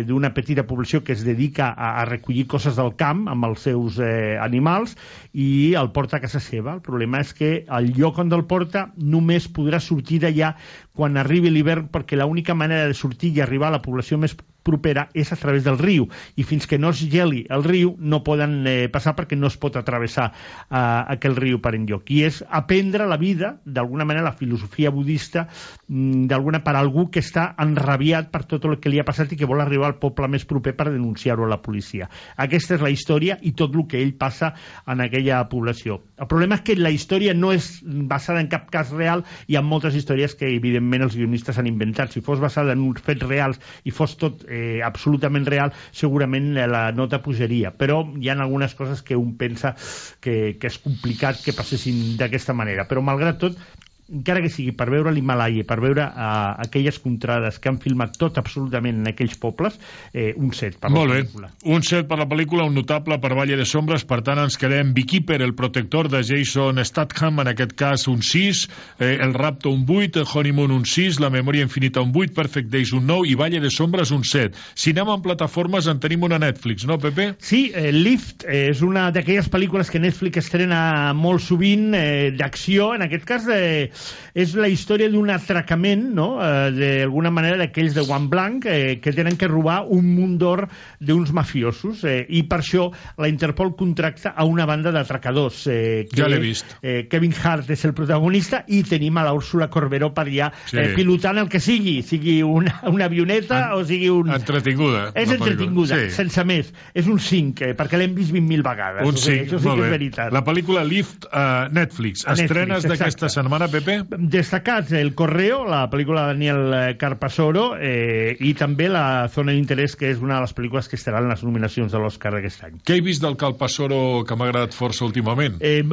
d'una 0.08 0.34
petita 0.34 0.66
població 0.66 1.04
que 1.04 1.14
es 1.14 1.26
dedica 1.26 1.74
a, 1.74 2.02
a 2.02 2.06
recollir 2.06 2.48
coses 2.48 2.76
del 2.80 2.96
camp 2.96 3.28
amb 3.32 3.50
els 3.50 3.66
seus 3.68 4.00
eh, 4.00 4.38
animals 4.42 4.96
i 5.34 5.76
el 5.76 5.92
porta 5.92 6.18
a 6.18 6.24
casa 6.24 6.40
seva. 6.40 6.76
El 6.76 6.84
problema 6.86 7.22
és 7.22 7.34
que 7.36 7.54
el 7.68 7.92
lloc 7.96 8.20
on 8.24 8.34
el 8.36 8.46
porta 8.50 8.90
només 8.98 9.50
podrà 9.52 9.80
sortir 9.80 10.22
d'allà 10.24 10.56
quan 10.96 11.18
arribi 11.20 11.52
l'hivern 11.52 11.90
perquè 11.92 12.18
l'única 12.18 12.56
manera 12.56 12.88
de 12.88 12.98
sortir 12.98 13.34
i 13.36 13.42
arribar 13.44 13.70
a 13.70 13.78
la 13.78 13.84
població 13.84 14.18
més 14.18 14.36
propera 14.66 15.08
és 15.14 15.32
a 15.32 15.38
través 15.40 15.64
del 15.64 15.78
riu. 15.80 16.10
I 16.36 16.44
fins 16.44 16.68
que 16.68 16.80
no 16.82 16.92
es 16.94 17.04
geli 17.12 17.46
el 17.54 17.64
riu 17.64 17.94
no 18.00 18.24
poden 18.26 18.64
eh, 18.68 18.88
passar 18.92 19.16
perquè 19.16 19.38
no 19.38 19.48
es 19.52 19.58
pot 19.62 19.78
atravessar 19.80 20.32
eh, 20.32 20.78
aquell 21.16 21.38
riu 21.38 21.62
per 21.64 21.76
enlloc. 21.78 22.10
I 22.12 22.26
és 22.30 22.42
aprendre 22.50 23.08
la 23.08 23.20
vida, 23.22 23.56
d'alguna 23.66 24.08
manera 24.08 24.32
la 24.32 24.36
filosofia 24.36 24.92
budista 24.92 25.46
mm, 25.46 26.26
d'alguna 26.32 26.64
per 26.66 26.76
algú 26.80 27.08
que 27.14 27.22
està 27.24 27.52
enrabiat 27.62 28.32
per 28.34 28.46
tot 28.50 28.66
el 28.66 28.80
que 28.82 28.92
li 28.92 29.00
ha 29.00 29.08
passat 29.08 29.32
i 29.32 29.40
que 29.40 29.50
vol 29.50 29.62
arribar 29.62 29.92
al 29.92 30.00
poble 30.02 30.30
més 30.32 30.48
proper 30.50 30.76
per 30.78 30.90
denunciar-ho 30.92 31.46
a 31.46 31.52
la 31.52 31.62
policia. 31.62 32.10
Aquesta 32.42 32.78
és 32.80 32.84
la 32.84 32.92
història 32.94 33.38
i 33.42 33.54
tot 33.58 33.76
el 33.76 33.86
que 33.90 34.02
ell 34.02 34.16
passa 34.18 34.54
en 34.90 35.04
aquella 35.04 35.44
població. 35.52 36.02
El 36.18 36.30
problema 36.32 36.60
és 36.60 36.66
que 36.66 36.78
la 36.80 36.94
història 36.94 37.36
no 37.38 37.52
és 37.54 37.70
basada 37.86 38.42
en 38.42 38.50
cap 38.52 38.70
cas 38.74 38.92
real 38.96 39.26
hi 39.48 39.58
ha 39.58 39.64
moltes 39.66 39.96
històries 39.98 40.36
que 40.40 40.50
evidentment 40.56 41.06
els 41.06 41.16
guionistes 41.18 41.60
han 41.60 41.70
inventat. 41.70 42.14
Si 42.14 42.24
fos 42.26 42.42
basada 42.42 42.74
en 42.74 42.84
uns 42.86 43.04
fets 43.06 43.26
reals 43.26 43.62
i 43.84 43.94
fos 43.94 44.16
tot 44.22 44.46
eh, 44.56 44.82
absolutament 44.86 45.48
real 45.52 45.74
segurament 45.92 46.54
eh, 46.58 46.68
la 46.72 46.88
nota 46.96 47.22
pujaria. 47.26 47.74
Però 47.76 48.02
hi 48.20 48.32
ha 48.32 48.38
algunes 48.40 48.76
coses 48.80 49.04
que 49.06 49.20
un 49.20 49.36
pensa 49.40 49.76
que, 50.24 50.56
que 50.60 50.72
és 50.72 50.80
complicat 50.84 51.42
que 51.44 51.56
passessin 51.58 52.16
d'aquesta 52.20 52.56
manera. 52.58 52.88
Però 52.90 53.04
malgrat 53.06 53.42
tot 53.42 53.60
encara 54.06 54.42
que 54.44 54.52
sigui 54.54 54.74
per 54.78 54.86
veure 54.94 55.10
l'Himalaya, 55.14 55.64
per 55.66 55.80
veure 55.82 56.04
uh, 56.06 56.54
aquelles 56.62 57.00
contrades 57.02 57.58
que 57.60 57.72
han 57.72 57.80
filmat 57.82 58.14
tot 58.22 58.38
absolutament 58.38 59.00
en 59.02 59.10
aquells 59.10 59.34
pobles, 59.42 59.80
eh, 60.14 60.34
un 60.38 60.52
set 60.54 60.78
per 60.82 60.92
Molt 60.94 61.10
la 61.10 61.16
bé. 61.16 61.24
pel·lícula. 61.24 61.50
Un 61.74 61.86
set 61.86 62.06
per 62.08 62.20
la 62.20 62.28
pel·lícula, 62.30 62.68
un 62.70 62.78
notable 62.78 63.18
per 63.22 63.34
Valle 63.34 63.58
de 63.58 63.66
Sombres, 63.66 64.06
per 64.06 64.22
tant 64.26 64.44
ens 64.44 64.60
quedem 64.62 64.94
Beekeeper, 64.94 65.40
el 65.42 65.56
protector 65.58 66.10
de 66.14 66.22
Jason 66.24 66.84
Statham, 66.86 67.42
en 67.42 67.50
aquest 67.56 67.74
cas 67.80 68.06
un 68.12 68.22
6, 68.22 68.68
eh, 69.00 69.18
el 69.26 69.34
Rapto 69.34 69.74
un 69.74 69.86
8, 69.90 70.22
el 70.22 70.30
Honeymoon 70.30 70.76
un 70.76 70.86
6, 70.86 71.20
la 71.24 71.32
Memòria 71.34 71.66
Infinita 71.66 72.04
un 72.06 72.14
8, 72.14 72.36
Perfect 72.38 72.70
Days 72.70 72.94
un 72.94 73.08
9 73.10 73.32
i 73.32 73.36
Valle 73.40 73.60
de 73.64 73.74
Sombres 73.74 74.14
un 74.14 74.24
7. 74.24 74.54
Si 74.76 74.94
anem 74.94 75.16
en 75.16 75.26
plataformes 75.26 75.90
en 75.90 76.00
tenim 76.04 76.24
una 76.30 76.38
Netflix, 76.40 76.86
no, 76.86 77.00
Pepe? 77.02 77.32
Sí, 77.42 77.72
eh, 77.74 77.90
Lift 77.92 78.46
eh, 78.46 78.70
és 78.70 78.86
una 78.86 79.10
d'aquelles 79.16 79.50
pel·lícules 79.50 79.90
que 79.90 80.04
Netflix 80.04 80.46
estrena 80.46 81.14
molt 81.18 81.42
sovint 81.42 81.94
eh, 81.98 82.32
d'acció, 82.38 82.94
en 82.94 83.06
aquest 83.08 83.26
cas 83.26 83.50
eh, 83.50 83.90
és 84.34 84.56
la 84.56 84.68
història 84.72 85.10
d'un 85.10 85.30
atracament, 85.30 86.04
no?, 86.16 86.40
eh, 86.44 86.72
d'alguna 86.76 87.32
manera 87.32 87.58
d'aquells 87.58 87.94
de 87.96 88.02
One 88.08 88.28
Blanc 88.32 88.66
eh, 88.66 89.00
que 89.02 89.14
tenen 89.14 89.38
que 89.38 89.48
robar 89.48 89.84
un 89.90 90.06
munt 90.16 90.38
d'or 90.42 90.66
d'uns 91.00 91.32
mafiosos 91.34 92.04
eh, 92.06 92.26
i 92.30 92.44
per 92.50 92.60
això 92.62 92.90
la 93.18 93.30
Interpol 93.30 93.76
contracta 93.76 94.34
a 94.36 94.46
una 94.46 94.66
banda 94.66 94.92
d'atracadors. 94.92 95.66
Eh, 95.68 96.06
que, 96.10 96.18
Ja 96.22 96.28
l'he 96.32 96.40
vist. 96.40 96.66
Eh, 96.82 97.08
Kevin 97.10 97.34
Hart 97.44 97.70
és 97.72 97.86
el 97.86 97.94
protagonista 97.94 98.64
i 98.68 98.82
tenim 98.84 99.18
a 99.18 99.24
la 99.26 99.34
Úrsula 99.36 99.70
Corberó 99.70 100.12
per 100.14 100.26
allà 100.28 100.52
Sí. 100.66 100.78
eh, 100.78 100.94
pilotant 100.96 101.38
el 101.38 101.50
que 101.50 101.60
sigui, 101.60 102.02
sigui 102.04 102.42
una, 102.44 102.80
una 102.92 103.06
avioneta 103.06 103.76
o 103.76 103.84
sigui 103.86 104.10
un... 104.10 104.30
Entretinguda. 104.34 105.12
És 105.16 105.32
entretinguda, 105.32 105.96
Sí. 106.06 106.10
sense 106.16 106.44
més. 106.46 106.74
És 106.94 107.08
un 107.08 107.20
5, 107.20 107.62
eh, 107.66 107.76
perquè 107.78 107.98
l'hem 108.00 108.14
vist 108.16 108.32
20.000 108.34 108.64
vegades. 108.66 109.06
Un 109.08 109.14
O 109.16 109.18
sigui, 109.18 109.46
5, 109.46 109.56
això 109.56 109.60
sí 109.60 109.68
que 109.70 109.76
és 109.76 109.82
bé. 109.82 109.90
veritat. 109.90 110.34
La 110.34 110.44
pel·lícula 110.44 110.84
Lift 110.88 111.28
a 111.32 111.68
Netflix. 111.72 112.26
A 112.28 112.34
Estrenes 112.34 112.84
d'aquesta 112.84 113.30
setmana, 113.30 113.68
Pepe? 113.86 114.18
Destacats 114.20 114.92
El 114.98 115.14
Correo, 115.16 115.62
la 115.70 115.84
pel·lícula 115.92 116.26
de 116.28 116.34
Daniel 116.34 116.74
eh, 116.74 116.98
Carpasoro 116.98 117.76
eh, 117.80 118.36
i 118.40 118.54
també 118.58 118.90
la 118.92 119.28
Zona 119.32 119.54
d'interès, 119.56 119.96
que 119.96 120.10
és 120.12 120.20
una 120.24 120.40
de 120.40 120.48
les 120.48 120.56
pel·lícules 120.58 120.90
que 120.90 120.98
estaran 121.00 121.24
en 121.30 121.34
les 121.36 121.44
nominacions 121.46 121.94
de 121.94 122.02
l'Oscar 122.02 122.34
d'aquest 122.36 122.64
any. 122.68 122.80
Què 122.86 122.98
he 122.98 123.04
vist 123.06 123.22
del 123.24 123.38
Calpassoro 123.38 124.24
que 124.28 124.36
m'ha 124.36 124.50
agradat 124.50 124.74
força 124.76 125.06
últimament? 125.06 125.60
Eh, 125.62 125.84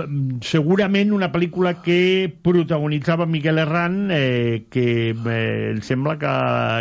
segurament 0.47 1.13
una 1.13 1.29
pel·lícula 1.33 1.75
que 1.85 2.29
protagonitzava 2.43 3.27
Miguel 3.27 3.59
Herrán 3.59 4.09
eh, 4.11 4.65
que 4.71 5.11
eh, 5.11 5.71
em 5.73 5.81
sembla 5.85 6.17
que, 6.21 6.33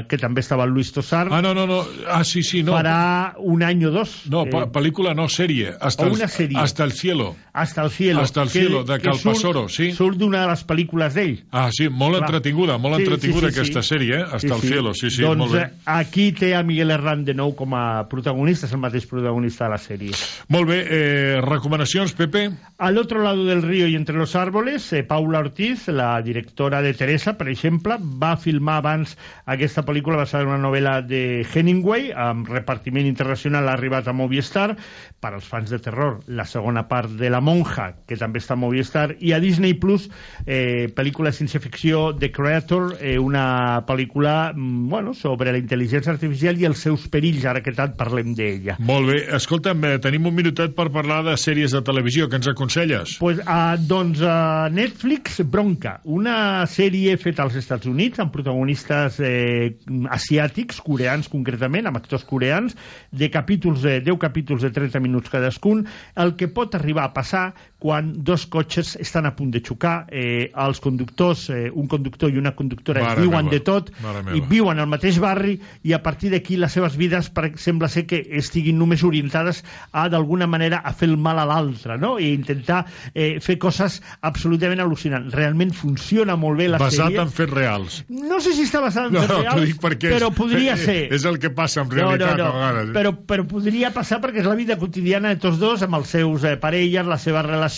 que 0.08 0.18
també 0.22 0.42
estava 0.46 0.66
Luis 0.66 0.92
Tosar 0.96 1.28
Ah, 1.32 1.42
no, 1.42 1.54
no, 1.54 1.66
no. 1.68 1.82
Ah, 2.08 2.24
sí, 2.24 2.44
sí, 2.44 2.64
no. 2.64 2.74
farà 2.78 3.34
un 3.38 3.64
any 3.64 3.84
o 3.86 3.92
dos 3.92 4.24
No, 4.32 4.46
eh, 4.46 4.66
pel·lícula 4.72 5.14
no, 5.18 5.28
sèrie. 5.30 5.74
Hasta 5.80 6.06
o 6.08 6.14
una 6.14 6.28
sèrie. 6.28 6.58
Hasta 6.62 6.84
el 6.84 6.92
cielo. 6.94 7.36
Hasta 7.54 7.84
el 7.84 7.90
cielo 7.92 8.22
Hasta 8.22 8.44
el 8.44 8.50
que- 8.50 8.60
cielo, 8.60 8.84
de 8.84 8.98
que 9.00 9.10
Calpasoro, 9.10 9.68
surt, 9.68 9.76
sí. 9.76 9.92
surt 9.92 10.18
d'una 10.18 10.42
de 10.44 10.48
les 10.52 10.62
pel·lícules 10.68 11.01
d'ell 11.10 11.44
Ah, 11.52 11.70
sí, 11.72 11.90
molt 11.90 12.18
Clar. 12.18 12.30
entretinguda, 12.30 12.78
molt 12.78 12.96
Sí, 12.98 13.04
entretinguda 13.04 13.48
sí, 13.50 13.54
sí, 13.54 13.60
aquesta 13.60 13.82
sí. 13.82 13.88
sèrie, 13.96 14.20
eh? 14.20 14.26
Hasta 14.32 14.56
el 14.56 14.62
cielo, 14.62 14.94
sí, 14.94 15.10
sí, 15.10 15.22
doncs 15.22 15.38
molt 15.38 15.54
bé. 15.54 15.62
eh, 15.62 15.72
aquí 15.86 16.32
té 16.32 16.56
a 16.56 16.64
Miguel 16.64 16.92
Herrán 16.92 17.26
de 17.26 17.34
nou 17.34 17.56
com 17.56 17.74
a 17.74 18.08
protagonista, 18.10 18.66
és 18.68 18.74
el 18.74 18.80
mateix 18.80 19.06
protagonista 19.08 19.66
de 19.66 19.70
la 19.72 19.78
sèrie. 19.78 20.12
Molt 20.50 20.68
bé, 20.70 20.86
eh, 20.90 21.42
recomanacions, 21.42 22.14
Pepe? 22.14 22.52
Al 22.78 22.98
otro 22.98 23.22
lado 23.24 23.46
del 23.46 23.62
río 23.62 23.88
y 23.88 23.96
entre 23.96 24.16
los 24.18 24.36
árboles, 24.36 24.92
eh, 24.94 25.04
Paula 25.04 25.40
Ortiz, 25.40 25.88
la 25.88 26.22
directora 26.22 26.82
de 26.82 26.94
Teresa, 26.94 27.38
per 27.38 27.48
exemple, 27.50 27.98
va 28.02 28.38
filmar 28.38 28.78
abans 28.78 29.18
aquesta 29.46 29.84
pel·lícula 29.86 30.18
basada 30.18 30.44
en 30.44 30.50
una 30.50 30.58
novel·la 30.60 31.02
de 31.02 31.46
Hemingway, 31.54 32.12
amb 32.16 32.48
repartiment 32.48 33.06
internacional 33.08 33.68
ha 33.70 33.74
arribat 33.74 34.08
a 34.08 34.14
Movistar, 34.14 34.76
per 35.20 35.34
als 35.34 35.46
fans 35.46 35.70
de 35.70 35.80
terror, 35.80 36.20
la 36.28 36.46
segona 36.46 36.88
part 36.88 37.10
de 37.10 37.30
La 37.30 37.40
Monja, 37.42 37.96
que 38.08 38.18
també 38.18 38.40
està 38.40 38.54
a 38.54 38.58
Movistar, 38.58 39.16
i 39.20 39.34
a 39.34 39.40
Disney 39.40 39.74
Plus, 39.74 40.10
eh, 40.46 40.91
pel·lícula 40.96 41.32
de 41.32 41.38
ciència-ficció 41.38 42.12
The 42.20 42.32
Creator, 42.34 42.96
eh, 43.00 43.18
una 43.20 43.82
pel·lícula 43.88 44.52
mm, 44.54 44.90
bueno, 44.92 45.14
sobre 45.18 45.54
la 45.54 45.60
intel·ligència 45.62 46.14
artificial 46.14 46.60
i 46.60 46.68
els 46.70 46.84
seus 46.86 47.08
perills, 47.12 47.46
ara 47.50 47.64
que 47.64 47.74
tant 47.76 47.96
parlem 47.98 48.36
d'ella. 48.38 48.78
Molt 48.80 49.12
bé. 49.12 49.20
Escolta'm, 49.38 49.84
eh, 49.88 49.98
tenim 50.04 50.28
un 50.30 50.36
minutet 50.38 50.76
per 50.78 50.90
parlar 50.94 51.22
de 51.28 51.36
sèries 51.40 51.76
de 51.76 51.84
televisió. 51.86 52.28
Què 52.32 52.40
ens 52.40 52.52
aconselles? 52.52 53.16
Pues, 53.22 53.42
uh, 53.46 53.76
doncs 53.78 54.22
uh, 54.24 54.68
Netflix 54.74 55.42
Bronca, 55.48 55.98
una 56.04 56.66
sèrie 56.70 57.18
feta 57.22 57.46
als 57.46 57.58
Estats 57.60 57.90
Units 57.90 58.22
amb 58.22 58.34
protagonistes 58.34 59.20
eh, 59.26 59.72
asiàtics, 60.12 60.82
coreans 60.86 61.30
concretament, 61.32 61.90
amb 61.90 62.00
actors 62.00 62.26
coreans, 62.28 62.76
de 63.12 63.30
capítols 63.34 63.84
de 63.86 64.00
10 64.06 64.20
capítols 64.22 64.66
de 64.66 64.72
30 64.74 65.02
minuts 65.04 65.32
cadascun, 65.32 65.86
el 66.16 66.36
que 66.40 66.50
pot 66.52 66.76
arribar 66.78 67.08
a 67.08 67.14
passar 67.16 67.46
quan 67.82 68.12
dos 68.24 68.44
cotxes 68.46 68.92
estan 69.02 69.26
a 69.26 69.32
punt 69.36 69.50
de 69.56 69.60
xocar, 69.66 70.06
eh, 70.14 70.52
els 70.54 70.78
conductors, 70.80 71.48
eh, 71.50 71.72
un 71.74 71.88
conductor 71.90 72.30
i 72.30 72.38
una 72.38 72.52
conductora, 72.54 73.02
Mare 73.02 73.16
es 73.18 73.26
diuen 73.26 73.48
meva, 73.48 73.56
de 73.56 73.60
tot 73.66 73.90
i 74.38 74.42
viuen 74.46 74.78
al 74.78 74.86
mateix 74.92 75.18
barri 75.24 75.56
i 75.90 75.96
a 75.98 76.02
partir 76.06 76.30
d'aquí 76.30 76.60
les 76.62 76.72
seves 76.78 76.94
vides 77.00 77.32
per, 77.34 77.48
sembla 77.58 77.90
ser 77.90 78.04
que 78.06 78.20
estiguin 78.38 78.78
només 78.78 79.02
orientades 79.08 79.64
a 79.92 80.04
d'alguna 80.14 80.46
manera 80.46 80.84
a 80.86 80.94
fer 80.94 81.10
el 81.10 81.18
mal 81.18 81.40
a 81.42 81.46
l'altre 81.50 81.98
no? 81.98 82.20
i 82.22 82.30
intentar 82.36 82.84
eh, 83.16 83.40
fer 83.42 83.58
coses 83.58 83.98
absolutament 84.22 84.80
al·lucinants. 84.86 85.34
Realment 85.34 85.74
funciona 85.74 86.36
molt 86.38 86.62
bé 86.62 86.70
la 86.70 86.78
Basat 86.78 87.08
sèrie. 87.10 87.22
en 87.26 87.34
fets 87.34 87.52
reals. 87.58 87.98
No 88.14 88.38
sé 88.46 88.54
si 88.54 88.68
està 88.70 88.84
basat 88.86 89.10
en 89.10 89.18
No, 89.18 89.26
fets 89.26 89.34
no, 89.34 89.42
reals, 89.42 89.66
dic 89.72 89.82
perquè 89.82 90.12
és, 90.12 90.20
però 90.20 90.30
podria 90.38 90.78
ser. 90.78 91.00
És 91.18 91.26
el 91.26 91.40
que 91.42 91.50
passa 91.50 91.82
en 91.82 91.90
realitat 91.90 92.38
no, 92.38 92.46
no, 92.46 92.52
a 92.52 92.70
vegades. 92.70 92.90
eh? 92.92 92.94
Però, 93.00 93.16
però 93.34 93.48
podria 93.50 93.90
passar 93.98 94.22
perquè 94.22 94.46
és 94.46 94.50
la 94.52 94.56
vida 94.62 94.78
quotidiana 94.78 95.34
de 95.34 95.42
tots 95.42 95.58
dos 95.58 95.82
amb 95.82 95.98
els 95.98 96.14
seus 96.14 96.46
eh, 96.46 96.56
parelles, 96.62 97.10
les 97.10 97.22
seves 97.26 97.42
relacions 97.50 97.71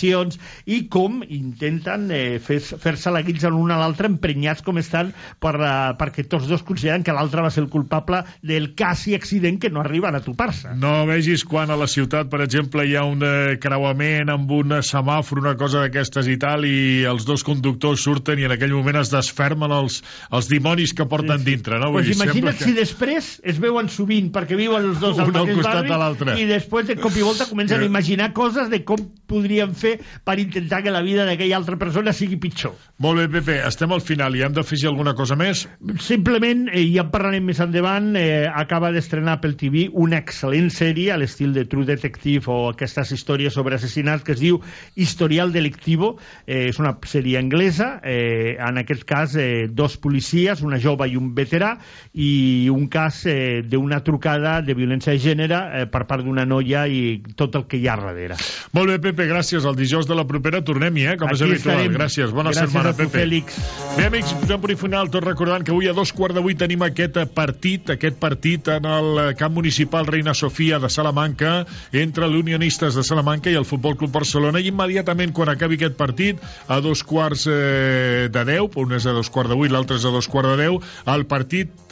i 0.66 0.82
com 0.92 1.22
intenten 1.28 2.08
eh, 2.14 2.38
fer- 2.42 2.60
fer-se 2.60 3.10
la 3.14 3.22
guitza 3.26 3.50
l'un 3.52 3.70
a 3.74 3.78
l'altre 3.80 4.08
emprenyats 4.10 4.62
com 4.66 4.78
estan 4.80 5.12
per, 5.40 5.54
eh, 5.60 5.94
perquè 6.00 6.26
tots 6.28 6.48
dos 6.50 6.62
consideren 6.66 7.04
que 7.06 7.12
l'altre 7.14 7.42
va 7.44 7.50
ser 7.54 7.62
el 7.64 7.70
culpable 7.72 8.22
del 8.42 8.72
quasi 8.74 9.14
accident 9.14 9.60
que 9.62 9.70
no 9.70 9.80
arriben 9.84 10.14
a 10.14 10.20
topar-se. 10.24 10.74
No 10.80 11.04
vegis 11.06 11.44
quan 11.44 11.70
a 11.70 11.76
la 11.80 11.86
ciutat, 11.90 12.28
per 12.32 12.42
exemple, 12.44 12.84
hi 12.86 12.96
ha 12.96 13.04
un 13.06 13.22
eh, 13.24 13.56
creuament 13.62 14.30
amb 14.32 14.50
un 14.54 14.76
semàfor, 14.84 15.40
una 15.44 15.54
cosa 15.60 15.84
d'aquestes 15.84 16.28
i 16.32 16.36
tal, 16.40 16.64
i 16.66 17.04
els 17.08 17.24
dos 17.28 17.44
conductors 17.46 18.02
surten 18.04 18.38
i 18.40 18.48
en 18.48 18.54
aquell 18.56 18.72
moment 18.74 19.00
es 19.02 19.10
desfermen 19.12 19.72
els, 19.72 20.00
els 20.34 20.48
dimonis 20.50 20.94
que 20.96 21.06
porten 21.10 21.38
sí, 21.38 21.44
sí. 21.44 21.50
dintre, 21.54 21.78
no? 21.82 21.92
Pues 21.94 22.06
dir, 22.08 22.16
imagina't 22.16 22.54
sembla 22.56 22.72
si 22.72 22.74
després 22.76 23.28
es 23.44 23.58
veuen 23.62 23.88
sovint 23.92 24.30
perquè 24.34 24.56
viuen 24.58 24.90
els 24.90 25.00
dos 25.02 25.18
al 25.18 25.28
Un 25.30 25.36
al 25.36 25.44
mateix 25.44 25.56
costat 25.60 25.88
barri 25.88 25.92
de 25.92 25.98
i 26.42 26.46
després 26.48 26.86
de 26.88 26.96
cop 27.00 27.16
i 27.16 27.22
volta 27.26 27.46
comencen 27.50 27.78
a 27.78 27.80
Que- 27.84 27.90
imaginar 27.92 28.32
coses 28.36 28.70
de 28.72 28.80
com 28.84 29.02
podrien 29.30 29.74
fer 29.78 29.83
per 30.24 30.38
intentar 30.42 30.82
que 30.84 30.92
la 30.94 31.02
vida 31.04 31.26
d'aquella 31.28 31.58
altra 31.60 31.78
persona 31.80 32.12
sigui 32.16 32.38
pitjor. 32.40 32.74
Molt 33.04 33.20
bé, 33.20 33.28
Pepe, 33.38 33.58
estem 33.66 33.92
al 33.94 34.02
final 34.04 34.36
i 34.36 34.44
hem 34.46 34.54
d'afegir 34.56 34.88
alguna 34.90 35.14
cosa 35.18 35.36
més? 35.38 35.64
Simplement, 36.02 36.66
eh, 36.72 36.84
ja 36.94 37.04
en 37.04 37.10
parlarem 37.12 37.44
més 37.44 37.60
endavant, 37.62 38.12
eh, 38.16 38.46
acaba 38.48 38.92
d'estrenar 38.94 39.40
pel 39.42 39.56
TV 39.60 39.88
una 39.92 40.20
excel·lent 40.22 40.70
sèrie 40.74 41.12
a 41.12 41.18
l'estil 41.20 41.54
de 41.56 41.66
True 41.70 41.86
Detective 41.88 42.50
o 42.52 42.70
aquestes 42.70 43.12
històries 43.16 43.54
sobre 43.54 43.78
assassinats 43.78 44.24
que 44.24 44.34
es 44.36 44.40
diu 44.42 44.60
Historial 44.94 45.52
Delictivo. 45.52 46.14
Eh, 46.46 46.68
és 46.70 46.78
una 46.80 46.94
sèrie 47.06 47.38
anglesa, 47.38 48.00
eh, 48.02 48.56
en 48.58 48.78
aquest 48.80 49.04
cas 49.08 49.36
eh, 49.36 49.66
dos 49.70 49.96
policies, 49.96 50.62
una 50.62 50.80
jove 50.80 51.08
i 51.10 51.16
un 51.16 51.34
veterà, 51.34 51.74
i 52.14 52.68
un 52.72 52.88
cas 52.88 53.24
eh, 53.26 53.62
d'una 53.66 54.02
trucada 54.04 54.60
de 54.62 54.74
violència 54.74 55.12
de 55.14 55.22
gènere 55.22 55.60
eh, 55.82 55.86
per 55.90 56.04
part 56.08 56.24
d'una 56.24 56.46
noia 56.48 56.86
i 56.86 57.20
tot 57.36 57.56
el 57.58 57.66
que 57.68 57.80
hi 57.80 57.88
ha 57.88 57.96
darrere. 58.00 58.38
Molt 58.74 58.90
bé, 58.90 58.98
Pepe, 59.10 59.26
gràcies. 59.30 59.64
El 59.64 59.73
dijous 59.76 60.06
de 60.06 60.14
la 60.16 60.24
propera 60.26 60.62
tornem-hi, 60.64 61.06
eh? 61.12 61.16
Com 61.20 61.30
és 61.30 61.40
Aquí 61.40 61.50
habitual. 61.50 61.76
estarem. 61.76 61.96
Gràcies. 61.96 62.32
Bona 62.34 62.50
Gràcies 62.50 62.70
setmana, 62.70 62.90
a 62.90 62.92
tu, 62.92 63.04
Pepe. 63.04 63.18
Fèlix. 63.18 63.58
Bé, 63.96 64.06
amics, 64.06 64.34
i 64.74 64.76
final, 64.76 65.10
tot 65.10 65.24
recordant 65.24 65.64
que 65.64 65.70
avui 65.72 65.88
a 65.88 65.92
dos 65.92 66.12
quarts 66.12 66.34
de 66.34 66.40
vuit 66.40 66.58
tenim 66.58 66.82
aquest 66.82 67.18
partit, 67.34 67.90
aquest 67.90 68.16
partit 68.18 68.68
en 68.68 68.84
el 68.84 69.34
camp 69.38 69.54
municipal 69.54 70.06
Reina 70.06 70.34
Sofia 70.34 70.78
de 70.78 70.88
Salamanca 70.88 71.66
entre 71.92 72.28
l'Unionistes 72.28 72.94
de 72.94 73.04
Salamanca 73.04 73.50
i 73.50 73.54
el 73.54 73.64
Futbol 73.64 73.96
Club 73.96 74.12
Barcelona 74.12 74.60
i 74.60 74.68
immediatament 74.72 75.32
quan 75.32 75.52
acabi 75.52 75.78
aquest 75.78 75.96
partit 75.96 76.40
a 76.68 76.80
dos 76.80 77.02
quarts 77.02 77.46
eh, 77.46 78.28
de 78.32 78.44
deu, 78.44 78.70
un 78.76 78.92
és 78.92 79.06
a 79.06 79.12
dos 79.12 79.30
quarts 79.30 79.50
de 79.52 79.58
vuit, 79.58 79.72
l'altre 79.72 80.00
és 80.00 80.04
a 80.04 80.14
dos 80.14 80.28
quarts 80.28 80.54
de 80.54 80.62
deu, 80.64 80.80
el 81.06 81.26
partit 81.30 81.83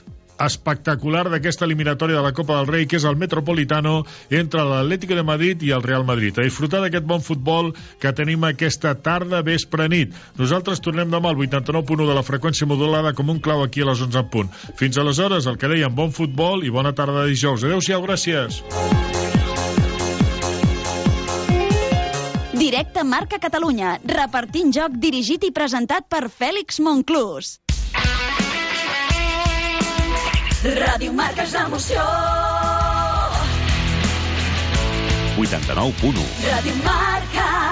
espectacular 0.47 1.25
d'aquesta 1.31 1.67
eliminatòria 1.69 2.19
de 2.19 2.25
la 2.27 2.33
Copa 2.37 2.59
del 2.59 2.71
Rei, 2.71 2.87
que 2.87 2.99
és 2.99 3.07
el 3.09 3.19
Metropolitano 3.21 4.03
entre 4.31 4.65
l'Atlético 4.67 5.19
de 5.19 5.27
Madrid 5.27 5.63
i 5.63 5.73
el 5.77 5.85
Real 5.87 6.07
Madrid. 6.09 6.39
A 6.39 6.47
disfrutar 6.47 6.83
d'aquest 6.83 7.07
bon 7.09 7.23
futbol 7.25 7.73
que 8.03 8.13
tenim 8.17 8.45
aquesta 8.49 8.95
tarda, 8.95 9.43
vespre, 9.47 9.89
nit. 9.93 10.17
Nosaltres 10.41 10.83
tornem 10.85 11.11
demà 11.13 11.33
al 11.33 11.41
89.1 11.41 12.09
de 12.09 12.19
la 12.19 12.27
freqüència 12.27 12.69
modulada 12.69 13.15
com 13.15 13.31
un 13.31 13.41
clau 13.41 13.63
aquí 13.63 13.83
a 13.83 13.91
les 13.93 14.03
11 14.03 14.23
en 14.25 14.31
punt. 14.33 14.53
Fins 14.81 14.99
aleshores, 14.99 15.47
el 15.47 15.59
que 15.59 15.71
dèiem, 15.71 15.95
bon 15.95 16.13
futbol 16.13 16.67
i 16.67 16.75
bona 16.75 16.95
tarda 16.97 17.23
de 17.23 17.35
dijous. 17.35 17.65
Adéu-siau, 17.65 18.03
gràcies. 18.07 18.63
Directe 22.63 23.03
Marca 23.03 23.41
Catalunya, 23.43 23.97
repartint 24.07 24.71
joc 24.77 24.95
dirigit 25.03 25.43
i 25.49 25.51
presentat 25.57 26.07
per 26.07 26.29
Fèlix 26.31 26.79
Monclús. 26.85 27.62
Ràdio 30.63 31.11
Marca 31.11 31.43
és 31.43 31.53
l'emoció. 31.57 32.03
89.1 35.43 36.23
Ràdio 36.47 36.77
Marca. 36.85 37.72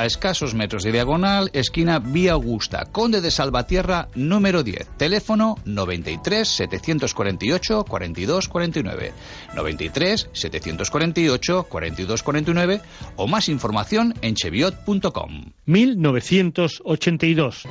a 0.01 0.05
escasos 0.05 0.53
metros 0.55 0.83
de 0.83 0.91
diagonal, 0.91 1.51
esquina 1.53 1.99
Vía 1.99 2.33
Augusta, 2.33 2.85
Conde 2.91 3.21
de 3.21 3.29
Salvatierra, 3.29 4.07
número 4.15 4.63
10. 4.63 4.97
Teléfono 4.97 5.57
93 5.65 6.47
748 6.47 7.85
42 7.85 8.47
49. 8.47 9.13
93 9.55 10.29
748 10.33 11.67
42 11.69 12.23
49 12.23 12.81
o 13.15 13.27
más 13.27 13.47
información 13.47 14.15
en 14.21 14.33
cheviot.com. 14.33 15.51
1982. 15.65 17.67